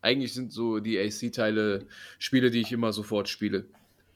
eigentlich 0.00 0.34
sind 0.34 0.52
so 0.52 0.80
die 0.80 0.98
AC-Teile 0.98 1.86
Spiele, 2.18 2.50
die 2.50 2.60
ich 2.60 2.72
immer 2.72 2.92
sofort 2.92 3.28
spiele. 3.28 3.66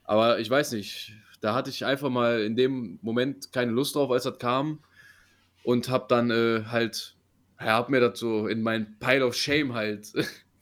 Aber 0.05 0.39
ich 0.41 0.51
weiß 0.51 0.73
nicht, 0.73 1.13
da 1.41 1.55
hatte 1.55 1.71
ich 1.71 1.85
einfach 1.85 2.11
mal 2.11 2.43
in 2.43 2.57
dem 2.57 2.99
Moment 3.03 3.53
keine 3.53 3.73
Lust 3.73 3.95
drauf, 3.95 4.11
als 4.11 4.25
das 4.25 4.39
kam 4.39 4.81
und 5.63 5.89
habe 5.89 6.07
dann 6.09 6.31
äh, 6.31 6.65
halt, 6.67 7.17
ja, 7.61 7.75
hab 7.75 7.89
mir 7.89 8.01
das 8.01 8.19
so 8.19 8.49
in 8.49 8.63
mein 8.63 8.99
Pile 8.99 9.25
of 9.25 9.35
Shame 9.35 9.75
halt 9.75 10.13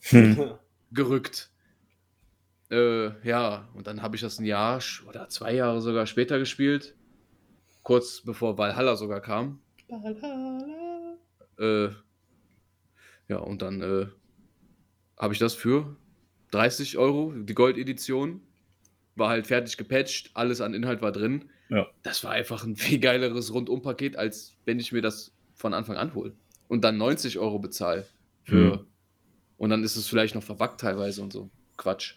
hm. 0.03 0.53
gerückt. 0.93 1.51
Äh, 2.75 3.29
ja, 3.29 3.69
und 3.75 3.87
dann 3.87 4.03
habe 4.03 4.17
ich 4.17 4.23
das 4.23 4.39
ein 4.41 4.45
Jahr 4.45 4.81
oder 5.09 5.29
zwei 5.29 5.55
Jahre 5.55 5.81
sogar 5.81 6.07
später 6.07 6.39
gespielt. 6.39 6.97
Kurz 7.83 8.23
bevor 8.23 8.59
Valhalla 8.59 8.97
sogar 8.97 9.21
kam. 9.21 9.61
Äh, 11.59 11.89
ja, 13.29 13.37
und 13.39 13.63
dann 13.63 13.81
äh, 13.81 14.07
habe 15.19 15.35
ich 15.35 15.39
das 15.39 15.55
für 15.55 15.97
30 16.51 16.99
Euro, 16.99 17.33
die 17.37 17.55
Gold-Edition. 17.55 18.41
War 19.17 19.29
halt 19.29 19.47
fertig 19.47 19.77
gepatcht, 19.77 20.31
alles 20.35 20.61
an 20.61 20.75
Inhalt 20.75 21.01
war 21.01 21.13
drin. 21.13 21.51
Ja. 21.69 21.87
Das 22.03 22.25
war 22.25 22.33
einfach 22.33 22.65
ein 22.65 22.75
viel 22.75 22.99
geileres 22.99 23.53
Rundumpaket, 23.55 24.17
als 24.17 24.57
wenn 24.65 24.81
ich 24.81 24.91
mir 24.91 25.03
das 25.03 25.33
von 25.55 25.75
Anfang 25.75 25.97
an 25.97 26.15
hole. 26.15 26.33
Und 26.67 26.83
dann 26.83 26.97
90 26.97 27.39
Euro 27.39 27.61
bezahle. 27.61 28.07
Für, 28.43 28.79
Mhm. 28.79 28.87
Und 29.57 29.71
dann 29.71 29.85
ist 29.85 29.95
es 29.97 30.09
vielleicht 30.09 30.35
noch 30.35 30.43
verwackt 30.43 30.81
teilweise 30.81 31.23
und 31.23 31.33
so. 31.33 31.49
Quatsch. 31.77 32.17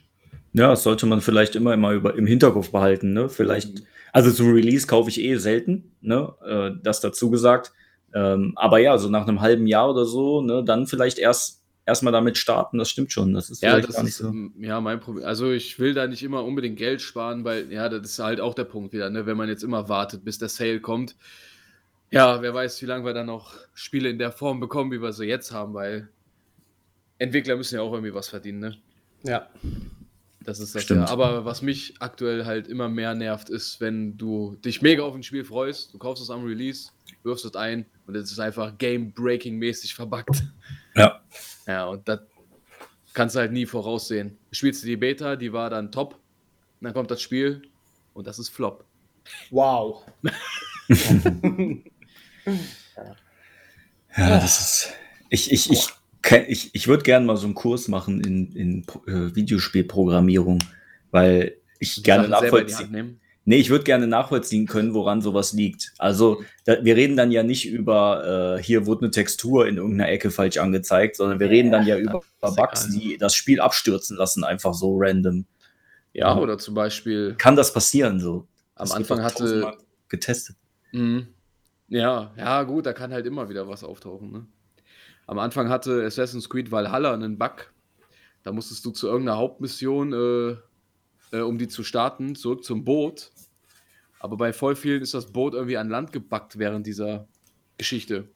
Ja, 0.53 0.69
das 0.69 0.83
sollte 0.83 1.05
man 1.05 1.21
vielleicht 1.21 1.55
immer 1.55 1.75
mal 1.77 1.95
über, 1.95 2.15
im 2.15 2.25
Hinterkopf 2.25 2.71
behalten. 2.71 3.13
Ne? 3.13 3.29
Vielleicht, 3.29 3.83
also 4.11 4.31
zum 4.31 4.51
Release 4.53 4.87
kaufe 4.87 5.09
ich 5.09 5.19
eh 5.21 5.35
selten, 5.35 5.91
ne? 6.01 6.33
äh, 6.45 6.71
das 6.81 6.99
dazu 7.01 7.29
gesagt. 7.29 7.71
Ähm, 8.13 8.53
aber 8.55 8.79
ja, 8.79 8.97
so 8.97 9.09
nach 9.09 9.27
einem 9.27 9.41
halben 9.41 9.67
Jahr 9.67 9.89
oder 9.89 10.05
so, 10.05 10.41
ne, 10.41 10.63
dann 10.63 10.87
vielleicht 10.87 11.19
erst 11.19 11.61
erstmal 11.85 12.11
damit 12.11 12.37
starten, 12.37 12.77
das 12.77 12.89
stimmt 12.89 13.11
schon. 13.11 13.33
Das 13.33 13.49
ist 13.49 13.61
Ja, 13.63 13.79
das 13.79 13.95
gar 13.95 14.03
nicht 14.03 14.11
ist 14.11 14.17
so. 14.17 14.33
ja 14.59 14.81
mein 14.81 14.99
Problem. 14.99 15.25
Also 15.25 15.51
ich 15.51 15.79
will 15.79 15.93
da 15.93 16.05
nicht 16.05 16.21
immer 16.21 16.43
unbedingt 16.43 16.77
Geld 16.77 17.01
sparen, 17.01 17.43
weil 17.43 17.71
ja, 17.71 17.89
das 17.89 18.01
ist 18.01 18.19
halt 18.19 18.41
auch 18.41 18.53
der 18.53 18.65
Punkt 18.65 18.93
wieder, 18.93 19.09
ne? 19.09 19.25
wenn 19.25 19.37
man 19.37 19.47
jetzt 19.49 19.63
immer 19.63 19.87
wartet, 19.89 20.23
bis 20.25 20.37
der 20.37 20.49
Sale 20.49 20.81
kommt. 20.81 21.15
Ja, 22.11 22.41
wer 22.41 22.53
weiß, 22.53 22.81
wie 22.81 22.85
lange 22.85 23.05
wir 23.05 23.13
dann 23.13 23.25
noch 23.25 23.53
Spiele 23.73 24.09
in 24.09 24.19
der 24.19 24.31
Form 24.31 24.59
bekommen, 24.59 24.91
wie 24.91 25.01
wir 25.01 25.13
sie 25.13 25.25
jetzt 25.25 25.51
haben, 25.51 25.73
weil 25.73 26.09
Entwickler 27.19 27.55
müssen 27.55 27.75
ja 27.75 27.81
auch 27.81 27.91
irgendwie 27.91 28.13
was 28.13 28.29
verdienen, 28.29 28.59
ne? 28.59 28.77
Ja. 29.23 29.47
Das 30.47 30.59
ist 30.61 30.73
das 30.73 30.83
Stimmt. 30.83 31.01
ja. 31.01 31.07
Aber 31.09 31.43
was 31.43 31.61
mich 31.61 31.95
aktuell 31.99 32.45
halt 32.45 32.69
immer 32.69 32.87
mehr 32.87 33.13
nervt, 33.13 33.49
ist, 33.49 33.81
wenn 33.81 34.17
du 34.17 34.55
dich 34.63 34.81
mega 34.81 35.03
auf 35.03 35.13
ein 35.13 35.21
Spiel 35.21 35.43
freust, 35.43 35.93
du 35.93 35.97
kaufst 35.97 36.23
es 36.23 36.29
am 36.29 36.45
Release, 36.45 36.89
wirfst 37.23 37.43
es 37.43 37.53
ein 37.57 37.85
und 38.05 38.15
es 38.15 38.31
ist 38.31 38.39
einfach 38.39 38.77
Game-Breaking-mäßig 38.77 39.93
verbuggt. 39.93 40.43
Ja. 40.95 41.21
Ja, 41.67 41.87
und 41.87 42.07
das 42.07 42.21
kannst 43.11 43.35
du 43.35 43.41
halt 43.41 43.51
nie 43.51 43.65
voraussehen. 43.65 44.37
Spielst 44.53 44.83
du 44.83 44.87
die 44.87 44.95
Beta, 44.95 45.35
die 45.35 45.51
war 45.51 45.69
dann 45.69 45.91
top, 45.91 46.17
dann 46.79 46.93
kommt 46.93 47.11
das 47.11 47.21
Spiel 47.21 47.61
und 48.13 48.25
das 48.25 48.39
ist 48.39 48.47
Flop. 48.47 48.85
Wow. 49.51 50.05
Ja, 54.15 54.39
das 54.39 54.59
ist. 54.61 54.93
Ich, 55.29 55.51
ich, 55.51 55.69
ich, 55.69 55.87
ich, 56.47 56.73
ich 56.73 56.87
würde 56.87 57.03
gerne 57.03 57.25
mal 57.25 57.37
so 57.37 57.45
einen 57.45 57.55
Kurs 57.55 57.87
machen 57.87 58.21
in, 58.21 58.51
in 58.53 58.85
äh, 59.07 59.35
Videospielprogrammierung, 59.35 60.59
weil 61.11 61.57
ich 61.79 62.03
gerne 62.03 62.27
nachvollziehen. 62.27 63.19
Nee, 63.45 63.57
ich 63.59 63.69
würde 63.69 63.85
gerne 63.85 64.07
nachvollziehen 64.07 64.67
können, 64.67 64.93
woran 64.93 65.21
sowas 65.21 65.53
liegt. 65.53 65.93
Also, 65.99 66.43
da, 66.65 66.83
wir 66.83 66.97
reden 66.97 67.15
dann 67.15 67.31
ja 67.31 67.43
nicht 67.43 67.65
über, 67.69 68.57
äh, 68.57 68.61
hier 68.63 68.85
wurde 68.85 69.03
eine 69.03 69.11
Textur 69.11 69.67
in 69.67 69.77
irgendeiner 69.77 70.09
Ecke 70.11 70.31
falsch 70.31 70.57
angezeigt, 70.57 71.15
sondern 71.15 71.39
wir 71.39 71.49
reden 71.49 71.71
dann 71.71 71.87
ja 71.87 71.97
über 71.97 72.21
Bugs, 72.41 72.89
die 72.89 73.17
das 73.17 73.35
Spiel 73.35 73.61
abstürzen 73.61 74.17
lassen, 74.17 74.43
einfach 74.43 74.73
so 74.73 74.97
random. 74.99 75.45
Ja, 76.13 76.35
Ja. 76.35 76.37
oder 76.41 76.57
zum 76.57 76.73
Beispiel 76.73 77.35
Kann 77.37 77.55
das 77.55 77.71
passieren 77.71 78.19
so? 78.19 78.47
am 78.75 78.87
Das 78.87 78.91
Anfang 78.91 79.21
hatte. 79.23 79.77
getestet. 80.09 80.57
Mhm. 80.91 81.27
Ja, 81.87 82.33
ja, 82.37 82.63
gut, 82.63 82.85
da 82.85 82.91
kann 82.91 83.13
halt 83.13 83.25
immer 83.27 83.47
wieder 83.47 83.65
was 83.69 83.81
auftauchen. 83.83 84.29
Ne? 84.31 84.45
Am 85.27 85.39
Anfang 85.39 85.69
hatte 85.69 86.03
Assassin's 86.05 86.49
Creed 86.49 86.71
Valhalla 86.71 87.13
einen 87.13 87.37
Bug. 87.37 87.71
Da 88.43 88.51
musstest 88.51 88.85
du 88.85 88.91
zu 88.91 89.07
irgendeiner 89.07 89.37
Hauptmission, 89.37 90.13
äh, 90.13 91.37
äh, 91.37 91.41
um 91.41 91.57
die 91.57 91.67
zu 91.67 91.83
starten, 91.83 92.35
zurück 92.35 92.63
zum 92.63 92.85
Boot. 92.85 93.31
Aber 94.19 94.37
bei 94.37 94.53
voll 94.53 94.75
vielen 94.75 95.01
ist 95.01 95.13
das 95.13 95.27
Boot 95.31 95.53
irgendwie 95.53 95.77
an 95.77 95.89
Land 95.89 96.11
gebackt 96.13 96.57
während 96.57 96.87
dieser 96.87 97.27
Geschichte. 97.77 98.29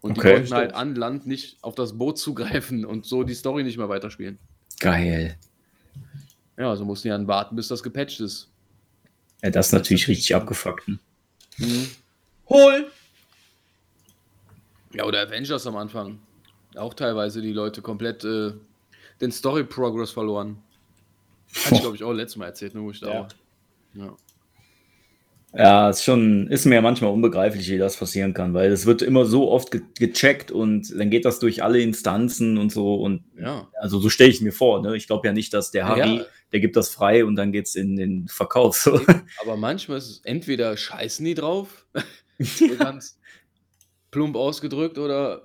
Und 0.00 0.12
Okay. 0.18 0.28
die 0.28 0.34
konnten 0.34 0.54
halt 0.54 0.74
an 0.74 0.94
Land 0.94 1.26
nicht 1.26 1.56
auf 1.62 1.74
das 1.74 1.96
Boot 1.96 2.18
zugreifen 2.18 2.84
und 2.84 3.06
so 3.06 3.24
die 3.24 3.34
Story 3.34 3.64
nicht 3.64 3.78
mehr 3.78 3.88
weiterspielen. 3.88 4.38
Geil. 4.80 5.38
Ja, 6.58 6.68
also 6.68 6.84
mussten 6.84 7.08
die 7.08 7.12
dann 7.12 7.26
warten, 7.26 7.56
bis 7.56 7.68
das 7.68 7.82
gepatcht 7.82 8.20
ist. 8.20 8.50
Ja, 9.42 9.50
das 9.50 9.68
ist 9.68 9.72
natürlich 9.72 10.06
richtig 10.08 10.34
abgefuckt. 10.36 10.86
ne? 10.88 10.98
Hol! 12.48 12.90
Ja, 14.92 15.04
oder 15.04 15.22
Avengers 15.26 15.66
am 15.66 15.76
Anfang. 15.76 16.18
Auch 16.76 16.94
teilweise 16.94 17.40
die 17.42 17.52
Leute 17.52 17.82
komplett 17.82 18.24
äh, 18.24 18.52
den 19.20 19.32
Story 19.32 19.64
Progress 19.64 20.10
verloren. 20.10 20.58
Hatte 21.64 21.74
ich, 21.76 21.80
glaube 21.80 21.96
ich, 21.96 22.02
auch 22.04 22.12
letztes 22.12 22.36
Mal 22.36 22.46
erzählt, 22.46 22.74
ne, 22.74 22.82
wo 22.82 22.90
ich 22.90 23.00
da 23.00 23.08
Ja. 23.08 23.14
war. 23.20 23.28
Ja. 23.94 24.16
Ja, 25.56 25.88
ist 25.90 26.02
schon, 26.02 26.48
ist 26.48 26.64
mir 26.64 26.82
manchmal 26.82 27.12
unbegreiflich, 27.12 27.70
wie 27.70 27.78
das 27.78 27.96
passieren 27.96 28.34
kann, 28.34 28.54
weil 28.54 28.72
es 28.72 28.86
wird 28.86 29.02
immer 29.02 29.24
so 29.24 29.52
oft 29.52 29.70
ge 29.70 29.82
gecheckt 29.96 30.50
und 30.50 30.90
dann 30.98 31.10
geht 31.10 31.24
das 31.24 31.38
durch 31.38 31.62
alle 31.62 31.80
Instanzen 31.80 32.58
und 32.58 32.72
so 32.72 32.96
und 32.96 33.22
ja. 33.38 33.68
also 33.80 34.00
so 34.00 34.08
stelle 34.08 34.30
ich 34.30 34.40
mir 34.40 34.50
vor, 34.50 34.82
ne? 34.82 34.96
Ich 34.96 35.06
glaube 35.06 35.28
ja 35.28 35.32
nicht, 35.32 35.54
dass 35.54 35.70
der 35.70 35.86
Harry, 35.86 36.16
Ja. 36.18 36.24
der 36.52 36.58
gibt 36.58 36.74
das 36.74 36.88
frei 36.88 37.24
und 37.24 37.36
dann 37.36 37.52
geht's 37.52 37.76
in 37.76 37.94
den 37.94 38.26
Verkauf. 38.26 38.76
So. 38.78 39.00
Aber 39.42 39.56
manchmal 39.56 39.98
ist 39.98 40.10
es 40.10 40.20
entweder 40.24 40.76
scheißen 40.76 41.24
die 41.24 41.34
drauf, 41.34 41.86
so 42.40 42.66
ganz 42.76 43.20
plump 44.10 44.34
ausgedrückt, 44.34 44.98
oder 44.98 45.44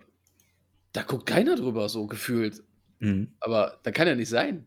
da 0.93 1.03
guckt 1.03 1.25
keiner 1.25 1.55
drüber, 1.55 1.89
so 1.89 2.07
gefühlt. 2.07 2.63
Mhm. 2.99 3.29
Aber 3.39 3.79
da 3.83 3.91
kann 3.91 4.07
ja 4.07 4.15
nicht 4.15 4.29
sein. 4.29 4.65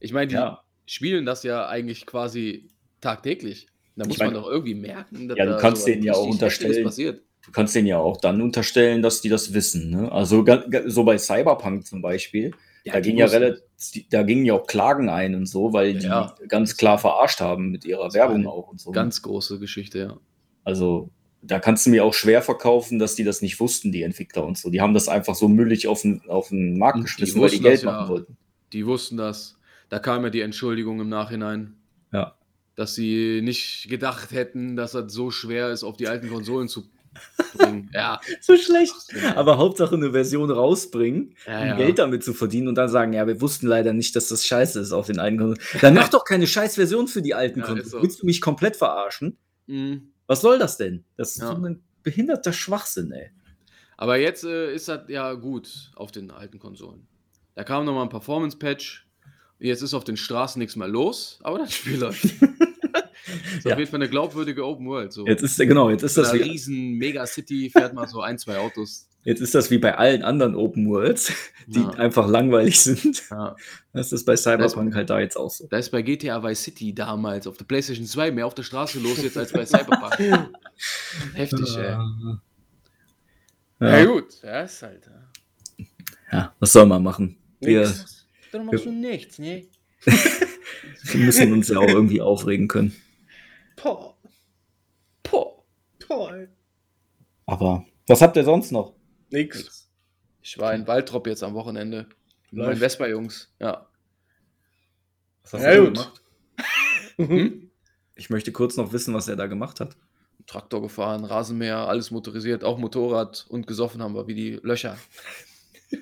Ich 0.00 0.12
meine, 0.12 0.26
die 0.28 0.34
Ja. 0.34 0.62
spielen 0.86 1.24
das 1.26 1.42
ja 1.42 1.68
eigentlich 1.68 2.06
quasi 2.06 2.68
tagtäglich. 3.00 3.66
Da 3.96 4.02
Ich 4.04 4.08
muss 4.08 4.18
meine- 4.18 4.32
man 4.32 4.42
doch 4.42 4.48
irgendwie 4.50 4.74
merken, 4.74 5.28
dass 5.28 5.36
Ja, 5.38 5.44
du 5.44 5.50
da 5.52 5.58
kannst 5.58 5.86
denen 5.86 6.02
ja 6.02 6.14
auch 6.14 6.26
unterstellen. 6.26 6.84
passiert. 6.84 7.22
Du 7.44 7.50
kannst 7.50 7.74
denen 7.74 7.86
ja 7.88 7.98
auch 7.98 8.16
dann 8.18 8.40
unterstellen, 8.40 9.02
dass 9.02 9.20
die 9.20 9.28
das 9.28 9.52
wissen. 9.52 9.90
Ne? 9.90 10.10
Also 10.10 10.44
so 10.86 11.04
bei 11.04 11.18
Cyberpunk 11.18 11.86
zum 11.86 12.00
Beispiel, 12.00 12.52
da 12.84 13.00
die 13.00 13.10
ging 13.10 13.18
ja 13.18 13.26
relativ, 13.26 13.62
da 14.10 14.22
gingen 14.22 14.44
ja 14.44 14.54
auch 14.54 14.66
Klagen 14.66 15.08
ein 15.08 15.34
und 15.34 15.46
so, 15.46 15.72
weil 15.72 15.94
die 15.94 16.06
Ja. 16.06 16.34
ganz 16.48 16.76
klar 16.76 16.98
verarscht 16.98 17.40
haben 17.40 17.70
mit 17.70 17.84
ihrer 17.84 18.12
Werbung 18.14 18.46
auch 18.46 18.68
und 18.68 18.80
so. 18.80 18.92
Ganz 18.92 19.22
große 19.22 19.58
Geschichte, 19.58 19.98
ja. 19.98 20.16
Also 20.64 21.10
da 21.42 21.58
kannst 21.58 21.86
du 21.86 21.90
mir 21.90 22.04
auch 22.04 22.14
schwer 22.14 22.40
verkaufen, 22.40 22.98
dass 22.98 23.16
die 23.16 23.24
das 23.24 23.42
nicht 23.42 23.58
wussten, 23.58 23.90
die 23.90 24.02
Entwickler 24.02 24.44
und 24.44 24.56
so. 24.56 24.70
Die 24.70 24.80
haben 24.80 24.94
das 24.94 25.08
einfach 25.08 25.34
so 25.34 25.48
müllig 25.48 25.88
auf 25.88 26.02
den, 26.02 26.22
auf 26.28 26.48
den 26.48 26.78
Markt 26.78 27.02
geschmissen, 27.02 27.40
weil 27.40 27.50
die 27.50 27.60
Geld 27.60 27.74
das 27.76 27.82
ja. 27.82 27.92
machen 27.92 28.08
wollten. 28.08 28.36
Die 28.72 28.86
wussten 28.86 29.16
das. 29.16 29.58
Da 29.88 29.98
kam 29.98 30.22
ja 30.22 30.30
die 30.30 30.40
Entschuldigung 30.40 31.00
im 31.00 31.08
Nachhinein. 31.08 31.74
Ja. 32.12 32.36
Dass 32.76 32.94
sie 32.94 33.40
nicht 33.42 33.88
gedacht 33.90 34.30
hätten, 34.30 34.76
dass 34.76 34.92
das 34.92 35.12
so 35.12 35.30
schwer 35.30 35.70
ist, 35.70 35.82
auf 35.82 35.96
die 35.96 36.08
alten 36.08 36.30
Konsolen 36.30 36.68
zu 36.68 36.84
bringen. 37.58 37.90
ja. 37.94 38.20
So 38.40 38.56
schlecht. 38.56 38.94
Aber 39.34 39.58
Hauptsache 39.58 39.96
eine 39.96 40.12
Version 40.12 40.50
rausbringen, 40.50 41.34
Ja, 41.46 41.60
um 41.60 41.66
ja. 41.66 41.76
Geld 41.76 41.98
damit 41.98 42.22
zu 42.24 42.32
verdienen 42.32 42.68
und 42.68 42.76
dann 42.76 42.88
sagen, 42.88 43.12
ja, 43.12 43.26
wir 43.26 43.40
wussten 43.40 43.66
leider 43.66 43.92
nicht, 43.92 44.14
dass 44.16 44.28
das 44.28 44.46
scheiße 44.46 44.80
ist 44.80 44.92
auf 44.92 45.06
den 45.08 45.18
alten 45.18 45.38
Konsolen. 45.38 45.60
Dann 45.80 45.94
mach 45.94 46.08
doch 46.08 46.24
keine 46.24 46.46
scheiß 46.46 46.76
Version 46.76 47.08
für 47.08 47.20
die 47.20 47.34
alten 47.34 47.60
Ja, 47.60 47.66
Konsolen. 47.66 47.88
so. 47.90 48.02
Willst 48.02 48.22
du 48.22 48.26
mich 48.26 48.40
komplett 48.40 48.76
verarschen? 48.76 49.36
Mhm. 49.66 50.11
Was 50.32 50.40
soll 50.40 50.58
das 50.58 50.78
denn? 50.78 51.04
Das 51.18 51.32
ist 51.36 51.42
Ja. 51.42 51.48
so 51.54 51.62
ein 51.62 51.82
behinderter 52.02 52.54
Schwachsinn, 52.54 53.12
ey. 53.12 53.30
Aber 53.98 54.16
jetzt 54.16 54.44
äh, 54.44 54.74
ist 54.74 54.88
das 54.88 55.02
ja 55.08 55.34
gut 55.34 55.90
auf 55.94 56.10
den 56.10 56.30
alten 56.30 56.58
Konsolen. 56.58 57.06
Da 57.54 57.64
kam 57.64 57.84
nochmal 57.84 58.04
ein 58.04 58.08
Performance-Patch. 58.08 59.06
Jetzt 59.58 59.82
ist 59.82 59.92
auf 59.92 60.04
den 60.04 60.16
Straßen 60.16 60.58
nichts 60.58 60.74
mehr 60.74 60.88
los, 60.88 61.38
aber 61.42 61.58
das 61.58 61.74
Spiel 61.74 61.98
läuft. 61.98 62.24
ist 63.56 63.64
Ja. 63.64 63.72
auf 63.74 63.78
jeden 63.78 63.90
Fall 63.90 64.00
eine 64.00 64.08
glaubwürdige 64.08 64.64
Open 64.66 64.86
World. 64.86 65.12
So. 65.12 65.26
Jetzt 65.26 65.42
ist 65.42 65.58
genau, 65.58 65.90
jetzt 65.90 66.02
ist 66.02 66.16
das 66.16 66.32
riesen 66.32 66.94
Megacity 66.96 67.68
fährt 67.70 67.92
mal 67.92 68.08
so 68.08 68.22
ein, 68.22 68.38
zwei 68.38 68.56
Autos. 68.58 69.06
Jetzt 69.24 69.40
ist 69.40 69.54
das 69.54 69.70
wie 69.70 69.78
bei 69.78 69.96
allen 69.96 70.22
anderen 70.22 70.54
Open 70.54 70.88
Worlds, 70.88 71.32
die 71.66 71.80
Ja. 71.80 71.90
einfach 71.90 72.26
langweilig 72.28 72.80
sind. 72.80 73.22
Ja. 73.30 73.56
Das 73.92 74.12
ist 74.12 74.24
bei 74.24 74.36
Cyberpunk 74.36 74.94
halt 74.94 75.10
da 75.10 75.20
jetzt 75.20 75.36
auch 75.36 75.50
so. 75.50 75.66
Da 75.68 75.78
ist 75.78 75.90
bei 75.90 76.02
GTA 76.02 76.42
Vice 76.42 76.62
City 76.62 76.94
damals 76.94 77.46
auf 77.46 77.56
der 77.56 77.64
PlayStation 77.64 78.06
2 78.06 78.30
mehr 78.32 78.46
auf 78.46 78.54
der 78.54 78.62
Straße 78.64 78.98
los 79.00 79.22
jetzt 79.22 79.36
als 79.38 79.52
bei 79.52 79.64
Cyberpunk. 79.66 80.16
Heftig, 81.34 81.76
ey. 81.76 81.84
Ja, 81.84 82.40
Ja, 83.80 84.04
gut, 84.04 84.42
ja, 84.42 84.62
ist 84.62 84.82
halt. 84.82 85.10
Ja. 86.30 86.54
was 86.58 86.72
soll 86.72 86.86
man 86.86 87.02
machen? 87.02 87.36
Wir. 87.60 87.92
Dann 88.52 88.66
machst 88.66 88.84
du 88.86 88.90
nichts, 88.92 89.38
ne? 89.38 89.66
Wir 91.04 91.20
müssen 91.24 91.52
uns 91.52 91.68
ja 91.68 91.78
auch 91.78 91.88
irgendwie 91.88 92.20
aufregen 92.20 92.68
können. 92.68 92.94
Boah, 93.82 94.14
Boah. 95.22 95.62
toll. 95.98 96.48
Aber 97.46 97.84
was 98.06 98.20
habt 98.22 98.36
ihr 98.36 98.44
sonst 98.44 98.72
noch? 98.72 98.94
Nix. 99.32 99.88
Ich 100.42 100.58
war 100.58 100.74
in 100.74 100.86
Waldrop 100.86 101.26
jetzt 101.26 101.42
am 101.42 101.54
Wochenende. 101.54 102.06
Läuft. 102.50 102.80
Vespa-Jungs. 102.80 103.52
Ja. 103.60 103.86
Was 105.44 105.52
hast 105.54 105.62
Ja, 105.62 105.74
du 105.76 105.84
gut. 105.86 105.94
gemacht? 105.94 106.20
Hm? 107.18 107.70
Ich 108.14 108.30
möchte 108.30 108.52
kurz 108.52 108.76
noch 108.76 108.92
wissen, 108.92 109.12
was 109.14 109.28
er 109.28 109.36
da 109.36 109.46
gemacht 109.46 109.80
hat. 109.80 109.96
Traktor 110.46 110.80
gefahren, 110.82 111.24
Rasenmäher, 111.24 111.76
alles 111.88 112.10
motorisiert, 112.10 112.64
auch 112.64 112.78
Motorrad 112.78 113.46
und 113.48 113.66
gesoffen 113.66 114.02
haben 114.02 114.14
wir 114.14 114.26
wie 114.26 114.34
die 114.34 114.60
Löcher. 114.62 114.96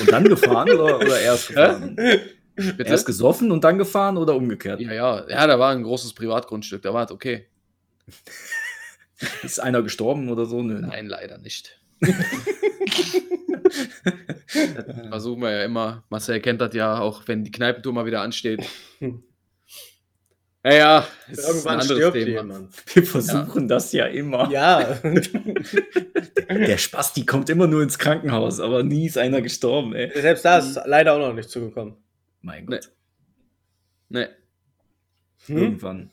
Und 0.00 0.10
dann 0.10 0.24
gefahren 0.24 0.70
oder, 0.70 0.96
oder 0.98 1.20
erst 1.20 1.48
gefahren? 1.48 1.94
Bitte? 1.96 2.84
Erst 2.84 3.06
gesoffen 3.06 3.52
und 3.52 3.62
dann 3.62 3.78
gefahren 3.78 4.16
oder 4.16 4.34
umgekehrt? 4.34 4.80
ja, 4.80 4.92
ja, 4.92 5.28
ja, 5.28 5.46
da 5.46 5.58
war 5.58 5.70
ein 5.72 5.82
großes 5.82 6.14
Privatgrundstück, 6.14 6.82
da 6.82 6.92
war 6.94 7.04
es 7.04 7.10
okay. 7.12 7.46
Ist 9.42 9.60
einer 9.60 9.82
gestorben 9.82 10.28
oder 10.30 10.46
so? 10.46 10.62
Nö. 10.62 10.80
Nein, 10.80 11.06
leider 11.06 11.38
nicht. 11.38 11.80
Das 12.00 12.14
Versuchen 15.08 15.42
wir 15.42 15.50
ja 15.50 15.64
immer. 15.64 16.04
Marcel 16.10 16.40
kennt 16.40 16.60
das 16.60 16.74
ja, 16.74 16.98
auch 16.98 17.22
wenn 17.26 17.44
die 17.44 17.50
Kneipentour 17.50 17.92
mal 17.92 18.06
wieder 18.06 18.20
ansteht. 18.22 18.64
Naja, 20.62 21.06
ist 21.30 21.46
Irgendwann 21.46 21.74
ein 21.74 21.80
anderes 21.80 21.98
stirbt 21.98 22.16
Thema. 22.16 22.28
jemand. 22.30 22.74
Wir 22.94 23.02
versuchen 23.04 23.68
das 23.68 23.92
ja 23.92 24.06
immer. 24.06 24.50
Ja. 24.50 24.98
Der 26.48 26.78
Spasti 26.78 27.26
kommt 27.26 27.50
immer 27.50 27.66
nur 27.66 27.82
ins 27.82 27.98
Krankenhaus, 27.98 28.60
aber 28.60 28.82
nie 28.82 29.06
ist 29.06 29.18
einer 29.18 29.42
gestorben, 29.42 29.94
ey. 29.94 30.10
Selbst 30.18 30.44
da 30.44 30.58
ist 30.58 30.80
leider 30.86 31.14
auch 31.14 31.18
noch 31.18 31.34
nicht 31.34 31.50
zugekommen. 31.50 31.96
Mein 32.40 32.64
Nee. 32.64 32.76
Gott. 32.76 32.90
Nee. 34.08 34.26
Hm? 35.46 35.56
Irgendwann. 35.58 36.10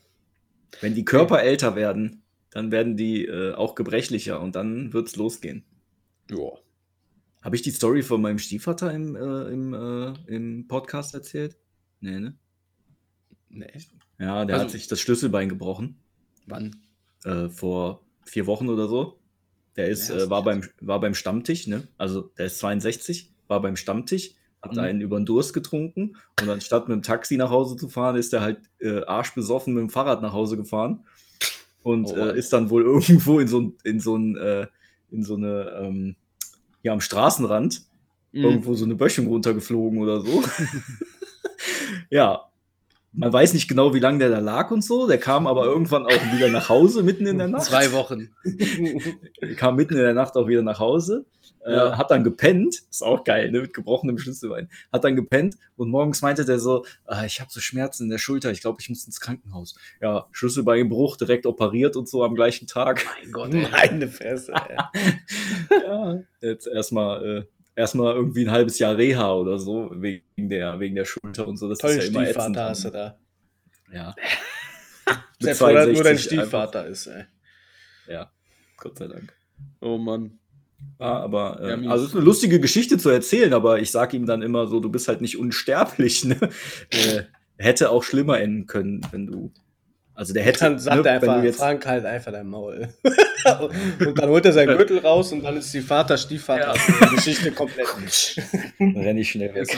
Wenn 0.80 0.94
die 0.94 1.04
Körper 1.04 1.42
älter 1.42 1.76
werden, 1.76 2.22
dann 2.50 2.70
werden 2.70 2.96
die 2.96 3.24
äh, 3.24 3.54
auch 3.54 3.74
gebrechlicher 3.74 4.40
und 4.40 4.56
dann 4.56 4.92
wird's 4.92 5.16
losgehen. 5.16 5.64
Ja. 6.30 6.50
Habe 7.42 7.56
ich 7.56 7.62
die 7.62 7.70
Story 7.72 8.02
von 8.02 8.22
meinem 8.22 8.38
Stiefvater 8.38 8.92
im, 8.92 9.16
äh, 9.16 9.52
im, 9.52 9.74
äh, 9.74 10.12
im 10.34 10.68
Podcast 10.68 11.14
erzählt? 11.14 11.56
Nee, 12.00 12.20
ne? 12.20 12.36
Nee. 13.48 13.66
Ja, 14.18 14.44
der 14.44 14.54
Also- 14.56 14.64
hat 14.66 14.70
sich 14.70 14.86
das 14.86 15.00
Schlüsselbein 15.00 15.48
gebrochen. 15.48 15.98
Wann? 16.46 16.76
Äh, 17.24 17.48
vor 17.48 18.04
vier 18.24 18.46
Wochen 18.46 18.68
oder 18.68 18.88
so. 18.88 19.18
Der 19.76 19.88
ist, 19.88 20.08
Ja, 20.10 20.16
äh, 20.16 20.30
war, 20.30 20.42
beim, 20.44 20.62
war 20.80 21.00
beim 21.00 21.14
Stammtisch, 21.14 21.66
ne? 21.66 21.88
Also 21.98 22.22
der 22.38 22.46
ist 22.46 22.58
62, 22.58 23.32
war 23.48 23.60
beim 23.60 23.76
Stammtisch, 23.76 24.34
hat 24.60 24.72
Mhm. 24.74 24.78
einen 24.78 25.00
über 25.00 25.18
den 25.18 25.26
Durst 25.26 25.54
getrunken 25.54 26.16
und 26.40 26.48
anstatt 26.48 26.88
mit 26.88 26.94
dem 26.96 27.02
Taxi 27.02 27.36
nach 27.36 27.50
Hause 27.50 27.76
zu 27.76 27.88
fahren, 27.88 28.16
ist 28.16 28.32
er 28.32 28.42
halt 28.42 28.60
äh, 28.80 29.02
arschbesoffen 29.04 29.74
mit 29.74 29.80
dem 29.80 29.90
Fahrrad 29.90 30.22
nach 30.22 30.32
Hause 30.32 30.56
gefahren 30.56 31.04
und 31.82 32.06
Oh 32.06 32.16
äh, 32.16 32.38
ist 32.38 32.52
dann 32.52 32.70
wohl 32.70 32.82
irgendwo 32.84 33.40
in 33.40 33.48
so 33.48 33.60
ein, 33.60 33.74
in 33.84 33.98
so 34.00 34.16
ein, 34.16 34.36
in 35.12 35.22
so 35.22 35.36
eine, 35.36 35.70
ähm, 35.80 36.16
ja, 36.82 36.92
am 36.92 37.00
Straßenrand 37.00 37.82
Mhm. 38.32 38.44
irgendwo 38.44 38.74
so 38.74 38.84
eine 38.86 38.94
Böschung 38.94 39.26
runtergeflogen 39.26 39.98
oder 39.98 40.20
so. 40.20 40.42
ja. 42.10 42.48
Man 43.14 43.30
weiß 43.30 43.52
nicht 43.52 43.68
genau, 43.68 43.92
wie 43.92 43.98
lange 43.98 44.18
der 44.18 44.30
da 44.30 44.38
lag 44.38 44.70
und 44.70 44.82
so. 44.82 45.06
Der 45.06 45.18
kam 45.18 45.46
aber 45.46 45.66
irgendwann 45.66 46.06
auch 46.06 46.32
wieder 46.34 46.48
nach 46.48 46.70
Hause, 46.70 47.02
mitten 47.02 47.26
in 47.26 47.36
der 47.36 47.48
Nacht. 47.48 47.64
Zwei 47.64 47.92
Wochen. 47.92 48.30
kam 49.56 49.76
mitten 49.76 49.94
in 49.94 50.00
der 50.00 50.14
Nacht 50.14 50.34
auch 50.36 50.48
wieder 50.48 50.62
nach 50.62 50.78
Hause. 50.78 51.26
Ja. 51.64 51.92
Äh, 51.92 51.96
hat 51.96 52.10
dann 52.10 52.24
gepennt, 52.24 52.82
ist 52.90 53.02
auch 53.02 53.22
geil, 53.22 53.50
ne, 53.50 53.60
mit 53.60 53.74
gebrochenem 53.74 54.18
Schlüsselbein. 54.18 54.68
Hat 54.92 55.04
dann 55.04 55.14
gepennt 55.14 55.56
und 55.76 55.90
morgens 55.90 56.22
meinte 56.22 56.44
der 56.44 56.58
so, 56.58 56.84
ah, 57.04 57.24
ich 57.24 57.40
habe 57.40 57.50
so 57.52 57.60
Schmerzen 57.60 58.04
in 58.04 58.10
der 58.10 58.18
Schulter, 58.18 58.50
ich 58.50 58.62
glaube, 58.62 58.78
ich 58.80 58.88
muss 58.88 59.04
ins 59.04 59.20
Krankenhaus. 59.20 59.76
Ja, 60.00 60.26
Schlüsselbeinbruch, 60.32 61.16
direkt 61.16 61.46
operiert 61.46 61.96
und 61.96 62.08
so 62.08 62.24
am 62.24 62.34
gleichen 62.34 62.66
Tag. 62.66 63.04
Mein 63.22 63.32
Gott, 63.32 63.54
ey. 63.54 63.66
Meine 63.70 64.08
Fresse. 64.08 64.54
ja, 65.70 66.20
jetzt 66.40 66.66
erstmal 66.66 67.24
äh, 67.24 67.44
erstmal 67.74 68.14
irgendwie 68.14 68.44
ein 68.44 68.50
halbes 68.50 68.78
Jahr 68.78 68.96
Reha 68.96 69.34
oder 69.34 69.58
so, 69.58 69.90
wegen 69.94 70.48
der, 70.48 70.78
wegen 70.80 70.94
der 70.94 71.04
Schulter 71.04 71.46
und 71.46 71.56
so. 71.56 71.68
Das 71.68 71.78
Tollen 71.78 71.98
ist 71.98 72.04
ja 72.04 72.10
immer 72.10 72.28
ätzend. 72.28 72.56
Stiefvater 72.56 72.68
hast 72.68 72.84
du 72.84 72.90
da. 72.90 73.18
Ja. 73.92 74.14
Sehr 75.40 75.56
froh, 75.56 75.72
dass 75.72 75.86
nur 75.86 75.96
62 75.96 76.02
dein 76.02 76.06
einfach. 76.06 76.22
Stiefvater 76.24 76.86
ist, 76.86 77.06
ey. 77.06 77.24
Ja, 78.08 78.30
Gott 78.76 78.98
sei 78.98 79.08
Dank. 79.08 79.34
Oh 79.80 79.98
Mann. 79.98 80.38
Ja, 81.00 81.20
aber 81.20 81.60
äh, 81.60 81.82
Ja, 81.82 81.90
also 81.90 82.04
es 82.04 82.10
ist 82.10 82.16
eine 82.16 82.24
lustige 82.24 82.60
Geschichte 82.60 82.98
zu 82.98 83.08
erzählen, 83.08 83.52
aber 83.52 83.80
ich 83.80 83.90
sage 83.90 84.16
ihm 84.16 84.26
dann 84.26 84.42
immer 84.42 84.66
so, 84.66 84.80
du 84.80 84.90
bist 84.90 85.08
halt 85.08 85.20
nicht 85.20 85.38
unsterblich. 85.38 86.24
Ne? 86.32 86.36
äh, 86.90 87.22
hätte 87.58 87.90
auch 87.90 88.02
schlimmer 88.02 88.40
enden 88.40 88.66
können, 88.66 89.00
wenn 89.10 89.26
du. 89.26 89.52
Also 90.14 90.34
der 90.34 90.42
hätte. 90.42 90.60
Dann 90.60 90.78
sagt 90.78 91.02
ne, 91.04 91.08
er 91.08 91.14
einfach, 91.14 91.42
jetzt, 91.42 91.58
Frank 91.58 91.86
halt 91.86 92.04
einfach 92.04 92.32
dein 92.32 92.46
Maul. 92.48 92.88
und 94.06 94.18
dann 94.18 94.28
holt 94.28 94.44
er 94.44 94.52
sein 94.52 94.66
Gürtel 94.68 94.98
raus 94.98 95.32
und 95.32 95.42
dann 95.42 95.56
ist 95.56 95.72
die 95.72 95.80
Vater-Stiefvater-Geschichte 95.80 97.52
komplett. 97.52 97.86
dann 98.78 98.96
renne 98.96 99.20
ich 99.20 99.30
schnell 99.30 99.54
weg. 99.54 99.68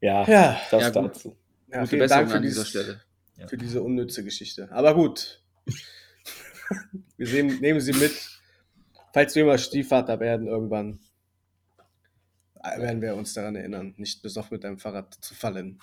Ja, 0.00 0.26
Ja, 0.26 0.60
das 0.70 0.82
Ja, 0.82 0.90
gut. 0.90 1.10
dazu. 1.10 1.36
ja 1.68 1.78
gute 1.78 1.90
vielen 1.90 2.00
Besserung 2.00 2.20
Dank 2.22 2.30
für, 2.30 2.36
an 2.38 2.42
dieser 2.42 2.64
dieses, 2.64 2.68
Stelle. 2.70 3.00
für 3.46 3.56
diese 3.56 3.82
unnütze 3.82 4.24
Geschichte. 4.24 4.68
Aber 4.72 4.94
gut. 4.94 5.42
Wir 7.16 7.26
sehen, 7.26 7.60
nehmen 7.60 7.80
sie 7.80 7.92
mit. 7.92 8.12
Falls 9.12 9.34
wir 9.34 9.44
mal 9.44 9.58
Stiefvater 9.58 10.20
werden, 10.20 10.46
irgendwann 10.46 11.00
werden 12.62 13.00
wir 13.00 13.14
uns 13.14 13.34
daran 13.34 13.56
erinnern, 13.56 13.94
nicht 13.96 14.22
besoffen 14.22 14.54
mit 14.54 14.64
deinem 14.64 14.78
Fahrrad 14.78 15.14
zu 15.14 15.34
fallen. 15.34 15.80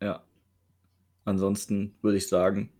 Ja. 0.00 0.22
Ansonsten 1.28 1.94
würde 2.00 2.16
ich 2.16 2.26
sagen, 2.26 2.72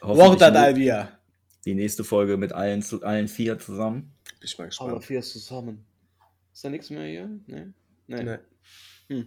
Wort 0.00 0.16
hoffentlich 0.18 0.42
an 0.44 0.52
ne- 0.52 0.58
Alvia. 0.60 1.18
die 1.64 1.74
nächste 1.74 2.04
Folge 2.04 2.36
mit 2.36 2.52
allen, 2.52 2.82
zu, 2.82 3.02
allen 3.02 3.26
vier 3.26 3.58
zusammen. 3.58 4.12
Bin 4.38 4.44
ich 4.44 4.56
mal 4.58 4.66
gespannt. 4.66 5.04
vier 5.04 5.22
zusammen. 5.22 5.84
Ist 6.52 6.64
da 6.64 6.70
nichts 6.70 6.88
mehr 6.90 7.04
hier? 7.04 7.28
Nee. 7.48 7.66
Nee. 8.06 8.22
Nee. 8.22 8.38
Hm. 9.08 9.26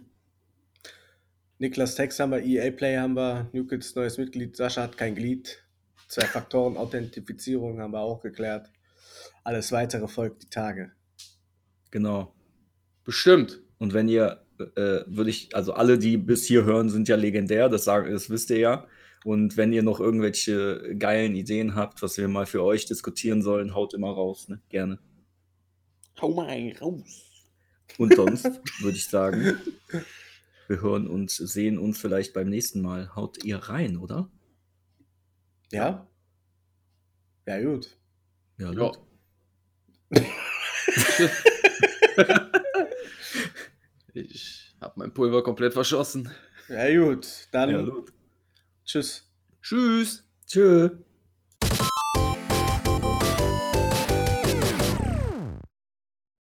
Niklas 1.58 1.94
Tex 1.94 2.18
haben 2.18 2.30
wir, 2.32 2.42
EA 2.42 2.70
Play 2.70 2.96
haben 2.96 3.14
wir, 3.14 3.50
Newkits 3.52 3.94
neues 3.94 4.16
Mitglied, 4.16 4.56
Sascha 4.56 4.82
hat 4.82 4.96
kein 4.96 5.14
Glied. 5.14 5.62
Zwei 6.08 6.24
Faktoren 6.24 6.78
Authentifizierung 6.78 7.80
haben 7.80 7.92
wir 7.92 8.00
auch 8.00 8.22
geklärt. 8.22 8.70
Alles 9.44 9.72
weitere 9.72 10.08
folgt 10.08 10.42
die 10.42 10.48
Tage. 10.48 10.92
Genau. 11.90 12.34
Bestimmt. 13.04 13.60
Und 13.78 13.92
wenn 13.92 14.08
ihr, 14.08 14.42
äh, 14.76 15.04
würde 15.06 15.30
ich, 15.30 15.54
also 15.54 15.72
alle, 15.72 15.98
die 15.98 16.16
bis 16.16 16.44
hier 16.44 16.64
hören, 16.64 16.90
sind 16.90 17.08
ja 17.08 17.16
legendär, 17.16 17.68
das, 17.68 17.84
sagen, 17.84 18.12
das 18.12 18.30
wisst 18.30 18.50
ihr 18.50 18.58
ja. 18.58 18.86
Und 19.24 19.56
wenn 19.56 19.72
ihr 19.72 19.82
noch 19.82 20.00
irgendwelche 20.00 20.96
geilen 20.98 21.36
Ideen 21.36 21.74
habt, 21.74 22.02
was 22.02 22.18
wir 22.18 22.28
mal 22.28 22.46
für 22.46 22.62
euch 22.62 22.86
diskutieren 22.86 23.42
sollen, 23.42 23.74
haut 23.74 23.94
immer 23.94 24.10
raus, 24.10 24.48
ne? 24.48 24.60
Gerne. 24.68 24.98
Hau 26.20 26.30
mal 26.30 26.72
raus. 26.80 27.46
Und 27.98 28.14
sonst 28.14 28.44
würde 28.80 28.96
ich 28.96 29.08
sagen, 29.08 29.58
wir 30.68 30.80
hören 30.80 31.06
uns, 31.06 31.36
sehen 31.36 31.78
uns 31.78 32.00
vielleicht 32.00 32.34
beim 32.34 32.48
nächsten 32.48 32.80
Mal. 32.80 33.14
Haut 33.14 33.44
ihr 33.44 33.58
rein, 33.58 33.96
oder? 33.96 34.30
Ja? 35.70 36.08
Ja, 37.46 37.60
gut. 37.60 37.96
Ja, 38.58 38.72
Ja. 38.72 38.92
Ich 44.14 44.74
habe 44.80 44.94
mein 44.96 45.12
Pulver 45.14 45.42
komplett 45.42 45.72
verschossen. 45.72 46.30
Ja, 46.68 46.88
gut. 47.04 47.26
Dann 47.52 47.70
Ja, 47.70 47.82
gut. 47.82 48.12
tschüss. 48.84 49.28
Tschüss. 49.62 50.24
Tschö. 50.46 50.90